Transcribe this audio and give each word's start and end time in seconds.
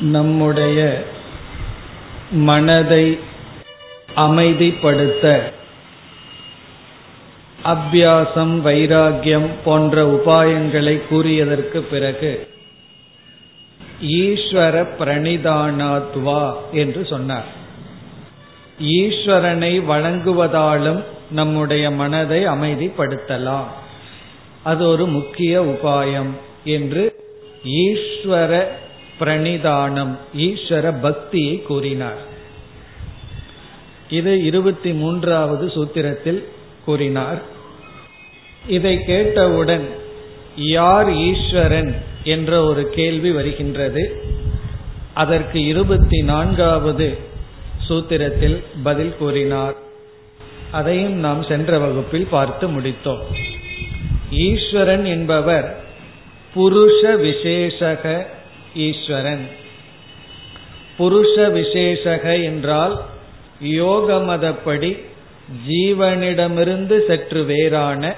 நம்முடைய 0.00 1.04
மனதை 2.30 3.18
அமைதிப்படுத்த 4.16 5.42
அபியாசம் 7.64 8.54
வைராகியம் 8.64 9.48
போன்ற 9.64 10.22
உபாயங்களை 10.22 11.00
கூறியதற்கு 11.10 11.78
பிறகு 11.78 12.48
ஈஸ்வர 14.02 14.86
பிரணிதானாத்வா 14.98 16.54
என்று 16.72 17.06
சொன்னார். 17.06 17.44
ஈஸ்வரனை 18.80 19.82
வழங்குவதாலும் 19.88 21.04
நம்முடைய 21.30 21.90
மனதை 21.90 22.46
அமைதிப்படுத்தலாம். 22.46 23.64
அது 24.62 24.88
ஒரு 24.88 25.06
முக்கிய 25.06 25.62
உபாயம் 25.62 26.30
என்று 26.64 27.22
ஈஸ்வர 27.64 28.64
பிரணிதானம் 29.20 30.18
ஈஸ்வர 30.36 31.00
பக்தியை 31.00 31.62
கூறினார். 31.62 32.20
இது 34.10 34.44
இருபத்தி 34.44 34.92
மூன்றாவது 34.92 35.66
சூத்திரத்தில் 35.66 36.44
கூறினார். 36.84 37.42
இதை 38.68 39.04
கேட்டவுடன் 39.04 39.88
யார் 40.56 41.12
ஈஸ்வரன் 41.12 42.02
என்ற 42.24 42.64
ஒரு 42.64 42.90
கேள்வி 42.90 43.30
வருகின்றது. 43.30 44.22
அதற்கு 45.14 45.66
இருபத்தி 45.66 46.22
நான்காவது 46.22 47.16
சூத்திரத்தில் 47.88 48.62
பதில் 48.82 49.16
கூறினார். 49.18 49.74
அதையும் 50.70 51.12
நாம் 51.12 51.42
சென்ற 51.42 51.78
வகுப்பில் 51.78 52.26
பார்த்து 52.30 52.68
முடித்தோம். 52.68 53.22
ஈஸ்வரன் 54.30 55.04
என்பவர் 55.04 55.84
புருஷ 56.54 57.16
விசேஷக 57.16 58.26
ஈஸ்வரன். 58.74 59.48
புருஷ 60.98 61.34
விசேஷக 61.36 62.42
என்றால் 62.42 63.00
யோக 63.60 64.12
மதப்படி 64.12 65.02
ஜீவனிடமிருந்து 65.68 67.06
சற்று 67.06 67.44
வேறான 67.44 68.14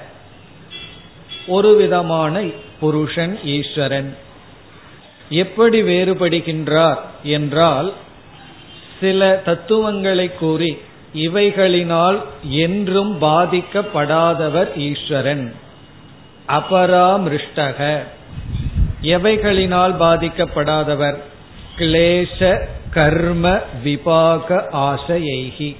ஒரு 1.47 1.75
விதமான 1.75 2.41
புருஷன் 2.79 3.39
ஈஸ்வரன். 3.43 4.17
எப்படி 5.29 5.81
வேறுபடுகின்றார் 5.81 6.97
என்றால் 7.23 7.93
சில 8.99 9.41
தத்துவங்களை 9.45 10.33
கூறி 10.33 10.77
இவைகளினால் 11.15 12.21
என்றும் 12.49 13.21
பாதிக்கப்படாதவர் 13.21 14.77
ஈஸ்வரன். 14.77 15.53
அபராமிருஷ்டக. 16.47 18.03
எவைகளினால் 19.03 19.93
பாதிக்கப்படாதவர்? 19.99 21.17
கிளேச 21.77 22.67
கர்ம 22.89 23.59
விபாக 23.83 24.67
ஆசையைகி. 24.71 25.75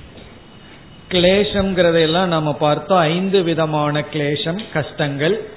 கிளேசம்ங்கிறதையெல்லாம் 1.09 2.25
நம்ம 2.25 2.53
பார்த்தோம் 2.53 2.97
ஐந்து 2.97 3.43
விதமான 3.43 4.03
கிளேசம் 4.13 4.59
கஷ்டங்கள் 4.73 5.47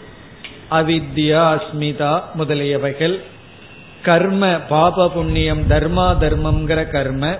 அவித்யா 0.71 1.43
அஸ்மிதா 1.55 2.23
முதலியவைகள். 2.39 3.21
கர்ம 4.03 4.47
பாப 4.69 5.11
புண்ணியம் 5.11 5.71
தர்மா 5.71 6.09
தர்மம்ங்கிற 6.21 6.91
கர்ம 6.91 7.39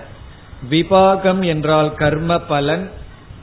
விபாகம் 0.71 1.45
என்றால் 1.45 1.95
கர்ம 1.95 2.39
பலன் 2.39 2.91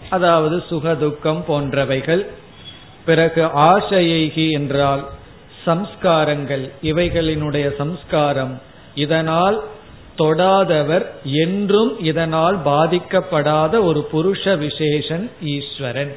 அதாவது 0.10 0.64
சுகதுக்கம் 0.70 1.42
போன்றவைகள். 1.48 2.26
பிறகு 3.06 3.44
ஆசையைகி 3.44 4.52
என்றால் 4.52 5.10
சம்ஸ்காரங்கள் 5.66 6.70
இவைகளினுடைய 6.82 7.76
சம்ஸ்காரம் 7.76 8.54
இதனால் 8.96 9.58
தொடாதவர் 10.18 11.06
என்றும் 11.24 12.00
இதனால் 12.00 12.58
பாதிக்கப்படாத 12.66 13.82
ஒரு 13.84 14.02
புருஷ 14.12 14.44
விசேஷன் 14.58 15.30
ஈஸ்வரன். 15.42 16.14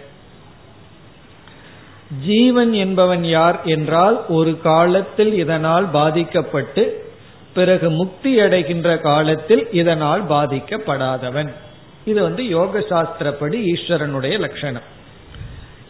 ஜீவன் 2.27 2.73
என்பவன் 2.73 3.25
யார் 3.25 3.59
என்றால் 3.65 4.17
ஒரு 4.29 4.61
காலத்தில் 4.61 5.33
இதனால் 5.33 5.87
பாதிக்கப்பட்டு 5.91 6.83
பிறகு 7.55 7.91
முக்தி 7.91 8.41
அடைகின்ற 8.41 8.89
காலத்தில் 8.99 9.73
இதனால் 9.73 10.23
பாதிக்கப்படாதவன். 10.29 11.51
இது 12.05 12.23
வந்து 12.23 12.43
யோக 12.49 12.79
சாஸ்திரப்படி 12.79 13.59
ஈஸ்வரனுடைய 13.73 14.39
லட்சணம். 14.39 14.87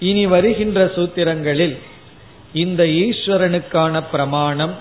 இனி 0.01 0.27
வருகின்ற 0.27 0.81
சூத்திரங்களில் 0.97 1.77
இந்த 2.63 2.83
ஈஸ்வரனுக்கான 3.05 4.03
பிரமாணம் 4.11 4.75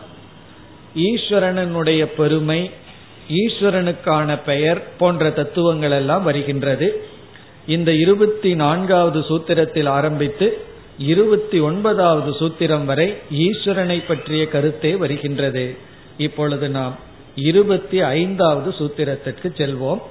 ஈஸ்வரனுடைய 1.09 2.03
பெருமை 2.17 2.59
ஈஸ்வரனுக்கான 3.41 4.29
பெயர் 4.45 4.81
போன்ற 4.97 5.29
தத்துவங்கள் 5.29 5.95
எல்லாம் 5.99 6.23
வருகின்றது. 6.23 6.87
இந்த 7.75 7.91
இருபத்தி 8.03 8.51
நான்காவது 8.55 9.19
சூத்திரத்தில் 9.29 9.89
ஆரம்பித்து 9.97 10.47
இருபத்தி 11.13 11.59
ஒன்பதாவது 11.59 12.31
சூத்திரம் 12.39 12.85
வரை 12.85 13.07
ஈஸ்வரனை 13.45 13.97
பற்றிய 14.07 14.43
கருத்தே 14.47 14.91
வருகின்றது. 15.03 15.65
இப்பொழுது 16.17 16.69
நாம் 16.77 16.95
இருபத்தி 17.49 17.97
ஐந்தாவது 18.01 18.69
சூத்திரத்திற்கு 18.79 19.47
செல்வோம். 19.61 20.01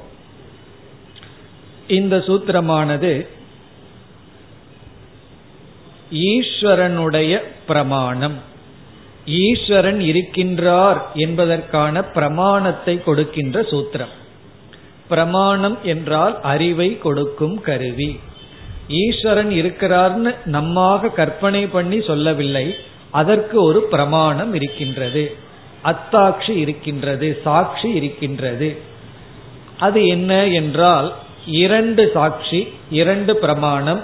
இந்த 1.98 2.16
சூத்திரமானது 2.26 3.12
ஈஸ்வரனுடைய 6.14 7.42
பிரமாணம். 7.66 8.34
ஈஸ்வரன் 9.26 10.00
இருக்கின்றார் 10.00 11.00
என்பதற்கான 11.14 12.02
பிரமாணத்தை 12.04 13.02
கொடுக்கின்ற 13.02 13.60
சூத்திரம். 13.60 14.14
பிரமாணம் 15.08 15.78
என்றால் 15.82 16.40
அறிவை 16.40 16.98
கொடுக்கும் 16.98 17.60
கருவி. 17.60 18.20
ஈஸ்வரன் 18.88 19.50
இருக்கிறார்னு 19.50 20.34
நம்மாக 20.44 21.08
கற்பனை 21.08 21.66
பண்ணி 21.66 22.02
சொல்லவில்லை. 22.02 22.74
அதற்கு 23.10 23.62
ஒரு 23.62 23.82
பிரமாணம் 23.82 24.54
இருக்கின்றது. 24.54 25.34
அத்தாட்சி 25.84 26.50
இருக்கின்றது 26.50 27.40
சாட்சி 27.44 27.88
இருக்கின்றது. 27.88 28.78
அது 29.78 30.06
என்ன 30.06 30.46
என்றால் 30.46 31.14
இரண்டு 31.46 32.10
சாட்சி 32.14 32.68
இரண்டு 32.90 33.36
பிரமாணம். 33.36 34.00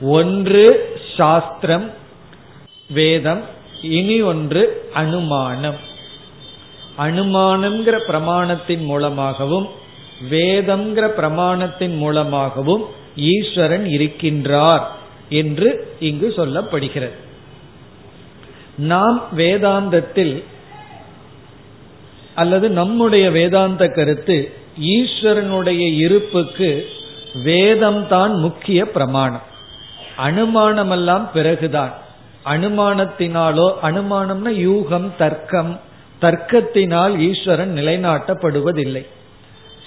ஒன்று 0.00 0.98
சாஸ்திரம் 1.16 1.90
வேதம் 2.90 3.42
இனி 3.82 4.22
ஒன்று 4.22 4.90
அனுமானம். 4.94 5.76
அனுமானம்ங்கிற 6.98 7.96
பிரமாணத்தின் 8.08 8.84
மூலமாகவும் 8.84 9.68
வேதம்ங்கிற 10.30 11.04
பிரமாணத்தின் 11.18 11.96
மூலமாகவும் 11.96 12.84
ஈஸ்வரன் 13.16 13.84
இருக்கின்றார் 13.84 14.84
என்று 15.28 15.96
இங்கு 16.00 16.34
சொல்லப்படுகிறது. 16.36 17.18
நாம் 18.76 19.28
வேதாந்தத்தில் 19.36 20.42
அல்லது 22.34 22.70
நம்முடைய 22.70 23.30
வேதாந்த 23.30 23.86
கருத்து 23.86 24.52
ஈஸ்வரனுடைய 24.80 25.96
இருப்புக்கு 25.96 26.88
வேதம்தான் 27.44 28.34
முக்கிய 28.34 28.90
பிரமாணம். 28.90 29.50
அனுமானமெல்லாம் 30.22 31.26
பிறகுதான். 31.34 31.92
அனுமானத்தினாலோ 32.44 33.66
அனுமானம்னா 33.82 34.52
யூகம் 34.68 35.08
தர்க்கம். 35.18 35.80
தர்க்கத்தினால் 36.20 37.14
ஈஸ்வரன் 37.18 37.74
நிலைநாட்டப்படுவதில்லை. 37.76 39.06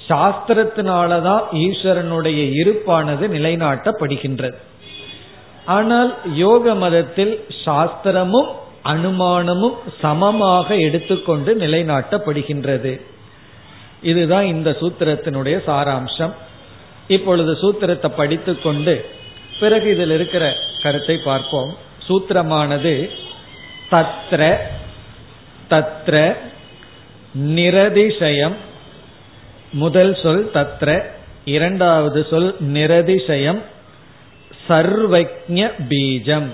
சாஸ்திரத்தினாலதான் 0.10 1.44
ஈஸ்வரனுடைய 1.54 2.42
இருப்பானது 2.62 3.26
நிலைநாட்டப்படுகின்றது. 3.38 4.58
ஆனால் 5.66 6.12
யோக 6.36 6.76
மதத்தில் 6.76 7.46
சாஸ்திரமும் 7.66 8.50
அனுமானமும் 8.84 9.78
சமமாக 10.02 10.76
எடுத்துக்கொண்டு 10.76 11.56
நிலைநாட்டப்படுகின்றது. 11.56 13.02
இதுதான் 14.02 14.46
இந்த 14.46 14.70
சூத்திரத்தினுடைய 14.80 15.56
சாராம்சம். 15.68 16.34
இப்பொழுது 17.08 17.52
சூத்திரத்தை 17.62 18.10
படித்துக்கொண்டு 18.18 18.96
பிறகு 19.60 19.92
இதில் 19.92 20.10
இருக்கிற 20.10 20.54
கருத்தை 20.82 21.18
பார்ப்போம். 21.18 21.78
சூத்திரமானது 22.08 23.10
தத்ர 23.92 24.58
தத்ர 25.70 26.36
நிரதிசயம். 27.40 28.56
முதல் 29.72 30.18
சொல் 30.24 30.52
தத்ர 30.54 31.06
இரண்டாவது 31.46 32.28
சொல் 32.30 32.56
நிரதிசயம். 32.62 33.62
சர்வஜ 34.68 35.72
பீஜம். 35.90 36.48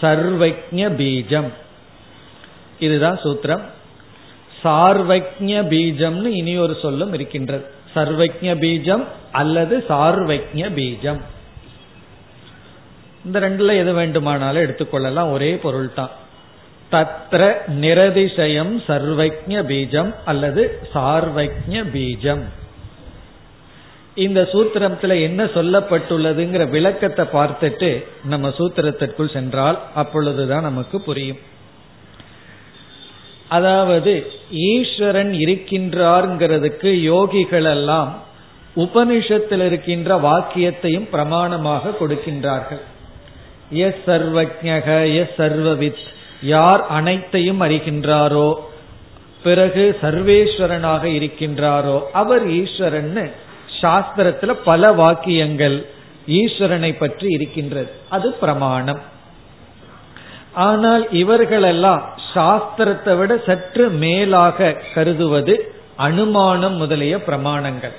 சர்வஜ 0.00 0.56
பீஜம். 0.70 1.52
இதுதான் 2.78 3.20
சூத்திரம். 3.20 3.62
சார்வஜ 4.64 5.62
பீஜம்னு 5.62 6.24
இனி 6.24 6.58
ஒரு 6.58 6.78
சொல்லும் 6.82 7.12
இருக்கின்றது. 7.12 7.70
சர்வஜ 7.94 8.54
பீஜம் 8.56 9.06
அல்லது 9.32 9.84
சார்வஜ 9.88 10.70
பீஜம். 10.70 11.22
இந்த 13.24 13.40
ரெண்டுல 13.40 13.76
எது 13.82 13.92
வேண்டுமானாலும் 13.92 14.64
எடுத்துக்கொள்ளலாம். 14.64 15.30
ஒரே 15.32 15.50
பொருள் 15.64 15.92
தான் 15.94 16.12
தத்ர 16.94 17.42
நிரதிசயம் 17.82 18.72
சர்வஜ 18.88 19.60
பீஜம் 19.70 20.10
அல்லது 20.24 20.62
சார்வஜ 20.94 21.74
பீஜம். 21.94 22.42
இந்த 24.24 24.40
சூத்திரத்துல 24.52 25.12
என்ன 25.28 25.44
சொல்லப்பட்டுள்ளதுங்கிற 25.54 26.64
விளக்கத்தை 26.68 27.24
பார்த்துட்டு 27.36 27.90
நம்ம 28.32 28.48
சூத்திரத்திற்குள் 28.58 29.34
சென்றால் 29.36 29.78
அப்பொழுதுதான் 29.94 30.68
நமக்கு 30.70 31.00
புரியும். 31.00 31.40
அதாவது 33.58 34.12
ஈஸ்வரன் 34.50 35.32
இருக்கின்றார்ங்கிறதுக்கு 35.44 36.90
யோகிகள் 37.12 37.68
எல்லாம் 37.76 38.10
உபனிஷத்தில் 38.84 39.64
இருக்கின்ற 39.66 40.16
வாக்கியத்தையும் 40.28 41.10
பிரமாணமாக 41.12 41.94
கொடுக்கின்றார்கள். 42.00 42.82
எஸ் 43.72 44.02
சர்வஜக 44.06 45.14
எஸ் 45.14 45.36
சர்வவித் 45.36 46.02
யார் 46.40 46.86
அனைத்தையும் 46.86 47.60
அறிகின்றாரோ 47.60 48.54
பிறகு 49.42 49.96
சர்வேஸ்வரனாக 50.02 51.04
இருக்கின்றாரோ 51.04 52.00
அவர் 52.12 52.46
ஈஸ்வரன்னு 52.48 53.30
சாஸ்திரத்துல 53.80 54.52
பல 54.64 54.92
வாக்கியங்கள் 54.92 55.86
ஈஸ்வரனை 56.26 56.98
பற்றி 56.98 57.28
இருக்கின்றது. 57.28 57.90
அது 58.08 58.32
பிரமாணம். 58.32 59.00
ஆனால் 60.54 61.10
இவர்களெல்லாம் 61.10 62.02
சாஸ்திரத்தை 62.34 63.18
விட 63.18 63.32
சற்று 63.46 63.88
மேலாக 63.88 64.76
கருதுவது 64.94 65.74
அனுமானம் 65.96 66.76
முதலிய 66.76 67.16
பிரமாணங்கள். 67.16 67.96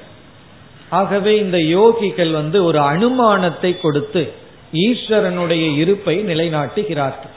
ஆகவே 0.89 1.39
இந்த 1.39 1.57
யோகிகள் 1.57 2.31
வந்து 2.31 2.63
ஒரு 2.63 2.79
அனுமானத்தை 2.79 3.79
கொடுத்து 3.79 4.33
ஈஸ்வரனுடைய 4.73 5.77
இருப்பை 5.77 6.23
நிலைநாட்டுகிறார்கள். 6.23 7.31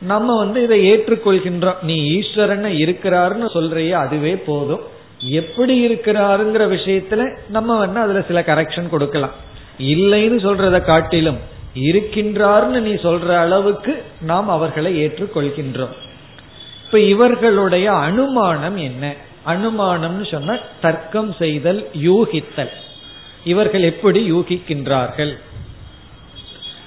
நம்ம 0.00 0.36
வந்து 0.36 0.62
இதை 0.62 0.92
ஏற்றுக்கொள்கின்றோம். 0.92 1.82
நீ 1.82 1.96
ஈஸ்வரன் 1.96 2.64
இருக்கிறாருன்னு 2.64 3.48
சொல்றிய 3.54 3.90
அதுவே 3.90 4.36
போதும். 4.36 4.80
எப்படி 5.20 5.88
இருக்கிறாருங்கிற 5.88 6.64
விஷயத்துல 6.76 7.36
நம்ம 7.48 7.78
வந்து 7.78 8.00
அதுல 8.00 8.22
சில 8.22 8.40
கரெக்ஷன் 8.40 8.88
கொடுக்கலாம். 8.88 9.30
இல்லைன்னு 9.78 10.38
சொல்றத 10.38 10.80
காட்டிலும் 10.80 11.36
இருக்கின்றார்னு 11.74 12.80
நீ 12.80 12.92
சொல்ற 12.92 13.28
அளவுக்கு 13.28 14.02
நாம் 14.20 14.48
அவர்களை 14.48 15.06
ஏற்றுக்கொள்கின்றோம். 15.06 15.94
இப்ப 16.86 16.98
இவர்களுடைய 16.98 17.92
அனுமானம் 17.92 18.76
என்ன? 18.76 19.14
அனுமானம்னு 19.46 20.30
சொன்ன 20.30 20.58
தர்க்கம் 20.80 21.32
செய்தல் 21.32 21.88
யூகித்தல். 22.02 22.70
இவர்கள் 23.44 23.82
எப்படி 23.82 24.32
யூகிக்கின்றார்கள்? 24.32 25.38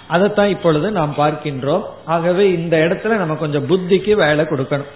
அதைத்தான் 0.10 0.50
இப்பொழுது 0.50 0.92
நாம் 0.92 1.14
பார்க்கின்றோம். 1.18 1.84
ஆகவே 2.06 2.46
இந்த 2.52 2.76
இடத்துல 2.78 3.18
நம்ம 3.22 3.36
கொஞ்சம் 3.36 3.70
புத்திக்கு 3.70 4.14
வேலை 4.14 4.46
கொடுக்கணும். 4.46 4.92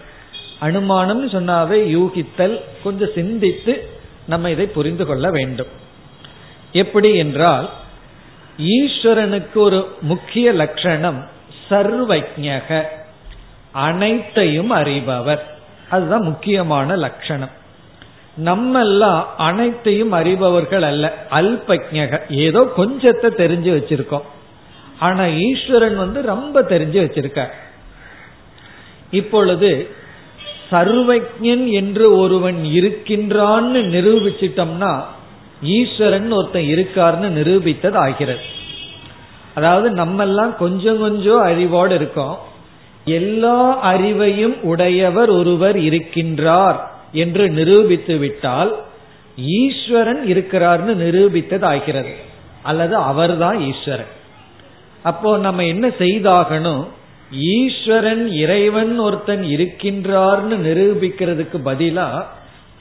அனுமானம்னு 0.62 1.30
சொன்னாவே 1.36 1.80
யூகித்தல் 1.96 2.56
கொஞ்சம் 2.84 3.14
சிந்தித்து 3.16 3.74
நம்ம 4.28 4.50
இதை 4.50 4.66
புரிந்து 4.66 5.06
கொள்ள 5.06 5.30
வேண்டும். 5.30 5.72
எப்படி 6.72 7.10
என்றால் 7.16 7.70
ஈஸ்வரனுக்கு 8.58 9.60
ஒரு 9.68 9.80
முக்கிய 10.02 10.54
லட்சணம் 10.54 11.20
சர்வஜக 11.70 12.84
அனைத்தையும் 13.72 14.72
அறிபவர். 14.72 15.44
அதுதான் 15.90 16.24
முக்கியமான 16.24 16.96
லட்சணம். 16.96 17.54
நம்மெல்லாம் 18.46 19.24
அனைத்தையும் 19.38 20.14
அறிபவர்கள் 20.14 20.82
அல்ல 20.82 21.06
அல்பஜக. 21.32 22.22
ஏதோ 22.46 22.62
கொஞ்சத்தை 22.78 23.30
தெரிஞ்சு 23.42 23.72
வச்சிருக்கோம். 23.78 24.28
ஆனா 25.00 25.28
ஈஸ்வரன் 25.28 25.96
வந்து 25.96 26.22
ரொம்ப 26.22 26.62
தெரிஞ்சு 26.62 27.00
வச்சிருக்கார். 27.06 27.54
இப்பொழுது 29.12 29.90
சர்வஜன் 30.72 31.70
என்று 31.70 32.18
ஒருவன் 32.18 32.56
இருக்கின்றான்னு 32.64 33.82
நிரூபிச்சிட்டோம்னா 33.96 35.04
ஈஸ்வரன் 35.62 36.32
ஒருத்தன் 36.32 36.64
இருக்காருன்னு 36.64 37.30
நிரூபித்தது 37.40 37.94
ஆகிறது 37.94 38.42
அதாவது 39.56 39.92
நம்ம 39.92 40.24
எல்லாம் 40.24 40.58
கொஞ்சம் 40.58 41.00
கொஞ்சம் 41.00 41.42
அறிவோடு 41.42 41.96
இருக்கோம். 41.96 42.38
எல்லா 43.06 43.92
அறிவையும் 43.94 44.60
உடையவர் 44.62 45.30
ஒருவர் 45.30 45.78
இருக்கின்றார் 45.78 46.80
என்று 47.12 47.50
நிரூபித்து 47.50 48.18
விட்டால் 48.18 48.76
ஈஸ்வரன் 49.38 50.26
இருக்கிறார்னு 50.28 50.94
நிரூபித்தது 51.04 51.64
ஆகிறது 51.64 52.14
அல்லது 52.64 52.96
அவர்தான் 52.96 53.60
ஈஸ்வரன். 53.60 54.22
அப்போ 55.04 55.38
நம்ம 55.38 55.66
என்ன 55.66 55.88
செய்தாகணும்? 55.88 56.88
ஈஸ்வரன் 57.32 58.32
இறைவன் 58.32 59.00
ஒருத்தன் 59.00 59.44
இருக்கின்றார்னு 59.44 60.58
நிரூபிக்கிறதுக்கு 60.68 61.58
பதிலா 61.66 62.24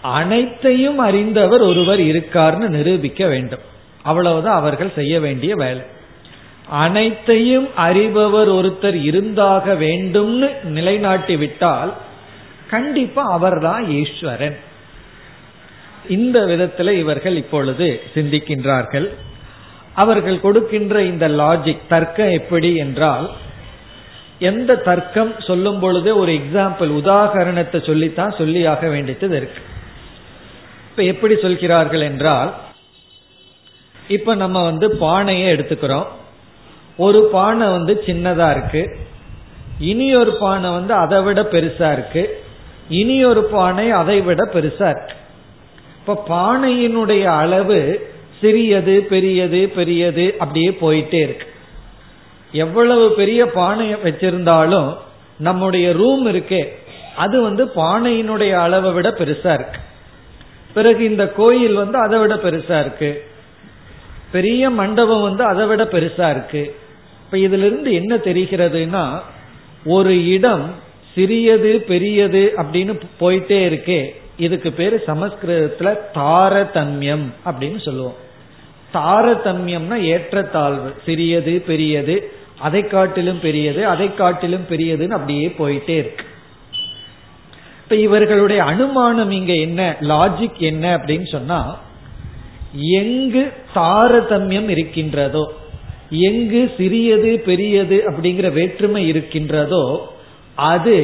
அனைத்தையும் 0.01 0.99
அறிந்தவர் 0.99 1.61
ஒருவர் 1.61 2.01
இருக்கார்னு 2.01 2.69
நிரூபிக்க 2.69 3.27
வேண்டும். 3.27 3.65
அவ்வளவுதான் 4.03 4.55
அவர்கள் 4.55 4.93
செய்ய 4.95 5.21
வேண்டிய 5.21 5.55
வேலை. 5.55 5.83
அனைத்தையும் 6.69 7.69
அறிபவர் 7.77 8.51
ஒருத்தர் 8.51 9.03
இருந்தாக 9.03 9.75
வேண்டும்னு 9.75 10.65
நிலைநாட்டி 10.65 11.37
விட்டால் 11.37 11.93
கண்டிப்பா 12.71 13.23
அவர்தான் 13.23 13.91
ஈஸ்வரன். 13.91 14.57
இந்த 16.09 16.47
விதத்தில் 16.47 16.99
இவர்கள் 16.99 17.37
இப்பொழுது 17.37 18.03
சிந்திக்கின்றார்கள். 18.15 19.09
அவர்கள் 19.95 20.41
கொடுக்கின்ற 20.41 21.03
இந்த 21.03 21.29
லாஜிக் 21.29 21.89
தர்க்கம் 21.89 22.31
எப்படி 22.31 22.77
என்றால் 22.77 23.31
எந்த 24.39 24.77
தர்க்கம் 24.77 25.35
சொல்லும் 25.39 25.81
பொழுது 25.81 26.17
ஒரு 26.17 26.33
எக்ஸாம்பிள் 26.33 26.91
உதாகரணத்தை 27.03 27.87
சொல்லித்தான் 27.87 28.35
சொல்லியாக 28.35 28.91
வேண்டியது 28.91 29.37
இருக்கு. 29.37 29.63
இப்ப 30.91 31.03
எப்படி 31.03 31.37
சொல்கிறார்கள் 31.37 32.01
என்றால் 32.01 32.55
இப்ப 34.09 34.35
நம்ம 34.35 34.65
வந்து 34.65 34.91
பானையை 34.91 35.55
எடுத்துக்கிறோம். 35.55 36.07
ஒரு 36.97 37.29
பானை 37.33 37.71
வந்து 37.71 38.03
சின்னதா 38.07 38.51
இருக்கு. 38.51 38.99
இனி 39.79 40.15
ஒரு 40.15 40.33
பானை 40.35 40.71
வந்து 40.71 40.95
அதை 40.95 41.23
விட 41.23 41.43
பெருசா 41.43 41.93
இருக்கு. 41.93 42.43
இனி 42.89 43.25
ஒரு 43.25 43.45
பானை 43.45 43.91
அதை 43.91 44.21
விட 44.21 44.45
பெருசா 44.45 44.89
இருக்கு. 44.89 45.15
இப்ப 45.99 46.25
பானையினுடைய 46.29 47.25
அளவு 47.25 48.11
சிறியது 48.43 49.01
பெரியது 49.01 49.69
பெரியது 49.69 50.35
அப்படியே 50.39 50.71
போயிட்டே 50.71 51.15
இருக்கு. 51.15 51.47
எவ்வளவு 52.53 53.15
பெரிய 53.15 53.47
பானையை 53.47 53.97
வச்சிருந்தாலும் 54.05 54.97
நம்முடைய 55.39 55.93
ரூம் 55.93 56.27
இருக்கே. 56.27 56.67
அது 57.17 57.43
வந்து 57.43 57.65
பானையினுடைய 57.65 58.53
அளவை 58.53 58.93
விட 58.93 59.09
பெருசா 59.09 59.53
இருக்கு. 59.55 59.81
பிறகு 60.75 61.05
இந்த 61.05 61.29
கோயில் 61.29 61.73
வந்து 61.73 61.99
அதை 61.99 62.19
விட 62.19 62.35
பெருசா 62.35 62.81
இருக்கு. 62.81 63.25
பெரிய 64.33 64.71
மண்டபம் 64.71 65.23
வந்து 65.23 65.45
அதை 65.45 65.67
விட 65.67 65.85
பெருசா 65.85 66.31
இருக்கு. 66.31 66.77
இப்ப 67.25 67.37
இதுல 67.37 67.67
இருந்து 67.67 67.93
என்ன 67.93 68.17
தெரிகிறதுனா 68.17 69.21
ஒரு 69.85 70.29
இடம் 70.29 70.75
சிறியது 71.15 71.81
பெரியது 71.81 72.53
அப்படின்னு 72.57 73.01
போயிட்டே 73.21 73.61
இருக்கே. 73.71 74.07
இதுக்கு 74.37 74.73
பேரு 74.73 75.03
சமஸ்கிருதத்துல 75.07 75.97
தாரதமியம் 76.15 77.27
அப்படின்னு 77.45 77.81
சொல்லுவோம். 77.81 78.31
தாரதமியம்னா 78.95 79.97
ஏற்றத்தாழ்வு. 80.13 80.91
சிறியது 81.05 81.63
பெரியது 81.67 82.17
அதை 82.59 82.83
காட்டிலும் 82.87 83.41
பெரியது 83.41 83.87
அதை 83.87 84.15
காட்டிலும் 84.15 84.67
பெரியதுன்னு 84.71 85.17
அப்படியே 85.19 85.55
போயிட்டே 85.59 85.97
இருக்கு. 86.03 86.25
இப்ப 87.83 87.97
இவர்களுடைய 87.97 88.65
அனுமானம் 88.65 89.31
இங்க 89.31 89.55
என்ன 89.55 89.97
லாஜிக் 90.01 90.61
என்ன 90.71 90.97
அப்படின்னு 90.97 91.27
சொன்னா 91.31 91.79
எங்கு 92.75 93.53
தாரதமியம் 93.75 94.69
இருக்கின்றதோ 94.69 95.45
எங்கு 96.11 96.71
சிறியது 96.77 97.43
பெரியது 97.45 98.03
அப்படிங்கிற 98.07 98.53
வேற்றுமை 98.53 99.09
இருக்கின்றதோ 99.09 99.85
அது 100.55 100.97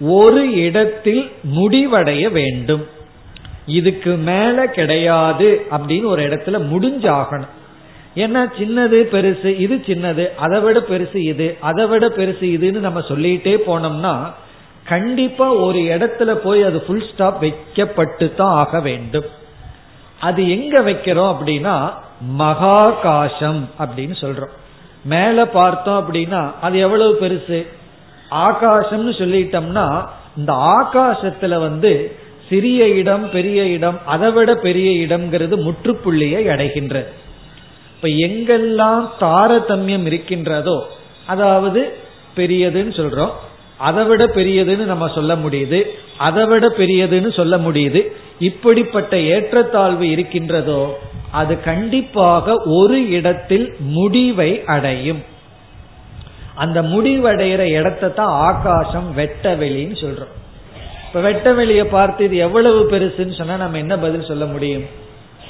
ஒரு 0.00 0.42
இடத்தில் 0.50 1.30
முடிவடைய 1.56 2.30
வேண்டும். 2.30 2.84
இதுக்கு 3.66 4.16
மேல 4.16 4.66
கிடையாது 4.66 5.66
அப்படின்னு 5.70 6.04
ஒரு 6.04 6.22
இடத்துல 6.28 6.58
முடிஞ்சாகணும். 6.72 7.54
ஏன்னா 8.14 8.42
சின்னது 8.58 8.98
பெருசு 9.14 9.58
இது 9.58 9.74
சின்னது 9.86 10.34
அதை 10.34 10.60
விட 10.60 10.78
பெருசு 10.78 11.16
இது 11.16 11.56
அதை 11.60 11.86
விட 11.86 12.06
பெருசு 12.08 12.46
இதுன்னு 12.56 12.78
நம்ம 12.78 13.00
சொல்லிட்டே 13.00 13.56
போனோம்னா 13.66 14.30
கண்டிப்பா 14.84 15.52
ஒரு 15.54 15.78
இடத்துல 15.78 16.34
போய் 16.34 16.62
அது 16.62 16.82
ஃபுல் 16.82 17.12
ஸ்டாப் 17.12 17.40
வைக்கப்பட்டு 17.40 18.34
தான் 18.34 18.54
ஆக 18.54 18.80
வேண்டும். 18.80 19.24
அது 20.20 20.50
எங்க 20.50 20.80
வைக்கிறோம் 20.80 21.32
அப்படின்னா 21.34 21.92
மகாகாசம் 22.38 23.60
அப்படின்னு 23.78 24.16
சொல்றோம். 24.20 24.54
மேல 25.04 25.46
பார்த்தோம் 25.46 25.98
அப்படின்னா 26.02 26.50
அது 26.60 26.78
எவ்வளவு 26.78 27.18
பெருசு? 27.20 27.66
ஆகாசம்னு 28.30 29.12
சொல்லிட்டோம்னா 29.18 30.06
இந்த 30.36 30.52
ஆகாசத்துல 30.52 31.58
வந்து 31.58 32.16
சிறிய 32.48 32.88
இடம் 33.00 33.30
பெரிய 33.30 33.62
இடம் 33.76 33.98
அதை 34.04 34.30
விட 34.30 34.50
பெரிய 34.54 34.90
இடம்ங்கிறது 35.06 35.54
முற்றுப்புள்ளியை 35.66 36.42
அடைகின்றது. 36.54 37.10
இப்ப 37.94 38.08
எங்கெல்லாம் 38.26 39.04
தாரதமியம் 39.20 40.06
இருக்கின்றதோ 40.06 40.78
அதாவது 41.26 41.82
பெரியதுன்னு 42.36 42.92
சொல்றோம் 43.00 43.34
அதை 43.78 44.04
விட 44.04 44.24
பெரியதுன்னு 44.24 44.84
நம்ம 44.84 45.06
சொல்ல 45.08 45.32
முடியுது 45.36 45.80
அதை 46.16 46.44
விட 46.44 46.66
பெரியதுன்னு 46.78 47.30
சொல்ல 47.34 47.56
முடியுது 47.56 48.00
இப்படிப்பட்ட 48.38 49.16
ஏற்றத்தாழ்வு 49.34 50.10
இருக்கின்றதோ 50.10 50.80
அது 51.30 51.54
கண்டிப்பாக 51.60 52.56
ஒரு 52.78 52.98
இடத்தில் 53.08 53.66
முடிவை 53.78 54.50
அடையும். 54.64 55.22
அந்த 56.54 56.82
முடிவடைகிற 56.82 57.62
இடத்தை 57.78 58.08
தான் 58.14 58.34
ஆகாசம் 58.48 59.08
வெட்ட 59.14 59.54
வெளின்னு 59.54 59.96
சொல்றோம். 60.04 60.34
இப்ப 61.16 61.28
வெட்ட 61.28 61.52
வெளியை 61.52 61.84
பார்த்து 61.84 62.24
இது 62.24 62.36
எவ்வளவு 62.36 62.90
பெருசுன்னு 62.90 63.34
சொன்னா 63.34 63.56
நம்ம 63.56 63.78
என்ன 63.78 63.98
பதில் 63.98 64.24
சொல்ல 64.24 64.44
முடியும்? 64.46 64.84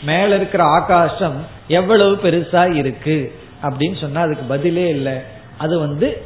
மேல 0.03 0.35
இருக்கிற 0.35 0.65
ஆகாசம் 0.65 1.47
எவ்வளவு 1.69 2.19
பெருசா 2.23 2.75
இருக்கு? 2.75 3.33
அப்படின்னு 3.63 4.01
சொன்னா 4.01 4.21
அதுக்கு 4.21 4.43
பதிலே 4.49 4.89
இல்லை. 4.89 5.13
அது 5.59 5.79
வந்து 5.79 6.23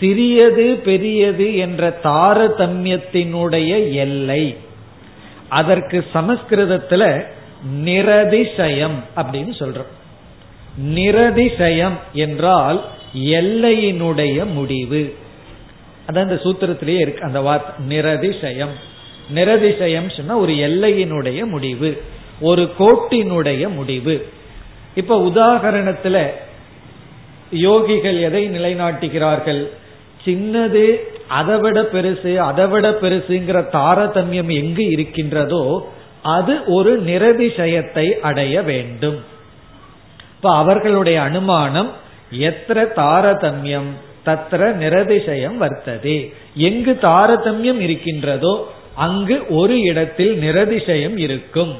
சிறியது 0.00 0.80
பெரியது 0.84 1.56
என்ற 1.56 1.98
தாரதமியத்தினுடைய 2.04 3.92
எல்லை. 3.92 4.56
அதற்கு 5.48 6.06
சமஸ்கிருதத்துல 6.14 7.26
நிரதிசயம் 7.84 8.98
அப்படின்னு 9.16 9.52
சொல்றோம். 9.58 9.92
நிரதிசயம் 10.94 11.98
என்றால் 12.12 12.84
எல்லையினுடைய 13.16 14.52
முடிவு. 14.52 15.14
அதான் 16.10 16.22
இந்த 16.22 16.38
சூத்திரத்திலேயே 16.44 17.00
இருக்கு. 17.00 17.24
அந்த 17.24 17.40
வார்த்தை 17.40 17.98
நிரதிசயம். 17.98 18.74
நிரதிசயம் 19.34 20.16
சொன்னா 20.16 20.36
ஒரு 20.36 20.52
எல்லையினுடைய 20.52 21.44
முடிவு 21.44 22.02
ஒரு 22.40 22.72
கோட்டினுடைய 22.78 23.74
முடிவு. 23.74 24.28
இப்ப 24.94 25.18
உதாகரணத்துல 25.20 26.30
யோகிகள் 27.54 28.20
எதை 28.20 28.50
நிலைநாட்டுகிறார்கள்? 28.50 29.68
சின்னது 30.24 30.96
அதை 31.28 31.58
விட 31.58 31.82
பெருசு 31.82 32.36
அதை 32.36 32.66
விட 32.66 32.90
பெருசுங்கிற 32.90 33.58
தாரதமியம் 33.72 34.54
எங்கு 34.54 34.88
இருக்கின்றதோ 34.88 35.92
அது 36.22 36.64
ஒரு 36.66 37.02
நிரதிசயத்தை 37.02 38.06
அடைய 38.10 38.62
வேண்டும். 38.62 39.18
இப்ப 40.36 40.54
அவர்களுடைய 40.56 41.22
அனுமானம் 41.22 41.90
எத்திர 42.32 42.86
தாரதமியம்? 42.96 43.90
தத்திர 44.26 44.62
நிரதிசயம் 44.82 45.56
வர்த்ததே. 45.64 46.18
எங்கு 46.68 46.92
தாரதமியம் 47.02 47.80
இருக்கின்றதோ 47.80 48.54
அங்கு 48.96 49.36
ஒரு 49.48 49.76
இடத்தில் 49.80 50.32
நிரதிசயம் 50.40 51.16
இருக்கும். 51.16 51.72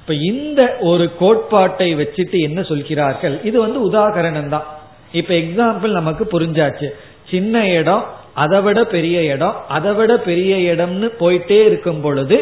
இப்ப 0.00 0.14
இந்த 0.14 0.76
ஒரு 0.80 1.04
கோட்பாட்டை 1.18 1.88
வச்சுட்டு 1.96 2.38
என்ன 2.40 2.62
சொல்கிறார்கள்? 2.62 3.36
இது 3.44 3.56
வந்து 3.60 3.78
உதாகரணம் 3.90 4.48
தான் 4.48 4.66
இப்ப 5.12 5.34
எக்ஸாம்பிள் 5.34 5.98
நமக்கு 6.00 6.24
புரிஞ்சாச்சு. 6.34 6.88
சின்ன 7.30 7.66
இடம் 7.68 8.04
அதை 8.34 8.60
விட 8.60 8.84
பெரிய 8.84 9.22
இடம் 9.34 9.56
அதை 9.68 9.92
விட 9.92 10.12
பெரிய 10.18 10.52
இடம்னு 10.72 11.08
போயிட்டே 11.20 11.58
இருக்கும் 11.64 12.00
பொழுது 12.00 12.38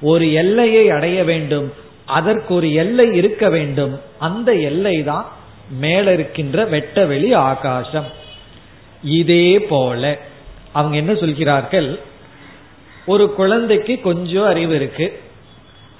ஒரு 0.00 0.32
எல்லையை 0.32 0.90
அடைய 0.90 1.18
வேண்டும். 1.24 1.68
அதற்கு 2.04 2.54
ஒரு 2.54 2.68
எல்லை 2.74 3.06
இருக்க 3.12 3.44
வேண்டும். 3.48 3.94
அந்த 4.18 4.50
எல்லை 4.54 4.96
தான் 5.02 5.26
மேல 5.80 6.12
இருக்கின்ற 6.12 6.64
வெட்டவெளி 6.64 7.30
ஆகாசம். 7.34 8.08
இதே 9.02 9.60
போல. 9.60 10.18
அவங்க 10.72 10.96
என்ன 10.96 11.14
சொல்கிறார்கள்? 11.14 11.98
ஒரு 13.06 13.34
குழந்தைக்கு 13.34 14.00
கொஞ்சம் 14.00 14.44
அறிவு 14.44 14.74
இருக்கு. 14.74 15.20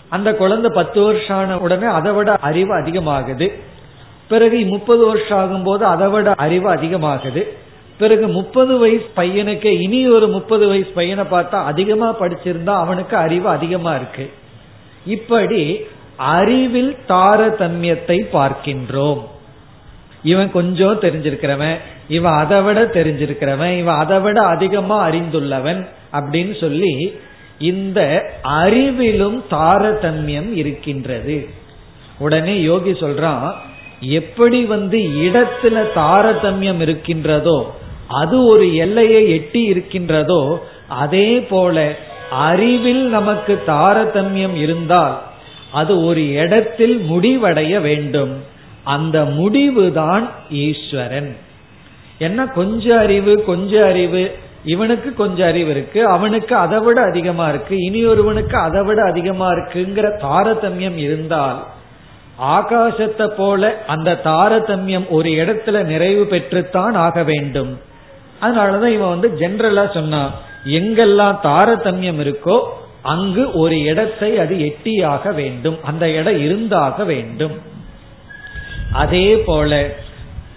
அந்த 0.09 0.35
குழந்தை 0.35 0.71
பத்து 0.75 1.03
வருஷம் 1.03 1.37
ஆன 1.37 1.59
உடனே 1.59 1.87
அதை 1.87 2.13
விட 2.13 2.37
அறிவு 2.37 2.79
அதிகமாகுது. 2.79 3.53
பிறகு 4.29 4.67
முப்பது 4.67 5.07
வருஷம் 5.07 5.39
ஆகும்போது 5.39 5.81
அதை 5.81 6.09
விட 6.09 6.35
அறிவு 6.35 6.75
அதிகமாகுது. 6.75 7.49
பிறகு 7.99 8.29
முப்பது 8.29 8.79
வயசு 8.79 9.07
பையனுக்கு 9.17 9.65
இனி 9.65 10.09
ஒரு 10.09 10.29
முப்பது 10.29 10.69
வயசு 10.69 10.89
பையனை 10.89 11.25
பார்த்தா 11.25 11.65
அதிகமா 11.65 12.21
படிச்சிருந்தா 12.21 12.75
அவனுக்கு 12.75 13.17
அறிவு 13.17 13.49
அதிகமா 13.49 13.95
இருக்கு. 13.95 14.33
இப்படி 15.07 15.81
அறிவில் 16.17 16.97
தாரதமியத்தை 17.09 18.27
பார்க்கின்றோம். 18.33 19.25
இவன் 20.23 20.53
கொஞ்சம் 20.53 21.01
தெரிஞ்சிருக்கிறவன் 21.01 21.77
இவன் 22.09 22.33
அதை 22.33 22.61
விட 22.61 22.83
தெரிஞ்சிருக்கிறவன் 22.83 23.79
இவன் 23.79 23.95
அதை 23.95 24.19
விட 24.21 24.43
அதிகமா 24.43 25.09
அறிந்துள்ளவன் 25.09 25.87
அப்படின்னு 26.13 26.61
சொல்லி 26.61 27.15
இந்த 27.59 28.01
அறிவிலும் 28.45 29.43
தாரதமியம் 29.51 30.53
இருக்கின்றது. 30.53 31.49
உடனே 32.19 32.63
யோகி 32.63 32.91
சொல்றான் 32.91 33.53
எப்படி 34.01 34.65
வந்து 34.65 34.99
இடத்துல 34.99 35.77
தாரதமியம் 35.95 36.81
இருக்கின்றதோ 36.81 37.75
அது 38.09 38.47
ஒரு 38.47 38.77
எல்லையை 38.77 39.31
எட்டி 39.31 39.63
இருக்கின்றதோ 39.63 40.67
அதே 40.89 41.41
போல 41.41 41.95
அறிவில் 42.31 43.05
நமக்கு 43.09 43.63
தாரதமியம் 43.67 44.55
இருந்தால் 44.55 45.23
அது 45.73 46.05
ஒரு 46.05 46.33
இடத்தில் 46.33 46.99
முடிவடைய 47.11 47.81
வேண்டும். 47.81 48.43
அந்த 48.85 49.25
முடிவுதான் 49.25 50.31
ஈஸ்வரன். 50.51 51.37
என்ன 52.19 52.47
கொஞ்ச 52.47 52.99
அறிவு 52.99 53.33
கொஞ்ச 53.45 53.87
அறிவு? 53.87 54.23
இவனுக்கு 54.65 55.15
கொஞ்சம் 55.15 55.47
அறிவு 55.47 55.71
இருக்கு 55.71 56.01
அவனுக்கு 56.07 56.55
அதை 56.55 56.79
விட 56.79 57.01
அதிகமா 57.01 57.49
இருக்கு 57.49 57.75
இனி 57.79 58.07
ஒருவனுக்கு 58.07 58.57
அதை 58.57 58.83
விட 58.83 59.03
அதிகமா 59.03 59.49
இருக்குங்கிற 59.51 60.07
தாரதமியம் 60.23 60.97
இருந்தால் 60.97 61.59
ஆகாசத்தை 62.43 63.27
போல 63.29 63.71
அந்த 63.87 64.11
தாரதமியம் 64.25 65.07
ஒரு 65.09 65.29
இடத்துல 65.29 65.83
நிறைவு 65.83 66.25
பெற்றுத்தான் 66.31 66.97
ஆக 67.07 67.23
வேண்டும். 67.23 67.73
அதனாலதான் 68.43 68.95
இவன் 68.97 69.15
வந்து 69.15 69.29
ஜென்ரலா 69.39 69.85
சொன்னான் 69.95 70.35
எங்கெல்லாம் 70.65 71.39
தாரதமியம் 71.43 72.21
இருக்கோ 72.25 72.59
அங்கு 73.03 73.53
ஒரு 73.53 73.77
இடத்தை 73.83 74.39
அது 74.39 74.55
எட்டியாக 74.57 75.35
வேண்டும் 75.35 75.79
அந்த 75.85 76.05
இடம் 76.11 76.39
இருந்தாக 76.41 77.05
வேண்டும். 77.05 77.57
அதே 78.93 79.37
போல 79.37 79.73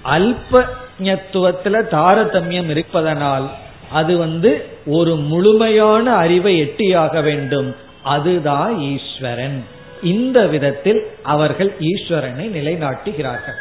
அல்பத்துவத்துல 0.05 1.81
தாரதமியம் 1.91 2.70
இருப்பதனால் 2.70 3.51
அது 3.91 4.17
வந்து 4.17 4.65
ஒரு 4.86 5.15
முழுமையான 5.15 6.13
அறிவை 6.13 6.62
எட்டியாக 6.62 7.24
வேண்டும். 7.24 7.75
அதுதான் 8.03 8.79
ஈஸ்வரன். 8.79 9.63
இந்த 10.03 10.48
விதத்தில் 10.48 11.05
அவர்கள் 11.24 11.74
ஈஸ்வரனை 11.79 12.50
நிலைநாட்டுகிறார்கள். 12.50 13.60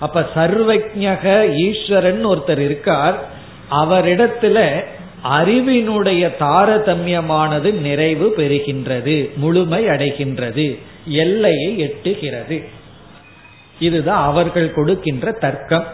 அப்ப 0.00 0.28
சர்வஜக 0.34 1.52
ஈஸ்வரன் 1.54 2.26
ஒருத்தர் 2.26 2.58
இருக்கார். 2.58 3.18
அவரிடத்துல 3.70 4.84
அறிவினுடைய 5.24 6.32
தாரதமியமானது 6.38 7.80
நிறைவு 7.80 8.34
பெறுகின்றது 8.36 9.34
முழுமை 9.36 9.86
அடைகின்றது 9.86 10.78
எல்லையை 11.06 11.82
எட்டுகிறது. 11.82 12.64
இதுதான் 13.84 14.24
அவர்கள் 14.24 14.74
கொடுக்கின்ற 14.74 15.32
தர்க்கம். 15.44 15.86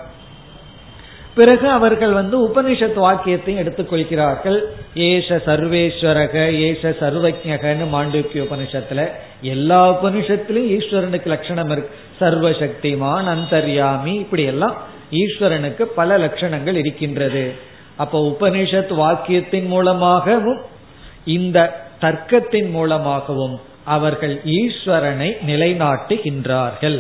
பிறகு 1.35 1.67
அவர்கள் 1.69 2.13
வந்து 2.13 2.37
உபனிஷத் 2.49 2.99
வாக்கியத்தையும் 3.07 3.63
எடுத்துக்கொள்கிறார்கள் 3.63 4.59
ஏஷ 4.95 5.29
சர்வேஸ்வரக 5.47 6.35
ஏஷ 6.69 6.83
சர்வஜகன்னு 7.01 7.87
மாண்டூக்கிய 7.95 8.41
உபனிஷத்துல 8.47 9.01
எல்லா 9.41 9.81
உபனிஷத்திலும் 9.99 10.67
ஈஸ்வரனுக்கு 10.77 11.27
லட்சணம் 11.27 11.71
இருக்கு. 11.71 11.95
சர்வசக்திமான் 12.21 13.29
அந்தர்யாமி 13.35 14.15
இப்படி 14.25 14.43
எல்லாம் 14.43 14.77
ஈஸ்வரனுக்கு 15.13 15.83
பல 15.83 16.19
லட்சணங்கள் 16.19 16.75
இருக்கின்றது. 16.75 17.45
அப்போ 17.97 18.19
உபனிஷத் 18.31 18.93
வாக்கியத்தின் 19.03 19.67
மூலமாகவும் 19.67 20.61
இந்த 21.25 21.59
தர்க்கத்தின் 22.01 22.71
மூலமாகவும் 22.71 23.57
அவர்கள் 23.85 24.35
ஈஸ்வரனை 24.45 25.31
நிலைநாட்டுகின்றார்கள். 25.47 26.99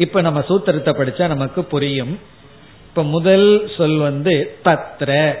இப்ப 0.00 0.20
நம்ம 0.20 0.44
சூத்திரத்தை 0.48 0.92
படிச்சா 0.92 1.26
நமக்கு 1.28 1.64
புரியும். 1.64 2.18
இப்ப 2.88 3.02
முதல் 3.04 3.70
சொல் 3.76 3.96
வந்து 3.96 4.56
தத்ர. 4.64 5.34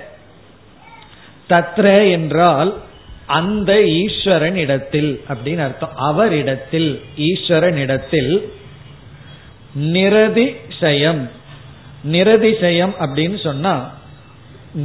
தத்ர 1.48 2.10
என்றால் 2.10 2.74
அந்த 3.26 3.86
ஈஸ்வரன் 3.86 4.56
இடத்தில் 4.56 5.22
அப்படின்னு 5.28 5.58
அர்த்தம். 5.58 5.96
அவரிடத்தில் 5.96 7.00
ஈஸ்வரன் 7.16 7.76
இடத்தில் 7.76 8.52
நிரதிசயம். 9.78 11.22
நிரதிசயம் 12.12 12.94
அப்படின்னு 13.00 13.42
சொன்னா 13.42 13.74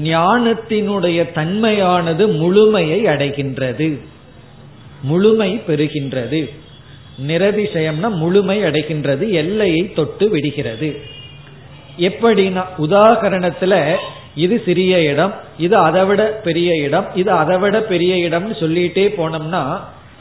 ஞானத்தினுடைய 0.03 1.20
தன்மையானது 1.36 2.24
முழுமையை 2.38 3.05
அடைகின்றது. 3.05 4.00
முழுமை 5.01 5.51
பெறுகின்றது. 5.67 6.41
நிரதிசயம்னா 7.28 8.10
முழுமை 8.10 8.64
அடைகின்றது 8.64 9.30
எல்லையை 9.30 9.94
தொட்டு 9.94 10.30
விடுகிறது. 10.30 11.02
எப்படின்னா 12.00 12.64
உதாகரணத்துல 12.78 13.96
இது 14.36 14.62
சிறிய 14.66 15.04
இடம் 15.04 15.34
இது 15.58 15.76
அதை 15.76 16.06
விட 16.06 16.24
பெரிய 16.24 16.76
இடம் 16.76 17.06
இது 17.16 17.32
அதை 17.32 17.58
விட 17.58 17.82
பெரிய 17.82 18.30
இடம்னு 18.30 18.56
சொல்லிட்டே 18.60 19.06
போனோம்னா 19.18 19.80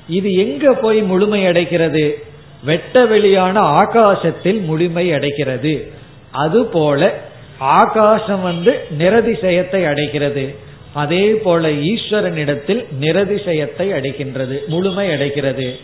இது 0.08 0.34
எங்க 0.34 0.74
போய் 0.74 1.02
முழுமை 1.02 1.46
அடைகிறது? 1.46 2.24
வெட்ட 2.64 3.04
வெளியான 3.04 3.60
ஆகாசத்தில் 3.60 4.60
முழுமை 4.60 5.12
அடைகிறது. 5.12 5.92
அதுபோல 6.30 7.14
ஆகாசம் 7.58 8.42
வந்து 8.42 8.84
நிரதிசயத்தை 8.98 9.86
அடைகிறது. 9.86 10.54
அதே 10.94 11.30
போல 11.30 11.68
ஈஸ்வரனிடத்தில் 11.68 12.84
நிரதிசயத்தை 13.00 13.92
அடைகின்றது 13.92 14.66
முழுமை 14.66 15.12
அடைகிறது. 15.12 15.76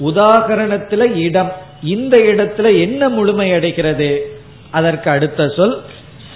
உதாகரணத்துல 0.00 1.14
இடம். 1.14 1.52
இந்த 1.82 2.18
இடத்துல 2.18 2.80
என்ன 2.80 3.08
முழுமை 3.08 3.52
அடைகிறது? 3.52 4.38
அதற்கு 4.70 5.10
அடுத்த 5.10 5.48
சொல் 5.48 5.82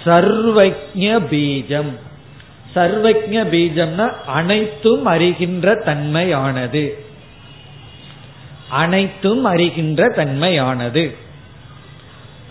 சர்வஜ 0.05 1.19
பீஜம். 1.31 1.91
சர்வஜ 2.75 3.31
பீஜம்னா 3.31 4.09
அனைத்தும் 4.25 5.07
அறிகின்ற 5.07 5.83
தன்மையானது. 5.83 6.89
அனைத்தும் 8.69 9.45
அறிகின்ற 9.45 10.13
தன்மையானது. 10.15 11.15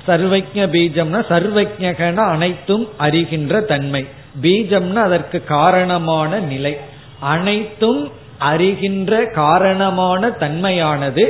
சர்வஜ 0.06 0.54
பீஜம்னா 0.54 1.20
சர்வஜகன 1.28 2.16
அனைத்தும் 2.16 2.88
அறிகின்ற 3.00 3.64
தன்மை. 3.64 4.06
பீஜம்னா 4.42 4.94
அதற்கு 4.94 5.44
காரணமான 5.44 6.38
நிலை. 6.38 6.76
அனைத்தும் 7.18 8.12
அறிகின்ற 8.40 9.32
காரணமான 9.32 10.28
தன்மையானது 10.28 11.24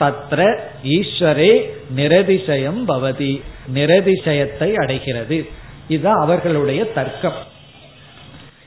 தத்ர 0.00 0.58
ஈஸ்வரே 0.84 1.70
நிரதிசயம் 1.96 2.80
பவதி 2.88 3.42
நிரதிசயத்தை 3.74 4.72
அடைகிறது. 4.72 5.46
இதுதான் 5.88 6.20
அவர்களுடைய 6.20 6.92
தர்க்கம். 6.92 7.52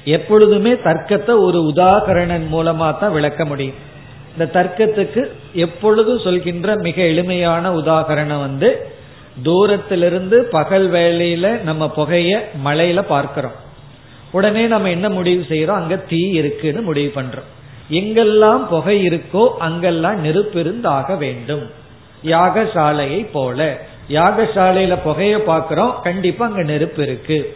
எப்பொழுதுமே 0.03 0.73
தர்க்கத்தை 0.73 1.39
ஒரு 1.39 1.71
உதாகரணன் 1.75 2.47
மூலமா 2.51 2.97
தான் 2.97 3.11
விளக்க 3.11 3.45
முடியும். 3.45 3.95
இந்த 4.37 4.63
தர்க்கத்துக்கு 4.63 5.27
எப்பொழுதும் 5.53 6.19
சொல்கின்ற 6.19 6.75
மிக 6.75 7.01
எளிமையான 7.01 7.75
உதாகரணம் 7.75 8.39
வந்து 8.39 8.87
தூரத்திலிருந்து 9.43 10.43
பகல் 10.43 10.91
வேலையில 10.91 11.61
நம்ம 11.61 11.89
புகைய 11.89 12.49
மழையில 12.65 13.01
பார்க்கிறோம். 13.01 13.65
உடனே 14.31 14.65
நம்ம 14.65 14.89
என்ன 14.89 15.09
முடிவு 15.09 15.45
செய்யறோம்? 15.49 15.79
அங்க 15.81 15.95
தீ 15.95 16.29
இருக்குன்னு 16.29 16.81
முடிவு 16.81 17.21
பண்றோம். 17.21 17.49
எங்கெல்லாம் 17.91 18.67
புகை 18.67 19.07
இருக்கோ 19.07 19.47
அங்கெல்லாம் 19.57 20.21
நெருப்பு 20.21 20.59
இருந்தாக 20.59 21.15
வேண்டும். 21.15 21.69
யாகசாலையை 22.25 23.27
போல. 23.31 23.87
யாகசாலையில 24.11 24.97
புகைய 25.03 25.37
பாக்குறோம் 25.47 26.01
கண்டிப்பா 26.01 26.45
அங்க 26.45 26.63
நெருப்பு 26.63 27.03
இருக்கு. 27.03 27.55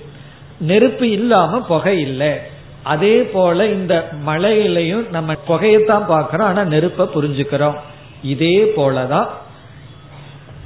நெருப்பு 0.60 1.12
இல்லாம 1.12 1.62
புகை 1.62 2.02
இல்லை. 2.02 2.32
அதே 2.84 3.22
போல 3.24 3.68
இந்த 3.68 4.10
மலையிலையும் 4.26 5.10
நம்ம 5.10 5.34
புகையத்தான் 5.48 6.08
பார்க்கிறோம் 6.08 6.48
ஆனா 6.48 6.62
நெருப்ப 6.62 7.10
புரிஞ்சுக்கிறோம். 7.16 7.76
இதே 8.24 8.74
போலதான் 8.76 9.28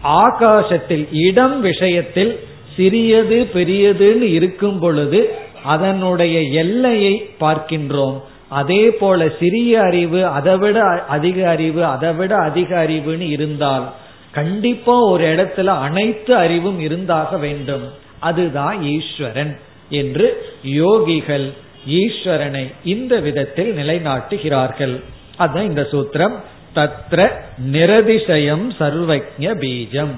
ஆகாசத்தில் 0.03 1.07
இடம் 1.11 1.61
விஷயத்தில் 1.61 2.39
சிறியது 2.75 3.47
பெரியதுன்னு 3.53 4.21
இருக்கும் 4.21 4.79
பொழுது 4.79 5.35
அதனுடைய 5.63 6.41
எல்லையை 6.41 7.29
பார்க்கின்றோம். 7.39 8.21
அதே 8.49 8.91
போல 8.91 9.27
சிறிய 9.39 9.81
அறிவு 9.81 10.25
அதை 10.25 10.57
விட 10.57 10.83
அதிக 10.85 11.49
அறிவு 11.49 11.85
அதை 11.85 12.13
விட 12.13 12.35
அதிக 12.35 12.83
அறிவுன்னு 12.83 13.29
இருந்தால் 13.29 13.93
கண்டிப்பா 14.31 14.99
ஒரு 14.99 15.35
இடத்துல 15.35 15.65
அனைத்து 15.65 16.35
அறிவும் 16.35 16.79
இருந்தாக 16.79 17.37
வேண்டும். 17.37 17.91
அதுதான் 18.19 18.83
ஈஸ்வரன் 18.83 19.59
என்று 19.89 20.45
யோகிகள் 20.65 21.51
ஈஸ்வரனை 21.89 22.71
இந்த 22.83 23.19
விதத்தில் 23.19 23.75
நிலைநாட்டுகிறார்கள். 23.77 25.01
அதுதான் 25.35 25.65
இந்த 25.65 25.87
சூத்திரம். 25.91 26.33
தத்ர 26.75 27.31
நிரதிசயம் 27.71 28.69
சர்வஜ 28.79 29.23
பீஜம். 29.39 30.13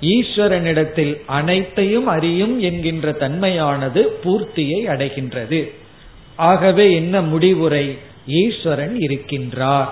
ஈஸ்வரனிடத்தில் 0.00 1.20
அனைத்தையும் 1.26 2.06
அறியும் 2.06 2.60
என்கின்ற 2.60 3.12
தன்மையானது 3.12 4.02
பூர்த்தியை 4.24 4.86
அடைகின்றது. 4.86 5.72
ஆகவே 6.36 6.92
என்ன 6.92 7.20
முடிவுரை? 7.20 7.98
ஈஸ்வரன் 8.26 8.96
இருக்கின்றார். 8.96 9.88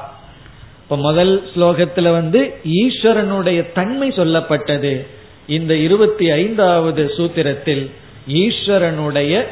இப்ப 0.82 0.96
முதல் 0.96 1.50
ஸ்லோகத்துல 1.56 2.12
வந்து 2.12 2.54
ஈஸ்வரனுடைய 2.64 3.72
தன்மை 3.72 4.08
சொல்லப்பட்டது. 4.08 5.06
இந்த 5.46 5.76
இருபத்தி 5.76 6.30
ஐந்தாவது 6.30 7.12
சூத்திரத்தில் 7.16 7.90
ஈஸ்வரனுடைய 8.28 9.44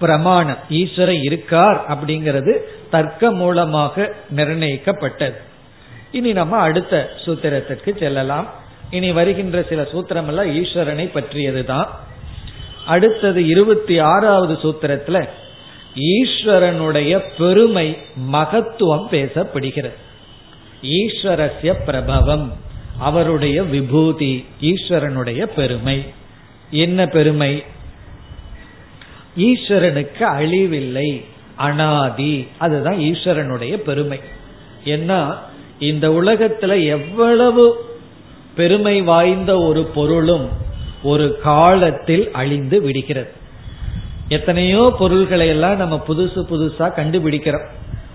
பிரமாணம் 0.00 0.56
ஈஸ்வரன் 0.70 1.22
இருக்கார் 1.22 1.84
அப்படிங்கிறது 1.88 2.56
தர்க்க 2.90 3.30
மூலமாக 3.30 4.14
நிர்ணயிக்கப்பட்டது. 4.36 5.34
இனி 6.12 6.32
நம்ம 6.32 6.56
அடுத்த 6.56 7.12
சூத்திரத்திற்கு 7.24 7.98
செல்லலாம். 7.98 8.50
இனி 8.90 9.12
வருகின்ற 9.12 9.64
சில 9.68 9.82
சூத்திரம் 9.82 10.26
எல்லாம் 10.26 10.64
ஈஸ்வரனை 10.64 11.10
பற்றியதுதான். 11.12 11.88
அடுத்தது 12.86 13.46
இருபத்தி 13.46 13.98
ஆறாவது 13.98 14.54
சூத்திரத்துல 14.54 15.28
ஈஸ்வரனுடைய 15.96 17.22
பெருமை 17.38 17.96
மகத்துவம் 18.32 19.08
பேசப்படுகிறது. 19.10 19.92
ஈஸ்வரஸ்ய 20.82 21.74
பிரபவம் 21.86 22.52
அவருடைய 22.98 23.62
விபூதி 23.62 24.44
ஈஸ்வரனுடைய 24.60 25.42
பெருமை. 25.42 26.04
என்ன 26.70 27.06
பெருமை? 27.06 27.64
ஈஸ்வரனுக்கு 29.38 30.22
அழிவில்லை 30.22 31.24
அனாதி 31.54 32.46
அதுதான் 32.58 32.98
ஈஸ்வரனுடைய 32.98 33.76
பெருமை. 33.76 34.20
என்ன? 34.84 35.34
இந்த 35.78 36.08
உலகத்துல 36.08 36.86
எவ்வளவு 36.86 37.84
பெருமை 38.56 39.02
வாய்ந்த 39.02 39.58
ஒரு 39.58 39.82
பொருளும் 39.82 40.48
ஒரு 41.02 41.38
காலத்தில் 41.42 42.30
அழிந்து 42.32 42.80
விடுகிறது. 42.80 43.35
எத்தனையோ 44.28 44.94
பொருள்களை 44.98 45.48
எல்லாம் 45.48 45.76
நம்ம 45.76 46.04
புதுசு 46.08 46.40
புதுசா 46.50 46.86
கண்டுபிடிக்கிறோம். 46.96 47.66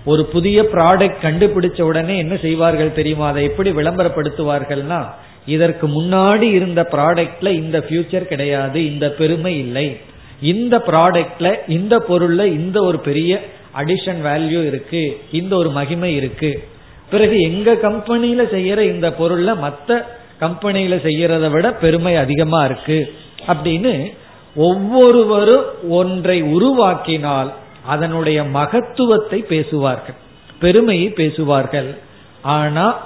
ஒரு 0.04 0.24
புதிய 0.24 0.62
ப்ராடக்ட் 0.62 1.14
கண்டுபிடிச்ச 1.22 1.82
உடனே 1.82 2.18
என்ன 2.18 2.36
செய்வார்கள் 2.36 2.92
தெரியுமா? 2.92 3.28
அதை 3.28 3.44
எப்படி 3.44 3.70
விளம்பரப்படுத்துவார்கள்னா 3.70 5.06
இதற்கு 5.46 6.02
முன்னாடி 6.02 6.42
இருந்த 6.42 6.88
ப்ராடக்ட்ல 6.92 7.48
இந்த 7.52 7.78
ஃபியூச்சர் 7.78 8.24
கிடையாது 8.24 8.86
இந்த 8.86 9.10
பெருமை 9.10 9.58
இல்லை. 9.58 9.96
இந்த 10.42 10.78
ப்ராடக்ட்ல 10.78 11.54
இந்த 11.68 12.04
பொருள்ல 12.08 12.44
இந்த 12.44 12.82
ஒரு 12.82 12.98
பெரிய 12.98 13.40
அடிஷன் 13.78 14.20
வேல்யூ 14.24 14.66
இருக்கு 14.66 15.20
இந்த 15.32 15.56
ஒரு 15.56 15.70
மகிமை 15.70 16.14
இருக்கு. 16.14 16.64
பிறகு 17.10 17.40
எங்க 17.40 17.72
கம்பெனியில 17.72 18.42
செய்யற 18.54 18.80
இந்த 18.80 19.10
பொருள்ல 19.10 19.58
மற்ற 19.58 20.18
கம்பெனியில 20.40 20.94
செய்யறத 21.02 21.50
விட 21.50 21.72
பெருமை 21.72 22.16
அதிகமா 22.16 22.64
இருக்கு. 22.64 23.12
அப்படின்னு 23.46 24.12
ஒவ்வொருவரும் 24.54 25.66
ஒன்றை 25.88 26.42
உருவாக்கினால் 26.42 27.50
அதனுடைய 27.86 28.44
மகத்துவத்தை 28.44 29.38
பேசுவார்கள் 29.38 30.18
பெருமையை 30.60 31.08
பேசுவார்கள். 31.08 31.94
ஆனா 32.42 32.96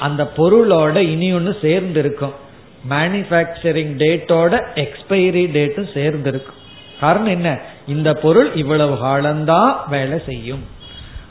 அந்த 0.00 0.22
பொருளோட 0.36 0.96
இனி 0.96 1.32
ஒன்று 1.32 1.58
சேர்ந்து 1.62 2.00
இருக்கும் 2.00 2.34
மேனுபேக்சரிங் 2.90 3.94
டேட்டோட 4.02 4.52
எக்ஸ்பைரி 4.74 5.44
டேட்டும் 5.56 5.92
சேர்ந்து 5.94 6.30
இருக்கும் 6.30 6.60
காரணம் 7.00 7.26
என்ன? 7.26 7.60
இந்த 7.86 8.14
பொருள் 8.14 8.54
இவ்வளவு 8.54 8.98
காலம்தான் 8.98 9.76
வேலை 9.88 10.18
செய்யும். 10.26 10.62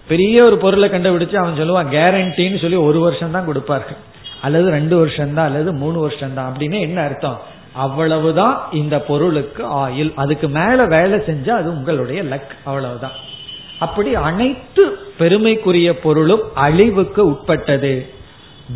பெரிய 0.08 0.44
ஒரு 0.44 0.58
பொருளை 0.58 0.90
கண்டுபிடிச்சு 0.90 1.36
அவன் 1.36 1.60
சொல்லுவான் 1.60 1.94
கேரண்டின்னு 1.98 2.62
சொல்லி 2.62 2.76
ஒரு 2.76 3.00
வருஷம் 3.00 3.32
தான் 3.32 3.46
கொடுப்பார்கள். 3.46 3.98
அல்லது 4.42 4.70
ரெண்டு 4.70 4.98
வருஷம் 4.98 5.34
தான் 5.34 5.46
அல்லது 5.46 5.74
மூணு 5.74 6.00
வருஷம் 6.00 6.34
தான் 6.34 6.54
அப்படின்னு 6.54 6.80
என்ன 6.80 7.02
அர்த்தம்? 7.02 7.40
அவ்வளவுதான் 7.74 8.68
இந்த 8.72 9.00
பொருளுக்கு 9.00 9.64
ஆயில் 9.66 10.14
அதுக்கு 10.16 10.50
மேல 10.50 10.86
வேலை 10.86 11.20
செஞ்சா 11.20 11.50
அது 11.50 11.70
உங்களுடைய 11.70 12.24
லக் 12.24 12.54
அவ்வளவுதான். 12.64 13.12
அப்படி 13.80 14.16
அனைத்து 14.16 14.98
பெருமைக்குரிய 15.18 16.00
பொருளும் 16.00 16.56
அழிவுக்கு 16.56 17.26
உட்பட்டது. 17.26 18.14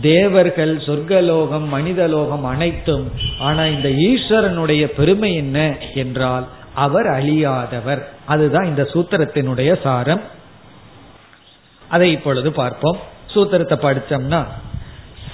தேவர்கள் 0.02 0.78
சொர்க்கலோகம் 0.78 1.68
மனிதலோகம் 1.74 2.42
அனைத்தும் 2.42 3.12
ஆனா 3.40 3.66
இந்த 3.66 3.90
ஈஸ்வரனுடைய 3.90 4.86
பெருமை 4.86 5.36
என்ன 5.36 5.76
என்றால் 5.96 6.48
அவர் 6.74 7.06
அழியாதவர். 7.06 8.04
அதுதான் 8.26 8.66
இந்த 8.66 8.90
சூத்திரத்தினுடைய 8.94 9.82
சாரம். 9.82 10.22
அதை 11.90 12.12
இப்பொழுது 12.12 12.52
பார்ப்போம். 12.52 12.98
சூத்திரத்தை 13.34 13.78
படிச்சோம்னா 13.78 14.46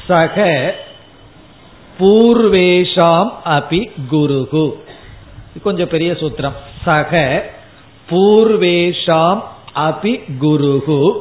சக 0.07 0.75
பூர்வேஷாம் 1.99 3.31
அபி 3.45 3.91
குருகு. 4.11 4.73
கொஞ்சம் 5.63 5.87
பெரிய 5.87 6.11
சூத்திரம். 6.11 6.53
சக 6.85 7.43
பூர்வேஷாம் 8.09 9.43
அபி 9.75 10.21
குருகு. 10.41 11.11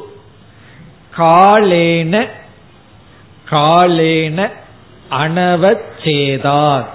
காலேன 1.17 2.27
காலேன 3.51 4.51
அனவச்சேதாத் 5.11 6.87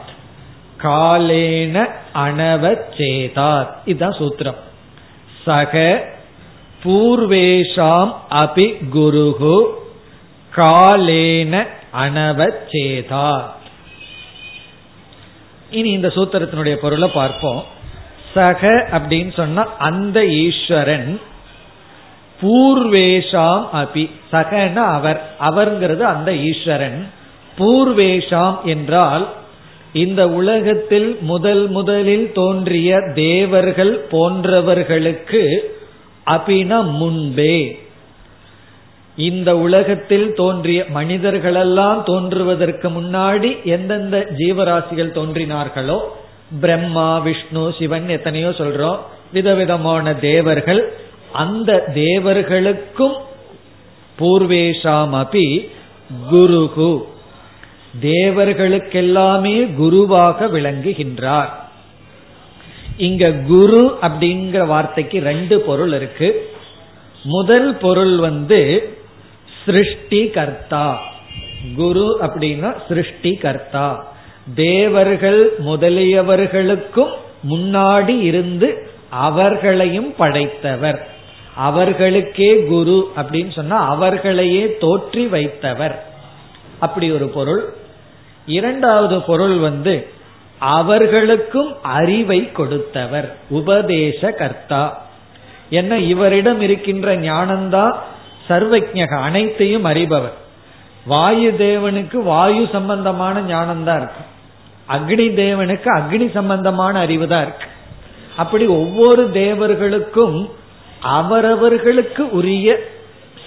காலேன 0.83 1.91
அனவச்சேதாத் 2.15 3.73
இதுதான் 3.85 4.17
சூத்திரம். 4.17 4.55
சக 5.45 6.03
பூர்வேஷாம் 6.83 8.15
அபி 8.31 8.85
குருகு. 8.93 9.65
காலேன 10.55 11.67
அனவச்சேதாத் 11.99 13.55
இனி 15.71 15.89
இந்த 15.89 16.07
சூத்திரத்தினுடைய 16.07 16.73
பொருளை 16.73 17.09
பார்ப்போம். 17.09 17.63
சக 18.33 18.87
அப்படின்னு 18.91 19.33
சொன்னா 19.33 19.75
அந்த 19.77 20.27
ஈஸ்வரன் 20.27 21.21
பூர்வேஷாம் 22.41 23.65
அபி. 23.73 24.09
சகன 24.31 24.75
அவர். 24.75 25.21
அவர்ங்கிறது 25.41 25.99
அந்த 25.99 26.35
ஈஸ்வரன். 26.35 27.07
பூர்வேஷாம் 27.57 28.63
என்றால் 28.63 29.27
இந்த 29.93 30.29
உலகத்தில் 30.29 31.17
முதல் 31.21 31.67
முதலில் 31.67 32.31
தோன்றிய 32.33 32.99
தேவர்கள் 33.13 34.07
போன்றவர்களுக்கு 34.11 35.57
அபின 36.25 36.91
முன்பே. 36.91 37.86
இந்த 39.17 39.57
உலகத்தில் 39.57 40.33
தோன்றிய 40.33 40.85
மனிதர்களெல்லாம் 40.93 42.03
தோன்றுவதற்கு 42.03 42.89
முன்னாடி 42.89 43.63
எந்தெந்த 43.63 44.27
ஜீவராசிகள் 44.37 45.15
தோன்றினார்களோ 45.17 45.99
பிரம்மா 46.59 47.17
விஷ்ணு 47.17 47.73
சிவன் 47.79 48.09
எத்தனையோ 48.09 48.49
சொல்றோம் 48.49 48.97
விதவிதமான 49.33 50.13
தேவர்கள் 50.13 50.93
அந்த 51.31 51.83
தேவர்களுக்கும் 51.95 53.15
பூர்வேஷாம் 54.19 55.15
அபி 55.23 55.69
குருகு. 56.31 57.03
தேவர்களுக்கெல்லாமே 58.01 59.75
குருவாக 59.75 60.45
விளங்குகின்றார். 60.45 61.49
இங்க 62.97 63.31
குரு 63.31 63.97
அப்படிங்கிற 64.01 64.65
வார்த்தைக்கு 64.65 65.19
ரெண்டு 65.19 65.61
பொருள் 65.61 65.93
இருக்கு. 65.93 66.49
முதல் 67.23 67.75
பொருள் 67.75 68.17
வந்து 68.17 68.59
சிருஷ்டி 69.67 70.27
கர்த்தா 70.27 70.85
குரு 71.75 72.05
அப்படின்னா 72.21 72.69
சிருஷ்டி 72.87 73.31
கர்த்தா 73.35 73.87
தேவர்கள் 74.55 75.39
முதலியவர்களுக்கும் 75.65 77.13
முன்னாடி 77.49 78.15
இருந்து 78.21 78.69
அவர்களையும் 79.09 80.15
படைத்தவர். 80.17 80.99
அவர்களுக்கே 81.55 82.63
குரு 82.63 82.97
அப்படின்னு 83.15 83.51
சொன்னா 83.51 83.77
அவர்களையே 83.87 84.77
தோற்றி 84.81 85.23
வைத்தவர். 85.35 85.95
அப்படி 86.79 87.11
ஒரு 87.11 87.27
பொருள். 87.27 87.73
இரண்டாவது 88.45 89.21
பொருள் 89.21 89.57
வந்து 89.57 89.95
அவர்களுக்கும் 90.59 91.71
அறிவை 91.81 92.51
கொடுத்தவர். 92.51 93.35
உபதேச 93.49 94.31
கர்த்தா 94.31 94.83
என்ன 95.69 95.97
இவரிடம் 95.97 96.61
இருக்கின்ற 96.61 97.15
ஞானம்தான் 97.15 97.95
சர்வஜக 98.49 99.13
அனைத்தையும் 99.27 99.87
அறிபவர். 99.91 100.37
வாயு 101.11 101.49
தேவனுக்கு 101.65 102.17
வாயு 102.31 102.63
சம்பந்தமான 102.75 103.41
ஞானம் 103.53 103.83
தான் 103.87 103.99
இருக்கு. 104.01 104.23
அக்னி 104.95 105.27
தேவனுக்கு 105.43 105.89
அக்னி 105.99 106.27
சம்பந்தமான 106.37 106.93
அறிவு 107.05 107.25
தான் 107.27 107.45
இருக்கு. 107.47 107.67
அப்படி 108.41 108.65
ஒவ்வொரு 108.81 109.23
தேவர்களுக்கும் 109.41 110.37
அவரவர்களுக்கு 111.17 112.23
உரிய 112.39 112.67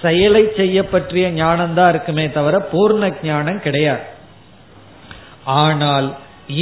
செயலை 0.01 0.43
செய்ய 0.59 0.77
பற்றிய 0.83 1.25
ஞானம் 1.41 1.73
தான் 1.77 1.89
இருக்குமே 1.93 2.25
தவிர 2.37 2.55
பூர்ண 2.71 3.09
ஞானம் 3.23 3.63
கிடையாது. 3.65 4.05
ஆனால் 5.61 6.07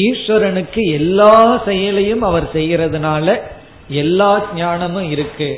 ஈஸ்வரனுக்கு 0.05 0.81
எல்லா 0.99 1.35
செயலையும் 1.67 2.23
அவர் 2.29 2.47
செய்யறதுனால 2.53 3.27
எல்லா 4.01 4.31
ஞானமும் 4.55 5.07
இருக்கு. 5.15 5.49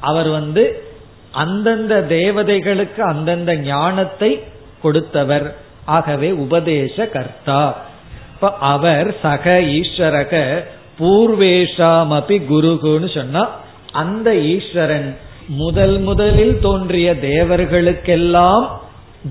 அவர் 0.00 0.28
வந்து 0.38 0.62
அந்தந்த 1.32 2.06
தேவதைகளுக்கு 2.08 3.00
அந்தந்த 3.00 3.56
ஞானத்தை 3.56 4.42
கொடுத்தவர். 4.82 5.54
ஆகவே 5.84 6.30
உபதேச 6.30 7.08
கர்த்தா. 7.08 7.76
இப்ப 8.34 8.52
அவர் 8.52 9.14
சக 9.22 9.60
ஈஸ்வரக 9.60 10.64
பூர்வேஷாமபி 10.98 12.36
குருகுன்னு 12.50 13.14
சொன்னா 13.14 13.50
அந்த 13.92 14.34
ஈஸ்வரன் 14.34 15.16
முதல் 15.48 15.98
முதலில் 15.98 16.60
தோன்றிய 16.60 17.14
தேவர்களுக்கெல்லாம் 17.14 18.68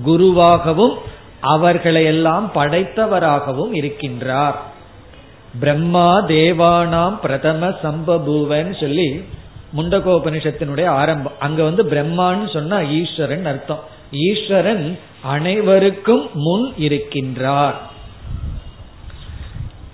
குருவாகவும் 0.06 0.94
அவர்களை 1.40 2.04
எல்லாம் 2.04 2.50
படைத்தவராகவும் 2.54 3.72
இருக்கின்றார். 3.72 4.54
பிரம்மா 5.60 6.20
தேவானாம் 6.26 7.16
பிரதம 7.20 7.68
சம்பபூவன் 7.82 8.80
சொல்லி 8.80 9.24
முண்டகோபனிஷத்தினுடைய 9.76 10.86
ஆரம்பம். 10.86 11.32
அங்க 11.38 11.62
வந்து 11.62 11.84
பிரம்மான்னு 11.84 12.52
சொன்னா 12.52 12.82
ஈஸ்வரன் 12.82 13.44
அர்த்தம். 13.44 13.84
ஈஸ்வரன் 14.12 14.98
அனைவருக்கும் 15.22 16.30
முன் 16.34 16.74
இருக்கின்றார். 16.78 17.74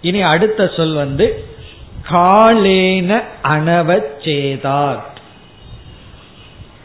இனி 0.02 0.22
அடுத்த 0.22 0.70
சொல் 0.76 0.94
வந்து 0.94 1.44
காலேன 2.10 3.22
அனவச்சேதார் 3.42 5.02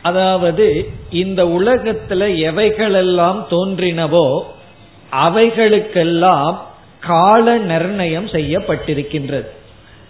அதாவது 0.01 0.89
இந்த 1.09 1.45
உலகத்துல 1.45 2.21
எவைகளெல்லாம் 2.49 3.39
தோன்றினவோ 3.49 4.41
அவைகளுக்கெல்லாம் 5.11 6.57
கால 6.99 7.57
நிர்ணயம் 7.57 8.27
செய்யப்பட்டிருக்கின்றது. 8.27 9.47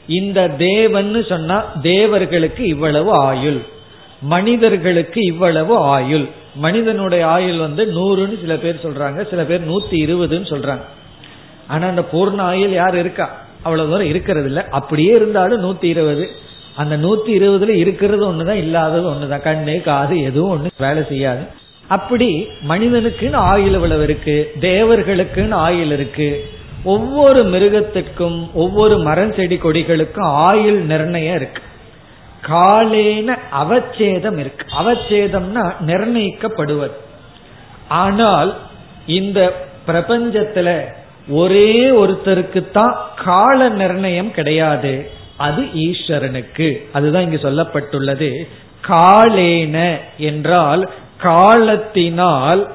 இந்த 0.07 0.47
தேவன்னு 0.47 1.27
சொன்னா 1.27 1.59
தேவர்களுக்கு 1.81 2.67
இவ்வளவு 2.67 3.11
ஆயுள் 3.11 3.77
மனிதர்களுக்கு 4.21 5.21
இவ்வளவு 5.21 5.77
ஆயுள். 5.77 6.27
மனிதனுடைய 6.55 7.27
ஆயுள் 7.27 7.57
வந்து 7.57 7.85
நூறுன்னு 7.85 8.39
சில 8.39 8.55
பேர் 8.55 8.79
சொல்றாங்க 8.83 9.29
சில 9.29 9.43
பேர் 9.43 9.69
நூத்தி 9.69 9.91
இருபதுன்னு 9.91 10.45
சொல்றாங்க. 10.45 10.81
ஆனா 11.67 11.87
அந்த 11.87 12.03
பூர்ண 12.13 12.37
ஆயுள் 12.37 12.71
யார் 12.71 12.97
இருக்கா? 12.97 13.41
அவ்வளவு 13.61 13.89
தூரம் 13.89 14.05
இருக்கிறது 14.05 14.45
இல்ல 14.45 14.67
அப்படியே 14.69 15.15
இருந்தாலும் 15.15 15.63
நூத்தி 15.63 15.83
இருபது. 15.83 16.29
அந்த 16.75 16.97
நூத்தி 16.97 17.29
இருபதுல 17.29 17.67
இருக்கிறது 17.67 18.33
ஒண்ணுதான் 18.33 18.53
இல்லாதது 18.53 19.09
ஒண்ணுதான். 19.09 19.41
கண்ணு 19.41 19.81
காது 19.81 20.21
எதுவும் 20.21 20.63
ஒண்ணு 20.63 20.69
வேலை 20.77 21.03
செய்யாது. 21.09 21.43
அப்படி 21.87 22.47
மனிதனுக்குன்னு 22.69 23.33
ஆயுள் 23.33 23.73
இவ்வளவு 23.73 24.03
இருக்கு? 24.03 24.51
தேவர்களுக்குன்னு 24.59 25.51
ஆயுள் 25.51 25.91
இருக்கு. 25.91 26.49
ஒவ்வொரு 26.83 27.43
மிருகத்திற்கும் 27.43 28.53
ஒவ்வொரு 28.53 28.97
மரம் 28.97 29.33
செடி 29.33 29.55
கொடிகளுக்கும் 29.55 30.23
ஆயுள் 30.23 30.85
நிர்ணயம் 30.85 31.35
இருக்கு. 31.35 31.61
காலேன 32.47 33.37
அவச்சேதம் 33.61 34.37
இருக்கு. 34.37 34.65
அவச்சேதம்னா 34.79 35.73
நிர்ணயிக்கப்படுவது. 35.87 36.91
ஆனால் 37.87 38.57
இந்த 39.05 39.67
பிரபஞ்சத்துல 39.87 40.83
ஒரே 41.27 41.89
ஒருத்தருக்கு 41.89 42.71
தான் 42.71 43.09
கால 43.23 43.69
நிர்ணயம் 43.69 44.31
கிடையாது. 44.31 45.09
அது 45.37 45.61
ஈஸ்வரனுக்கு. 45.61 46.77
அதுதான் 46.93 47.21
இங்கு 47.21 47.37
சொல்லப்பட்டுள்ளது. 47.37 48.47
காலேன 48.87 49.97
என்றால் 50.17 50.89
காலத்தினால் 51.17 52.71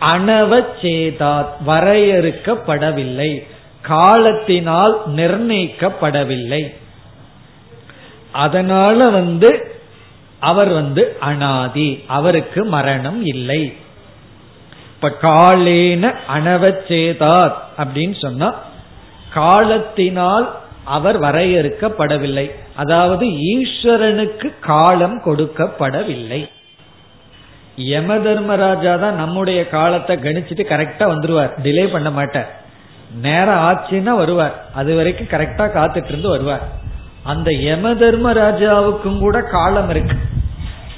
அனவச்சேதாத் 0.00 1.52
வரையறுக்கப்படவில்லை. 1.66 3.46
காலத்தினால் 3.82 5.02
நிர்ணயிக்கப்படவில்லை. 5.16 6.74
அதனால 8.32 9.08
வந்து 9.08 9.74
அவர் 10.38 10.68
வந்து 10.68 11.16
அனாதி 11.20 12.04
அவருக்கு 12.06 12.64
மரணம் 12.64 13.26
இல்லை. 13.26 13.72
இப்ப 14.94 15.16
காலேன 15.22 16.14
அனவச்சேதாத் 16.36 17.54
அப்படின்னு 17.78 18.20
சொன்னா 18.20 18.54
காலத்தினால் 19.32 20.58
அவர் 20.84 21.20
வரையறுக்கப்படவில்லை. 21.20 22.50
அதாவது 22.74 23.26
ஈஸ்வரனுக்கு 23.26 24.52
காலம் 24.60 25.22
கொடுக்கப்படவில்லை. 25.24 26.48
யம 27.76 28.18
தர்மராஜா 28.18 28.96
தான் 28.96 29.14
நம்முடைய 29.14 29.68
காலத்தை 29.68 30.16
கணிச்சிட்டு 30.16 30.64
கரெக்டா 30.72 31.04
வந்துருவார். 31.12 31.50
டிலே 31.62 31.90
பண்ண 31.92 32.10
மாட்டார். 32.10 32.58
நேரம் 33.20 33.58
ஆச்சுன்னா 33.58 34.16
வருவார். 34.16 34.64
அது 34.74 34.96
வரைக்கும் 34.96 35.40
கரெக்டா 35.40 35.64
காத்துட்டு 35.76 36.08
இருந்து 36.08 36.28
வருவார். 36.28 36.68
அந்த 37.22 37.50
யம 37.52 37.94
தர்மராஜாவுக்கும் 37.94 39.18
கூட 39.18 39.40
காலம் 39.40 39.90
இருக்கு. 39.90 40.16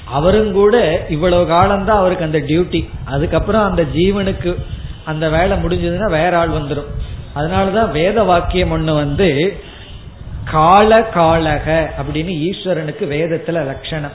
அவரும் 0.05 0.51
கூட 0.51 1.05
இவ்வளவு 1.09 1.47
காலம் 1.47 1.85
தான் 1.85 1.97
அவருக்கு 1.97 2.25
அந்த 2.25 2.37
டியூட்டி 2.37 2.89
அதுக்கப்புறம் 3.05 3.63
அந்த 3.63 3.83
ஜீவனுக்கு 3.83 4.55
அந்த 5.05 5.29
வேலை 5.29 5.57
முடிஞ்சதுன்னா 5.57 6.09
வேற 6.09 6.37
ஆள் 6.37 6.49
வந்துடும் 6.49 6.89
அதனாலதான் 7.35 7.91
வேத 7.91 8.23
வாக்கியம் 8.23 8.71
ஒண்ணு 8.71 8.95
வந்து 8.95 9.57
கால 10.51 10.99
காலக 10.99 11.87
அப்படின்னு 12.01 12.49
ஈஸ்வரனுக்கு 12.49 13.01
வேதத்துல 13.01 13.65
லட்சணம். 13.65 14.11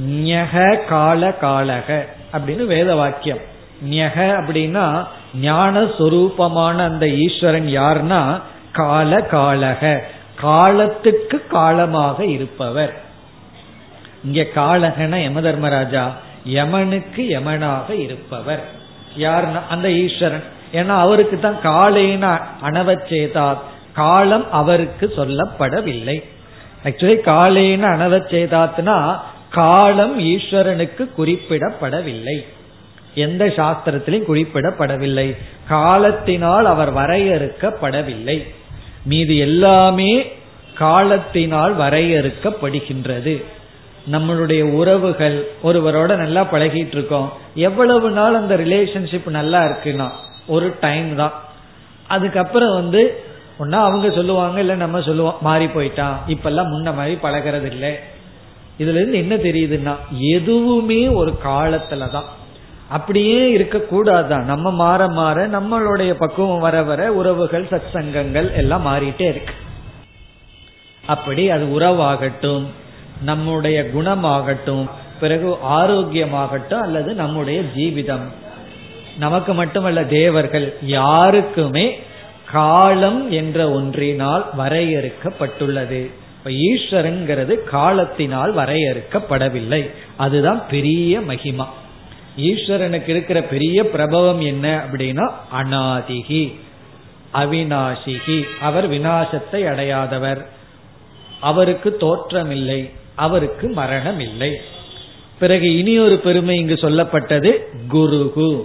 ஞக 0.00 0.84
கால 0.88 1.34
காலக 1.40 2.04
அப்படின்னு 2.32 2.66
வேத 2.66 2.94
வாக்கியம். 2.94 3.38
ஞக 3.84 4.16
அப்படின்னா 4.16 5.06
ஞான 5.34 5.80
சொரூபமான 5.80 6.76
அந்த 6.76 7.08
ஈஸ்வரன் 7.08 7.66
யாருன்னா 7.66 8.40
கால 8.72 9.18
காலக. 9.18 10.00
காலத்துக்கு 10.40 11.46
காலமாக 11.46 12.24
இருப்பவர். 12.24 12.94
இங்க 14.24 14.46
காலகன 14.54 15.22
யம 15.22 15.40
தர்மராஜா 15.40 16.10
யமனுக்கு 16.44 17.22
யமனாக 17.22 17.90
இருப்பவர். 17.90 18.62
யாருன்னா 19.18 19.60
அந்த 19.68 19.90
ஈஸ்வரன். 19.90 20.42
ஏன்னா 20.72 20.88
அவருக்கு 20.88 21.38
தான் 21.40 21.56
காலேன 21.62 22.40
அனவச்சேதா 22.62 23.56
காலம் 23.92 24.52
அவருக்கு 24.52 25.12
சொல்லப்படவில்லை. 25.16 26.22
ஆக்சுவலி 26.84 27.16
காலேன 27.26 27.82
அனவச்சேதாத்னா 27.96 29.18
காலம் 29.52 30.20
ஈஸ்வரனுக்கு 30.20 31.08
குறிப்பிடப்படவில்லை. 31.18 32.44
எந்த 33.14 33.44
சாஸ்திரத்திலையும் 33.44 34.28
குறிப்பிடப்படவில்லை. 34.28 35.36
காலத்தினால் 35.68 36.64
அவர் 36.64 36.94
வரையறுக்கப்படவில்லை. 36.94 38.48
மீது 39.04 39.36
எல்லாமே 39.36 40.32
காலத்தினால் 40.74 41.78
வரையறுக்கப்படுகின்றது. 41.78 43.42
நம்மளுடைய 44.12 44.62
உறவுகள் 44.62 45.50
ஒருவரோட 45.64 46.16
நல்லா 46.16 46.42
பழகிட்டு 46.42 46.94
இருக்கோம் 46.98 47.32
எவ்வளவு 47.54 48.10
நாள் 48.10 48.34
அந்த 48.34 48.56
ரிலேஷன்ஷிப் 48.56 49.28
நல்லா 49.28 49.60
இருக்குன்னா 49.64 50.08
ஒரு 50.46 50.74
டைம் 50.80 51.16
தான். 51.16 51.42
அதுக்கப்புறம் 52.08 52.74
வந்து 52.74 53.24
ஒன்னா 53.58 53.78
அவங்க 53.88 54.10
சொல்லுவாங்க 54.10 54.60
இல்ல 54.60 54.74
நம்ம 54.74 55.02
சொல்லுவோம் 55.02 55.36
மாறி 55.40 55.64
போயிட்டான். 55.64 56.16
இப்பெல்லாம் 56.28 56.72
முன்ன 56.72 56.94
மாதிரி 56.94 57.18
பழகிறது 57.22 57.66
இல்லை 57.66 57.98
இதுல 58.78 59.00
இருந்து 59.00 59.18
என்ன 59.18 59.36
தெரியுதுன்னா 59.36 59.96
எதுவுமே 60.18 61.08
ஒரு 61.08 61.38
காலத்துல 61.44 62.10
தான் 62.10 62.40
அப்படியே 62.88 63.56
இருக்கக்கூடாதான் 63.56 64.42
நம்ம 64.42 64.70
மாற 64.70 65.08
மாற 65.08 65.48
நம்மளுடைய 65.48 66.12
பக்குவம் 66.12 66.58
வர 66.58 66.82
வர 66.82 67.12
உறவுகள் 67.12 67.64
சத் 67.64 67.92
சங்கங்கள் 67.92 68.50
எல்லாம் 68.50 68.86
மாறிட்டே 68.86 69.28
இருக்கு. 69.28 69.54
அப்படி 71.06 71.50
அது 71.50 71.64
உறவாகட்டும் 71.64 72.66
நம்முடைய 73.22 73.90
குணமாகட்டும் 73.94 74.88
பிறகு 75.20 75.56
ஆரோக்கியமாகட்டும் 75.70 76.80
அல்லது 76.80 77.14
நம்முடைய 77.14 77.60
ஜீவிதம். 77.76 78.26
நமக்கு 79.18 79.54
மட்டுமல்ல 79.54 80.04
தேவர்கள் 80.04 80.76
யாருக்குமே 80.82 81.98
காலம் 82.52 83.30
என்ற 83.30 83.70
ஒன்றினால் 83.70 84.46
வரையறுக்கப்பட்டுள்ளது. 84.58 86.10
இப்ப 86.44 86.50
ஈஸ்வரன்கிறது 86.50 87.64
காலத்தினால் 87.64 88.54
வரையறுக்கப்படவில்லை. 88.56 89.90
அதுதான் 90.16 90.62
பெரிய 90.70 91.20
மகிமா. 91.20 91.66
ஈஸ்வரனுக்கு 92.36 93.08
இருக்கிற 93.08 93.42
பெரிய 93.42 93.90
பிரபவம் 93.90 94.40
என்ன 94.40 94.84
அப்படின்னா 94.84 95.32
அனாதிகி 95.60 96.54
அவினாசிகி 97.34 98.44
அவர் 98.60 98.86
வினாசத்தை 98.86 99.62
அடையாதவர். 99.62 100.46
அவருக்கு 101.40 101.96
தோற்றமில்லை 102.00 102.90
அவருக்கு 103.14 103.68
மரணம் 103.68 104.20
இல்லை 104.20 104.50
பிறகு 105.38 105.78
இனி 105.78 105.98
ஒரு 105.98 106.16
பெருமை 106.16 106.58
இங்கு 106.58 106.74
சொல்லப்பட்டது 106.74 107.58
குருகு 107.92 108.62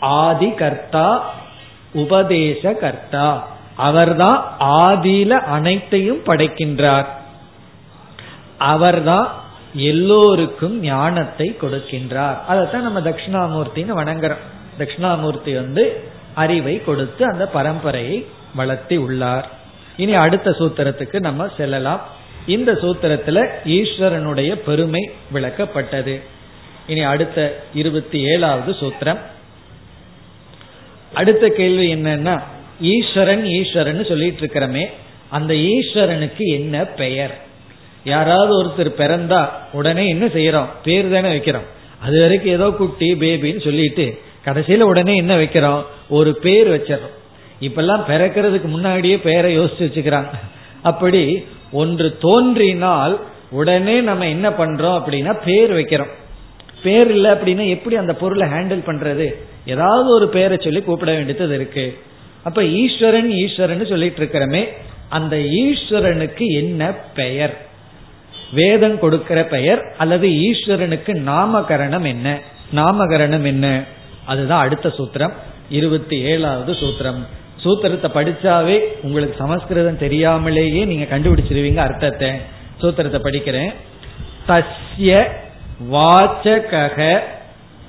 ஆதி 0.00 0.50
கர்த்தா 0.50 1.34
உபதேச 1.94 2.72
கர்த்தா 2.72 3.56
அவர்தான் 3.76 4.56
ஆதியில 4.60 5.28
அனைத்தையும் 5.28 6.24
படைக்கின்றார். 6.24 7.16
அவர்தான் 8.58 9.42
எல்லோருக்கும் 9.74 10.80
ஞானத்தை 10.80 11.56
கொடுக்கின்றார். 11.62 12.44
அதைத்தான் 12.44 12.82
நம்ம 12.82 13.00
தட்சிணாமூர்த்தின்னு 13.00 13.98
வணங்குறோம். 14.00 14.36
தட்சிணாமூர்த்தி 14.78 15.54
வந்து 15.54 16.02
அறிவை 16.34 16.84
கொடுத்து 16.84 17.24
அந்த 17.24 17.50
பரம்பரையை 17.54 18.24
வளர்த்தி 18.54 18.96
உள்ளார். 18.96 19.50
இனி 19.96 20.14
அடுத்த 20.14 20.50
சூத்திரத்துக்கு 20.50 21.20
நம்ம 21.20 21.48
செல்லலாம். 21.56 22.00
இந்த 22.46 22.72
சூத்திரத்துல 22.72 23.46
ஈஸ்வரனுடைய 23.64 24.54
பெருமை 24.54 25.10
விளக்கப்பட்டது. 25.34 26.20
இனி 26.86 27.00
அடுத்த 27.00 27.62
இருபத்தி 27.74 28.20
ஏழாவது 28.20 28.72
சூத்திரம். 28.72 29.18
அடுத்த 31.12 31.48
கேள்வி 31.48 31.94
என்னன்னா 31.94 32.42
ஈஸ்வரன் 32.80 33.44
ஈஸ்வரன் 33.44 34.04
சொல்லிட்டு 34.04 34.46
இருக்கிறமே 34.46 34.86
அந்த 35.28 35.54
ஈஸ்வரனுக்கு 35.54 36.44
என்ன 36.44 36.84
பெயர்? 36.84 37.46
யாராவது 38.04 38.64
ஒருத்தர் 38.64 38.98
பிறந்தா 38.98 39.48
உடனே 39.72 40.08
என்ன 40.08 40.26
செய்யறோம்? 40.26 40.66
பேர் 40.84 41.10
தானே 41.10 41.28
வைக்கிறோம். 41.28 41.66
அது 42.02 42.20
வரைக்கும் 42.20 42.52
ஏதோ 42.52 42.70
குட்டி 42.70 43.12
பேபின்னு 43.12 43.64
சொல்லிட்டு 43.64 44.20
கடைசியில 44.44 44.78
உடனே 44.78 45.16
என்ன 45.16 45.36
வைக்கிறோம்? 45.36 45.84
ஒரு 46.08 46.34
பேர் 46.34 46.68
வச்சிடறோம். 46.68 47.16
இப்பெல்லாம் 47.60 48.02
பிறக்கிறதுக்கு 48.08 48.64
முன்னாடியே 48.64 49.18
பேரை 49.18 49.58
யோசிச்சு 49.58 49.78
வச்சுக்கிறாங்க. 49.78 50.30
அப்படி 50.82 51.44
ஒன்று 51.72 52.16
தோன்றினால் 52.16 53.20
உடனே 53.50 54.00
நம்ம 54.00 54.28
என்ன 54.28 54.50
பண்றோம் 54.50 55.02
அப்படின்னா 55.02 55.42
பேர் 55.44 55.74
வைக்கிறோம். 55.74 56.10
பேர் 56.82 57.10
இல்லை 57.10 57.30
அப்படின்னா 57.30 57.68
எப்படி 57.68 57.96
அந்த 57.96 58.14
பொருளை 58.14 58.48
ஹேண்டில் 58.48 58.86
பண்றது? 58.86 59.34
ஏதாவது 59.66 60.10
ஒரு 60.10 60.28
பேரை 60.28 60.58
சொல்லி 60.60 60.80
கூப்பிட 60.80 61.12
வேண்டியது 61.12 61.54
இருக்கு. 61.54 61.98
அப்ப 62.42 62.64
ஈஸ்வரன் 62.64 63.30
ஈஸ்வரன் 63.30 63.86
சொல்லிட்டு 63.86 64.24
இருக்கிறமே 64.24 64.68
அந்த 65.08 65.36
ஈஸ்வரனுக்கு 65.36 66.46
என்ன 66.46 66.92
பெயர்? 67.14 67.67
வேதம் 68.52 68.98
கொடுக்கிற 68.98 69.44
பெயர் 69.44 69.94
அல்லது 69.98 70.28
ஈஸ்வரனுக்கு 70.28 71.22
நாமகரணம் 71.26 72.06
என்ன? 72.06 72.38
நாமகரணம் 72.74 73.44
என்ன? 73.44 73.82
அதுதான் 74.24 74.60
அடுத்த 74.60 74.88
சூத்திரம். 74.88 75.32
இருபத்தி 75.68 76.20
ஏழாவது 76.20 76.72
சூத்திரம். 76.72 77.26
சூத்திரத்தை 77.64 78.06
படிச்சாவே 78.14 78.80
உங்களுக்கு 79.02 79.36
சமஸ்கிருதம் 79.38 79.98
தெரியாமலேயே 79.98 80.84
நீங்க 80.84 81.18
கண்டுபிடிச்சிருவீங்க 81.18 81.76
அர்த்தத்தை. 81.76 82.30
சூத்திரத்தை 82.82 83.18
படிக்கிறேன். 83.22 83.74
தஸ்ய 84.48 85.26
வாச்சக 85.92 87.18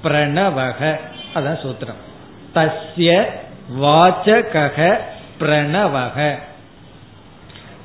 பிரணவக. 0.04 1.00
அதான் 1.36 1.60
சூத்திரம். 1.64 2.00
தஸ்ய 2.56 3.26
வாச்சக 3.82 4.98
பிரணவக. 5.40 6.36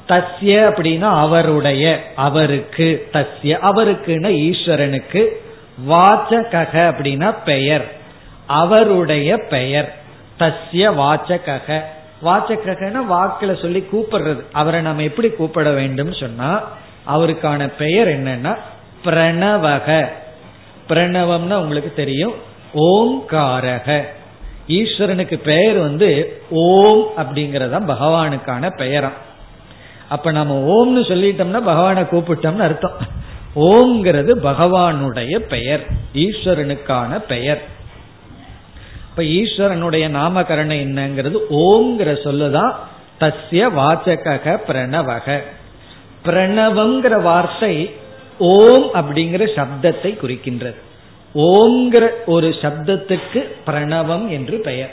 தஸ்ய 0.08 0.64
அப்படின்னா 0.70 1.20
அவருடைய 1.20 2.12
அவருக்கு 2.14 3.08
தஸ்ய 3.12 3.58
அவருக்குன்னா 3.62 4.30
ஈஸ்வரனுக்கு 4.30 5.28
வாச்சகக 5.88 6.72
அப்படின்னா 6.72 7.34
பெயர் 7.44 7.96
அவருடைய 8.46 9.36
பெயர் 9.36 9.94
தஸ்ய 10.38 10.92
வாச்சகக. 10.92 11.80
வாச்சகன 12.24 13.00
வாக்குல 13.10 13.60
சொல்லி 13.60 13.86
கூப்பிடுறது. 13.92 14.42
அவரை 14.52 14.80
நம்ம 14.80 15.02
எப்படி 15.02 15.28
கூப்பிட 15.28 15.70
வேண்டும் 15.70 16.12
சொன்னா 16.12 16.72
அவருக்கான 17.08 17.72
பெயர் 17.78 18.08
என்னன்னா 18.08 18.58
பிரணவக. 19.04 20.08
பிரணவம்னா 20.88 21.54
உங்களுக்கு 21.54 21.92
தெரியும் 21.96 22.34
ஓம்காரக. 22.74 24.04
ஈஸ்வரனுக்கு 24.68 25.36
பெயர் 25.36 25.76
வந்து 25.76 26.42
ஓம் 26.50 27.06
அப்படிங்கறதான் 27.16 27.88
பகவானுக்கான 27.88 28.76
பெயரம். 28.76 29.32
அப்ப 30.14 30.30
நம்ம 30.30 30.54
ஓம்னு 30.72 31.02
சொல்லிட்டோம்னா 31.10 31.60
பகவானை 31.70 32.02
கூப்பிட்டோம்னு 32.02 32.66
அர்த்தம். 32.68 32.98
ஓம்ங்கிறது 33.70 34.32
பகவானுடைய 34.48 35.34
பெயர் 35.52 35.82
ஈஸ்வரனுக்கான 36.14 37.18
பெயர். 37.28 37.62
இப்ப 39.10 39.22
ஈஸ்வரனுடைய 39.38 40.04
நாமகரணம் 40.18 40.82
என்னங்கிறது 40.86 41.38
ஓம்ங்கிற 41.64 42.12
சொல்லுதான் 42.26 42.72
தஸ்ய 43.20 43.64
வாச்சக 43.80 44.56
பிரணவக. 44.68 45.36
பிரணவங்கிற 46.24 47.14
வார்த்தை 47.22 47.74
ஓம் 48.38 48.86
அப்படிங்கிற 48.94 49.42
சப்தத்தை 49.58 50.10
குறிக்கின்றது. 50.22 50.80
ஓம்ங்கிற 51.34 52.04
ஒரு 52.26 52.48
சப்தத்துக்கு 52.62 53.40
பிரணவம் 53.66 54.26
என்று 54.28 54.56
பெயர். 54.58 54.92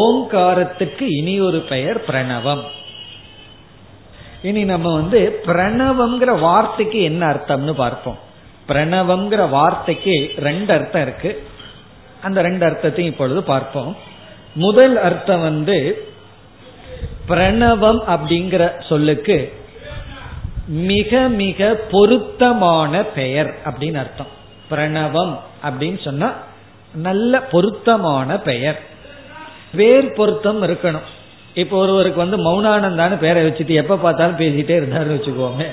ஓங்காரத்துக்கு 0.00 1.04
இனி 1.18 1.34
ஒரு 1.40 1.60
பெயர் 1.72 1.98
பிரணவம். 2.08 2.64
இனி 4.42 4.64
நம்ம 4.64 4.94
வந்து 4.94 5.40
பிரணவம்ங்கிற 5.46 6.40
வார்த்தைக்கு 6.40 7.02
என்ன 7.02 7.26
அர்த்தம்னு 7.26 7.72
பார்ப்போம். 7.72 8.18
பிரணவம்ங்கிற 8.68 9.48
வார்த்தைக்கு 9.48 10.34
ரெண்டு 10.38 10.72
அர்த்தம் 10.72 11.02
இருக்கு. 11.02 11.46
அந்த 12.22 12.42
ரெண்டு 12.42 12.66
அர்த்தத்தையும் 12.66 13.12
இப்பொழுது 13.12 13.42
பார்ப்போம். 13.42 13.96
முதல் 14.54 14.96
அர்த்தம் 14.96 15.40
வந்து 15.40 16.08
பிரணவம் 17.28 18.00
அப்படிங்கிற 18.08 18.86
சொல்லுக்கு 18.88 19.52
மிக 20.66 21.18
மிக 21.18 21.80
பொருத்தமான 21.90 23.04
பெயர் 23.04 23.54
அப்படின்னு 23.64 23.94
அர்த்தம். 23.94 24.26
பிரணவம் 24.70 25.38
அப்படின்னு 25.64 26.04
சொன்னா 26.04 26.32
நல்ல 26.94 27.40
பொருத்தமான 27.40 28.38
பெயர். 28.38 28.82
வேர் 29.72 30.12
பொருத்தம் 30.12 30.62
இருக்கணும். 30.62 31.06
இப்போ 31.58 31.76
ஒருவருக்கு 31.78 32.18
வந்து 32.18 32.38
மௌனானந்தான்னு 32.46 33.18
பேரை 33.18 33.46
வச்சுட்டு 33.46 33.74
எப்ப 33.82 33.96
பார்த்தாலும் 33.96 34.38
பேசிட்டே 34.38 34.74
இருந்தாரு 34.80 35.10
வச்சுக்கோங்க 35.16 35.64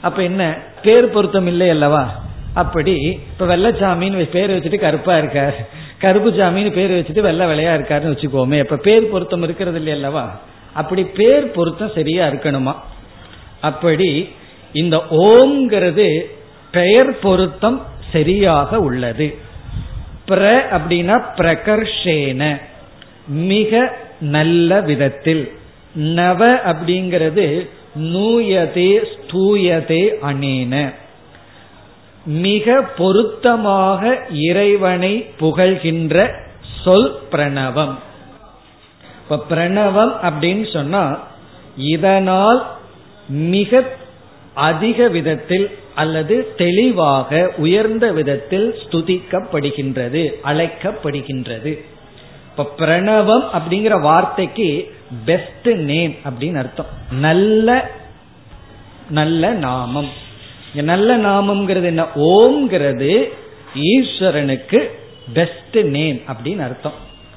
அப்ப 0.00 0.22
என்ன? 0.22 0.42
பேர் 0.82 1.10
பொருத்தம் 1.10 1.46
இல்லை 1.46 1.68
அல்லவா? 1.68 2.22
அப்படி 2.54 2.94
இப்ப 3.32 3.56
வெள்ளச்சாமின்னு 3.56 4.28
பேர் 4.30 4.50
வச்சுட்டு 4.50 4.78
கருப்பா 4.78 5.18
இருக்கார். 5.18 5.56
கருப்பு 5.98 6.30
சாமின்னு 6.30 6.72
பேர் 6.72 6.92
வச்சுட்டு 6.92 7.20
வெள்ளை 7.20 7.46
வெள்ளையா 7.46 7.74
இருக்காருன்னு 7.78 8.12
வச்சுக்கோமே. 8.14 8.58
இப்ப 8.58 8.76
பேர் 8.76 9.10
பொருத்தம் 9.10 9.42
இருக்கிறது 9.42 9.76
இல்லை 9.76 9.92
அல்லவா? 9.92 10.24
அப்படி 10.74 11.04
பேர் 11.04 11.50
பொருத்தம் 11.50 11.92
சரியா 11.94 12.26
இருக்கணுமா? 12.26 12.74
அப்படி 13.60 14.28
இந்த 14.72 14.96
ஓம்ங்கிறது 15.10 16.08
பெயர் 16.70 17.18
பொருத்தம் 17.18 17.82
சரியாக 18.12 18.78
உள்ளது. 18.78 19.38
பிர 20.28 20.42
அப்படின்னா 20.70 21.16
பிரகர்ஷேன. 21.36 22.60
மிக 23.26 23.92
நல்ல 24.20 24.80
விதத்தில். 24.80 25.52
நவ 25.94 26.46
அப்படிங்கிறது 26.46 27.68
நூயதே 27.98 29.04
ஸ்தூயதே 29.12 30.10
அனேன. 30.22 30.94
மிக 32.26 32.82
பொருத்தமாக 32.82 34.26
இறைவனை 34.32 35.26
புகழ்கின்ற 35.40 36.30
சொல் 36.84 37.18
பிரணவம். 37.32 37.94
இப்ப 39.22 39.44
பிரணவம் 39.50 40.12
அப்படின்னு 40.22 40.72
சொன்னா 40.72 41.26
இதனால் 41.76 42.66
மிக 43.28 43.96
அதிக 44.54 45.08
விதத்தில் 45.08 45.70
அல்லது 45.94 46.54
தெளிவாக 46.56 47.52
உயர்ந்த 47.56 48.12
விதத்தில் 48.12 48.74
ஸ்துதிக்கப்படுகின்றது 48.74 50.32
அழைக்கப்படுகின்றது. 50.44 51.84
இப்ப 52.58 52.86
பிரணவம் 52.86 53.44
அப்படிங்கிற 53.52 54.00
வார்த்தைக்கு 54.00 54.94
பெஸ்ட் 55.24 55.68
நேம் 55.68 56.16
அப்படின்னு 56.24 56.56
அர்த்தம். 56.56 56.86
நல்ல 57.10 57.90
நல்ல 59.10 59.50
நாமம். 59.50 60.08
நல்ல 60.74 61.16
நாமம்ங்கிறது 61.18 61.84
என்ன? 61.84 62.06
ஓம்ங்கிறது 62.14 63.28
ஈஸ்வரனுக்கு 63.74 64.90
பெஸ்ட் 65.32 65.76
நேம் 65.78 66.22
அப்படின்னு 66.28 66.62
அர்த்தம். 66.62 66.92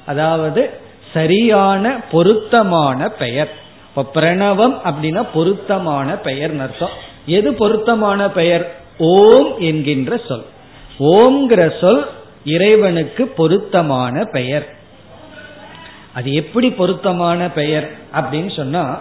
அதாவது 0.06 0.70
சரியான 1.12 2.00
பொருத்தமான 2.10 3.08
பெயர். 3.08 3.50
இப்ப 3.96 4.20
பிரணவம் 4.20 4.76
அப்படின்னா 4.84 5.26
பொருத்தமான 5.34 6.14
பெயர் 6.14 6.60
அர்த்தம். 6.60 6.90
எது 7.26 7.54
பொருத்தமான 7.54 8.30
பெயர்? 8.30 8.76
ஓம் 8.98 9.58
என்கின்ற 9.58 10.20
சொல். 10.28 10.44
ஓம்ங்கிற 10.98 11.80
சொல் 11.80 12.06
இறைவனுக்கு 12.44 13.26
பொருத்தமான 13.26 14.24
பெயர். 14.24 14.80
அது 16.14 16.32
எப்படி 16.32 16.70
பொருத்தமான 16.70 17.50
பெயர் 17.50 17.90
அப்படின்னு 18.12 18.56
சொன்னா 18.56 19.00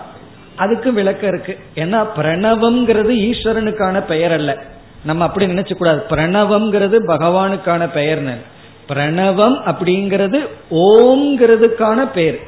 அதுக்கு 0.55 0.93
விளக்கம் 0.93 1.29
இருக்கு. 1.29 1.59
ஏன்னா 1.75 2.07
பிரணவம்ங்கிறது 2.15 3.13
ஈஸ்வரனுக்கான 3.29 4.05
பெயர் 4.05 4.31
அல்ல. 4.31 4.63
நம்ம 5.05 5.23
அப்படி 5.23 5.45
நினைச்சு 5.45 5.75
கூடாது. 5.75 6.03
பிரணவம்ங்கிறது 6.09 6.97
பகவானுக்கான 7.07 7.89
பெயர்னு. 7.95 8.35
பிரணவம் 8.87 9.57
அப்படிங்கிறது 9.65 10.47
ஓம்ங்கிறதுக்கான 10.71 12.11
பெயர் 12.11 12.39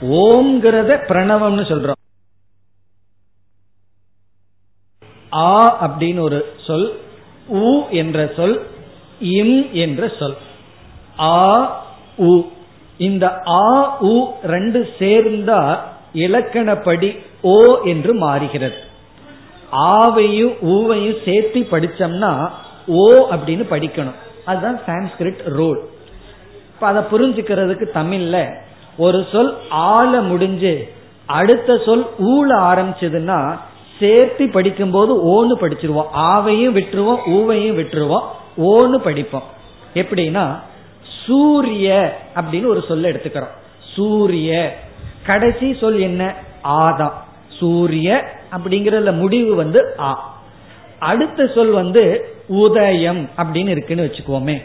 ஓம்ங்கிறத 0.00 0.96
பிரணவம்னு 1.08 1.64
சொல்றோம். 1.72 2.02
ஆ 5.32 5.86
அப்படின்னு 5.86 6.20
ஒரு 6.20 6.54
சொல் 6.66 7.00
உ 7.46 7.88
என்ற 7.90 8.32
சொல் 8.36 8.66
இம் 9.20 9.72
என்ற 9.72 10.12
சொல். 10.18 10.36
ஆ 11.18 11.86
உ. 12.16 12.40
இந்த 12.98 13.42
ஆ 13.46 13.96
உ 14.00 14.26
ரெண்டு 14.44 14.90
சேர்ந்தா 14.98 15.78
இலக்கணப்படி 16.14 17.18
ஓ 17.42 17.82
என்று 17.84 18.14
மாறுகிறது. 18.14 18.74
ஆவையும் 19.72 20.54
ஊவையும் 20.62 21.24
சேர்த்து 21.24 21.66
படிச்சோம்னா 21.70 22.50
ஓ 22.86 23.26
அப்படின்னு 23.30 23.64
படிக்கணும். 23.70 24.14
அதுதான் 24.44 24.80
சான்ஸ்கிரிட் 24.86 25.40
ரூல். 25.58 25.78
இப்ப 26.74 26.86
அதை 26.86 27.02
புரிஞ்சுக்கிறதுக்கு 27.12 27.86
தமிழ்ல 27.94 28.54
ஒரு 28.96 29.26
சொல் 29.32 29.54
ஆல 29.70 30.28
முடிஞ்சு 30.28 30.92
அடுத்த 31.26 31.78
சொல் 31.84 32.06
ஊல 32.18 32.58
ஆரம்பிச்சதுன்னா 32.58 33.58
சேர்த்து 33.98 34.48
படிக்கும்போது 34.48 35.12
ஓன்னு 35.26 35.58
படிச்சிருவோம். 35.58 36.10
ஆவையும் 36.16 36.76
விட்டுருவோம் 36.76 37.18
ஊவையும் 37.26 37.78
விட்டுருவோம் 37.78 38.24
ஓன்னு 38.58 38.94
படிப்போம். 38.94 39.42
எப்படின்னா 39.94 40.58
சூரிய 41.26 42.18
அப்படின்னு 42.34 42.66
ஒரு 42.66 42.84
சொல்ல 42.88 43.08
எடுத்துக்கிறோம். 43.08 43.50
சூரிய 43.94 44.76
கடைசி 45.22 45.76
சொல் 45.80 45.98
என்ன? 45.98 46.34
ஆதான் 46.64 47.12
சூரிய 47.48 48.24
அப்படிங்கறதுல 48.52 49.16
முடிவு 49.16 49.54
வந்து 49.54 49.96
ஆ. 49.98 50.42
அடுத்த 50.98 51.46
சொல் 51.46 51.70
வந்து 51.70 52.34
உதயம் 52.48 53.28
அப்படின்னு 53.36 53.68
இருக்குன்னு 53.68 54.04
வச்சுக்கோமே 54.04 54.62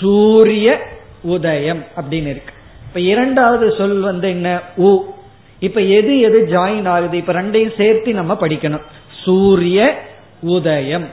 சூரிய 0.00 0.78
உதயம் 1.22 1.84
அப்படின்னு 1.96 2.26
இருக்கு. 2.26 2.54
இப்ப 2.86 3.00
இரண்டாவது 3.00 3.74
சொல் 3.78 4.00
வந்து 4.00 4.28
என்ன? 4.28 4.60
உ. 4.76 4.98
இப்ப 5.58 5.80
எது 5.80 6.20
எது 6.20 6.46
ஜாயின் 6.50 6.88
ஆகுது? 6.88 7.16
இப்ப 7.16 7.32
ரெண்டையும் 7.32 7.76
சேர்த்து 7.76 8.12
நம்ம 8.12 8.32
படிக்கணும். 8.32 8.82
சூரிய 9.24 10.02
உதயம். 10.40 11.06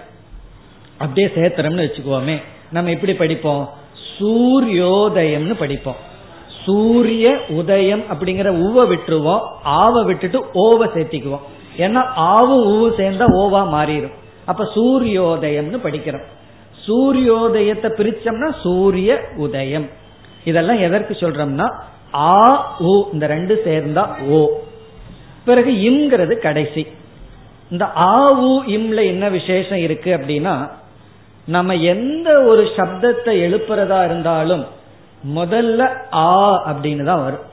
அப்படியே 0.97 1.27
சேர்த்துறோம்னு 1.27 1.89
வச்சுக்கோமே 1.89 2.41
நம்ம 2.71 2.89
எப்படி 2.89 3.13
படிப்போம்? 3.13 3.69
சூரியோதயம்னு 4.19 5.53
படிப்போம். 5.53 5.95
சூரிய 6.65 7.39
உதயம் 7.49 8.01
அப்படிங்கிற 8.01 8.49
ஊவை 8.57 8.83
விட்டுருவோம் 8.87 9.41
ஆவை 9.63 10.03
விட்டுட்டு 10.03 10.45
ஓவை 10.53 10.87
சேர்த்திக்குவோம். 10.87 11.45
ஏன்னா 11.77 12.01
ஆவும் 12.17 12.65
ஊவு 12.65 12.93
சேர்ந்தா 12.97 13.25
ஓவா 13.33 13.61
மாறிடும். 13.75 14.15
அப்ப 14.45 14.67
சூரியோதயம்னு 14.75 15.77
படிக்கிறோம். 15.83 16.25
சூரியோதயத்தை 16.87 17.89
பிரிச்சோம்னா 17.89 18.61
சூரிய 18.61 19.19
உதயம். 19.35 19.89
இதெல்லாம் 20.43 20.79
எதற்கு 20.79 21.13
சொல்றோம்னா 21.13 21.73
ஆ 22.13 22.75
உ 22.79 23.03
இந்த 23.13 23.27
ரெண்டு 23.27 23.61
சேர்ந்தா 23.65 24.25
ஓ. 24.27 24.49
பிறகு 25.45 25.71
இம்ங்கிறது 25.71 26.37
கடைசி. 26.37 26.87
இந்த 27.71 27.85
ஆ 27.97 28.31
உ 28.31 28.63
இம்ல 28.63 29.05
என்ன 29.05 29.29
விசேஷம் 29.29 29.77
இருக்கு 29.77 30.15
அப்படின்னா 30.15 30.71
நம்ம 31.47 31.75
எந்த 31.75 32.29
ஒரு 32.41 32.63
சப்தத்தை 32.77 33.33
எழுப்புறதா 33.45 33.99
இருந்தாலும் 34.05 34.65
முதல்ல 35.35 35.81
ஆ 36.13 36.31
அப்படின்னு 36.71 37.03
தான் 37.03 37.23
வரும். 37.23 37.45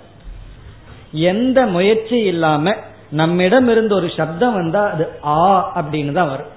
எந்த 1.12 1.66
முயற்சி 1.66 2.18
இல்லாம 2.32 2.74
நம்மிடம் 3.10 3.68
இருந்து 3.68 3.94
ஒரு 3.94 4.08
சப்தம் 4.16 4.54
வந்தா 4.54 4.82
அது 4.90 5.04
ஆ 5.24 5.44
அப்படின்னு 5.80 6.12
தான் 6.12 6.28
வரும். 6.28 6.50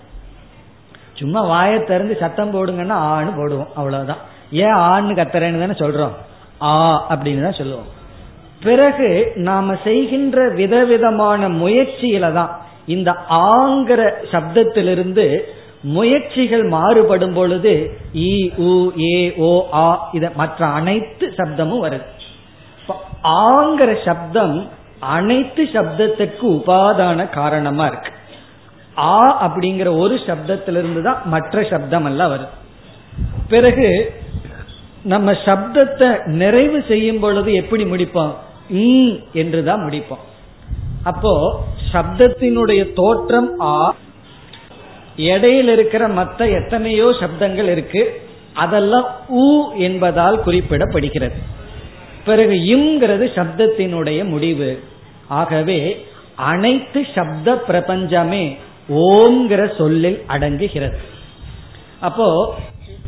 சும்மா 1.14 1.42
வாயை 1.42 1.84
திறந்து 1.84 2.16
சத்தம் 2.18 2.54
போடுங்கன்னா 2.54 2.98
ஆன்னு 3.14 3.32
போடுவோம் 3.38 3.72
அவ்வளவுதான். 3.76 4.22
ஏன் 4.52 4.78
ஆன்னு 4.92 5.14
கத்துறேன்னு 5.20 5.60
தானே 5.60 5.78
சொல்றோம்? 5.84 6.16
ஆ 6.62 6.74
அப்படின்னு 7.10 7.42
தான் 7.42 7.60
சொல்லுவோம். 7.62 7.90
பிறகு 8.64 9.10
நாம 9.36 9.76
செய்கின்ற 9.84 10.50
விதவிதமான 10.50 11.50
முயற்சியில 11.50 12.34
தான் 12.34 12.52
இந்த 12.86 13.12
ஆங்கிற 13.30 14.02
சப்தத்திலிருந்து 14.32 15.26
முயற்சிகள் 15.84 16.64
மாறுபடும் 16.64 17.34
பொழுது 17.34 18.00
இ 18.14 18.52
உ 18.58 18.92
ஏ 19.02 19.34
ஓ 19.38 19.68
ஆ 19.72 20.10
இத 20.12 20.32
மற்ற 20.36 20.68
அனைத்து 20.68 21.34
சப்தமும் 21.38 21.80
வருது 21.80 22.06
ஆங்கிற 23.24 24.04
சப்தம் 24.06 24.70
அனைத்து 25.00 25.64
சப்தத்திற்கு 25.64 26.42
உபாதான 26.42 27.30
காரணமா 27.30 27.86
இருக்கு. 27.88 28.12
ஆ 28.98 29.48
அப்படிங்கிற 29.48 29.98
ஒரு 30.00 30.16
சப்தத்திலிருந்து 30.16 31.02
தான் 31.02 31.22
மற்ற 31.26 31.64
சப்தம் 31.64 32.06
எல்லாம் 32.06 32.32
வருது 32.32 32.56
பிறகு 33.48 34.16
நம்ம 35.04 35.32
சப்தத்தை 35.32 36.26
நிறைவு 36.26 36.84
செய்யும் 36.88 37.20
பொழுது 37.20 37.54
எப்படி 37.54 37.86
முடிப்போம்? 37.86 38.34
என்று 39.34 39.64
தான் 39.64 39.82
முடிப்போம். 39.82 40.24
அப்போ 41.04 41.64
சப்தத்தினுடைய 41.94 42.94
தோற்றம் 42.94 43.62
ஆ 43.62 43.94
இடையில் 45.18 45.68
இருக்கிற 45.68 46.08
மற்ற 46.08 46.48
எத்தனையோ 46.48 47.16
சப்தங்கள் 47.20 47.72
இருக்கு. 47.72 48.22
அதெல்லாம் 48.54 49.08
ஊ 49.30 49.64
என்பதால் 49.78 50.44
குறிப்பிடப்படுகிறது. 50.46 51.38
பிறகு 52.26 52.54
இம்ங்கிறது 52.54 53.26
சப்தத்தினுடைய 53.38 54.24
முடிவு. 54.24 54.80
ஆகவே 55.28 56.06
அனைத்து 56.36 57.08
சப்த 57.16 57.56
பிரபஞ்சமே 57.56 58.58
ஓம்ங்கிற 58.90 59.78
சொல்லில் 59.78 60.24
அடங்குகிறது. 60.28 60.98
அப்போ 62.00 62.56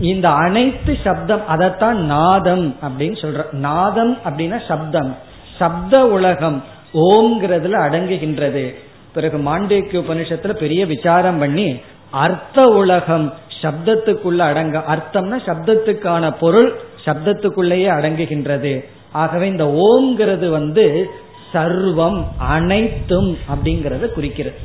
இந்த 0.01 0.29
அனைத்து 0.29 0.97
சப்தம் 1.03 1.47
அதைத்தான் 1.47 2.05
நாதம் 2.05 2.75
அப்படின்னு 2.81 3.17
சொல்ற 3.21 3.51
நாதம் 3.51 4.17
அப்படின்னா 4.25 4.61
சப்தம். 4.67 5.15
சப்த 5.57 6.07
உலகம் 6.07 6.63
ஓம்ங்கிறதுல 6.93 7.79
அடங்குகின்றது. 7.87 8.75
பிறகு 9.13 9.37
மாண்டேக்கிய 9.37 10.03
உபனிஷத்துல 10.03 10.49
பெரிய 10.49 10.85
விசாரம் 10.85 11.39
பண்ணி 11.39 11.79
அர்த்த 12.11 12.65
உலகம் 12.67 13.33
சப்தத்துக்குள்ள 13.61 14.37
அடங்க 14.37 14.83
அர்த்தம்னா 14.87 15.37
சப்தத்துக்கான 15.45 16.33
பொருள் 16.39 16.79
சப்தத்துக்குள்ளேயே 17.05 17.87
அடங்குகின்றது. 17.97 18.85
ஆகவே 19.11 19.47
இந்த 19.47 19.65
ஓம்ங்கிறது 19.65 20.49
வந்து 20.49 21.09
சர்வம் 21.53 22.23
அனைத்தும் 22.37 23.37
அப்படிங்கறத 23.53 24.07
குறிக்கிறது. 24.07 24.57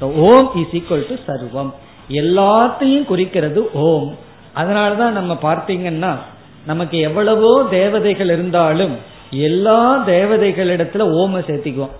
ஓம் 0.00 0.50
இஸ் 0.54 0.82
ஈக்வல் 0.82 1.06
டு 1.08 1.34
சர்வம். 1.34 1.72
எல்லாத்தையும் 2.08 3.04
குறிக்கிறது 3.04 3.72
ஓம். 3.72 4.14
அதனாலதான் 4.56 5.10
நம்ம 5.10 5.38
பார்த்தீங்கன்னா 5.42 6.14
நமக்கு 6.66 6.98
எவ்வளவோ 6.98 7.66
தேவதைகள் 7.70 8.26
இருந்தாலும் 8.26 8.96
எல்லா 9.30 10.02
தேவதைகளிடத்துல 10.06 11.04
ஓம 11.20 11.42
சேர்த்திக்குவோம். 11.48 11.94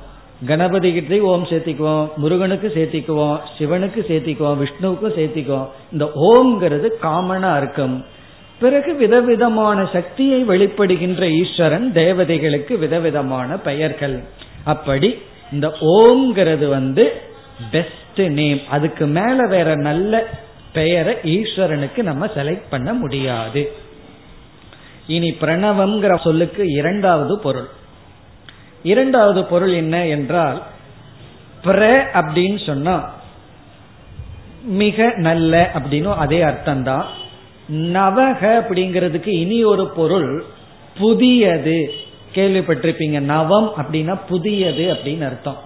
கணபதி 0.46 0.92
கிட்டே 0.92 1.20
ஓம் 1.20 1.44
சேர்த்திக்குவோம் 1.44 2.08
முருகனுக்கு 2.16 2.72
சேர்த்திக்குவோம் 2.74 3.38
சிவனுக்கு 3.58 4.00
சேர்த்திக்குவோம் 4.08 4.60
விஷ்ணுவுக்கும் 4.62 5.16
சேர்த்திக்குவோம். 5.18 5.68
இந்த 5.92 6.04
ஓம்ங்கிறது 6.30 6.88
காமனா 7.02 7.56
இருக்கும் 7.56 8.04
பிறகு 8.60 8.94
விதவிதமான 8.94 9.88
சக்தியை 9.92 10.44
வெளிப்படுகின்ற 10.44 11.22
ஈஸ்வரன் 11.40 11.92
தேவதைகளுக்கு 11.92 12.78
விதவிதமான 12.78 13.58
பெயர்கள். 13.58 14.24
அப்படி 14.64 15.18
இந்த 15.52 15.68
ஓம்ங்கிறது 15.80 16.68
வந்து 16.68 17.12
பெஸ்ட் 17.70 18.20
நேம் 18.20 18.60
அதுக்கு 18.70 19.06
மேல 19.06 19.46
வேற 19.46 19.74
நல்ல 19.74 20.28
பெயரை 20.72 21.14
ஈஸ்வரனுக்கு 21.14 22.02
நம்ம 22.02 22.26
செலக்ட் 22.26 22.70
பண்ண 22.70 22.92
முடியாது. 22.92 23.72
இனி 25.06 25.30
பிரணவம்ங்கிற 25.40 26.22
சொல்லுக்கு 26.22 26.62
இரண்டாவது 26.66 27.38
பொருள். 27.38 27.68
இரண்டாவது 28.84 29.44
பொருள் 29.44 29.72
என்ன 29.72 30.06
என்றால் 30.06 30.62
பிர 31.64 31.80
அப்படின்னு 32.20 32.58
சொன்னா 32.66 32.96
மிக 34.82 35.12
நல்ல 35.16 35.70
அப்படின்னு 35.74 36.10
அதே 36.14 36.40
அர்த்தம் 36.42 36.82
தான் 36.82 37.06
நவக 37.68 38.40
அப்படிங்கிறதுக்கு 38.60 39.32
இனி 39.42 39.58
ஒரு 39.64 39.84
பொருள் 39.86 40.44
புதியது. 40.98 41.78
கேள்விப்பட்டிருப்பீங்க 42.34 43.18
நவம் 43.20 43.68
அப்படின்னா 43.76 44.14
புதியது 44.28 44.84
அப்படின்னு 44.94 45.24
அர்த்தம். 45.24 45.60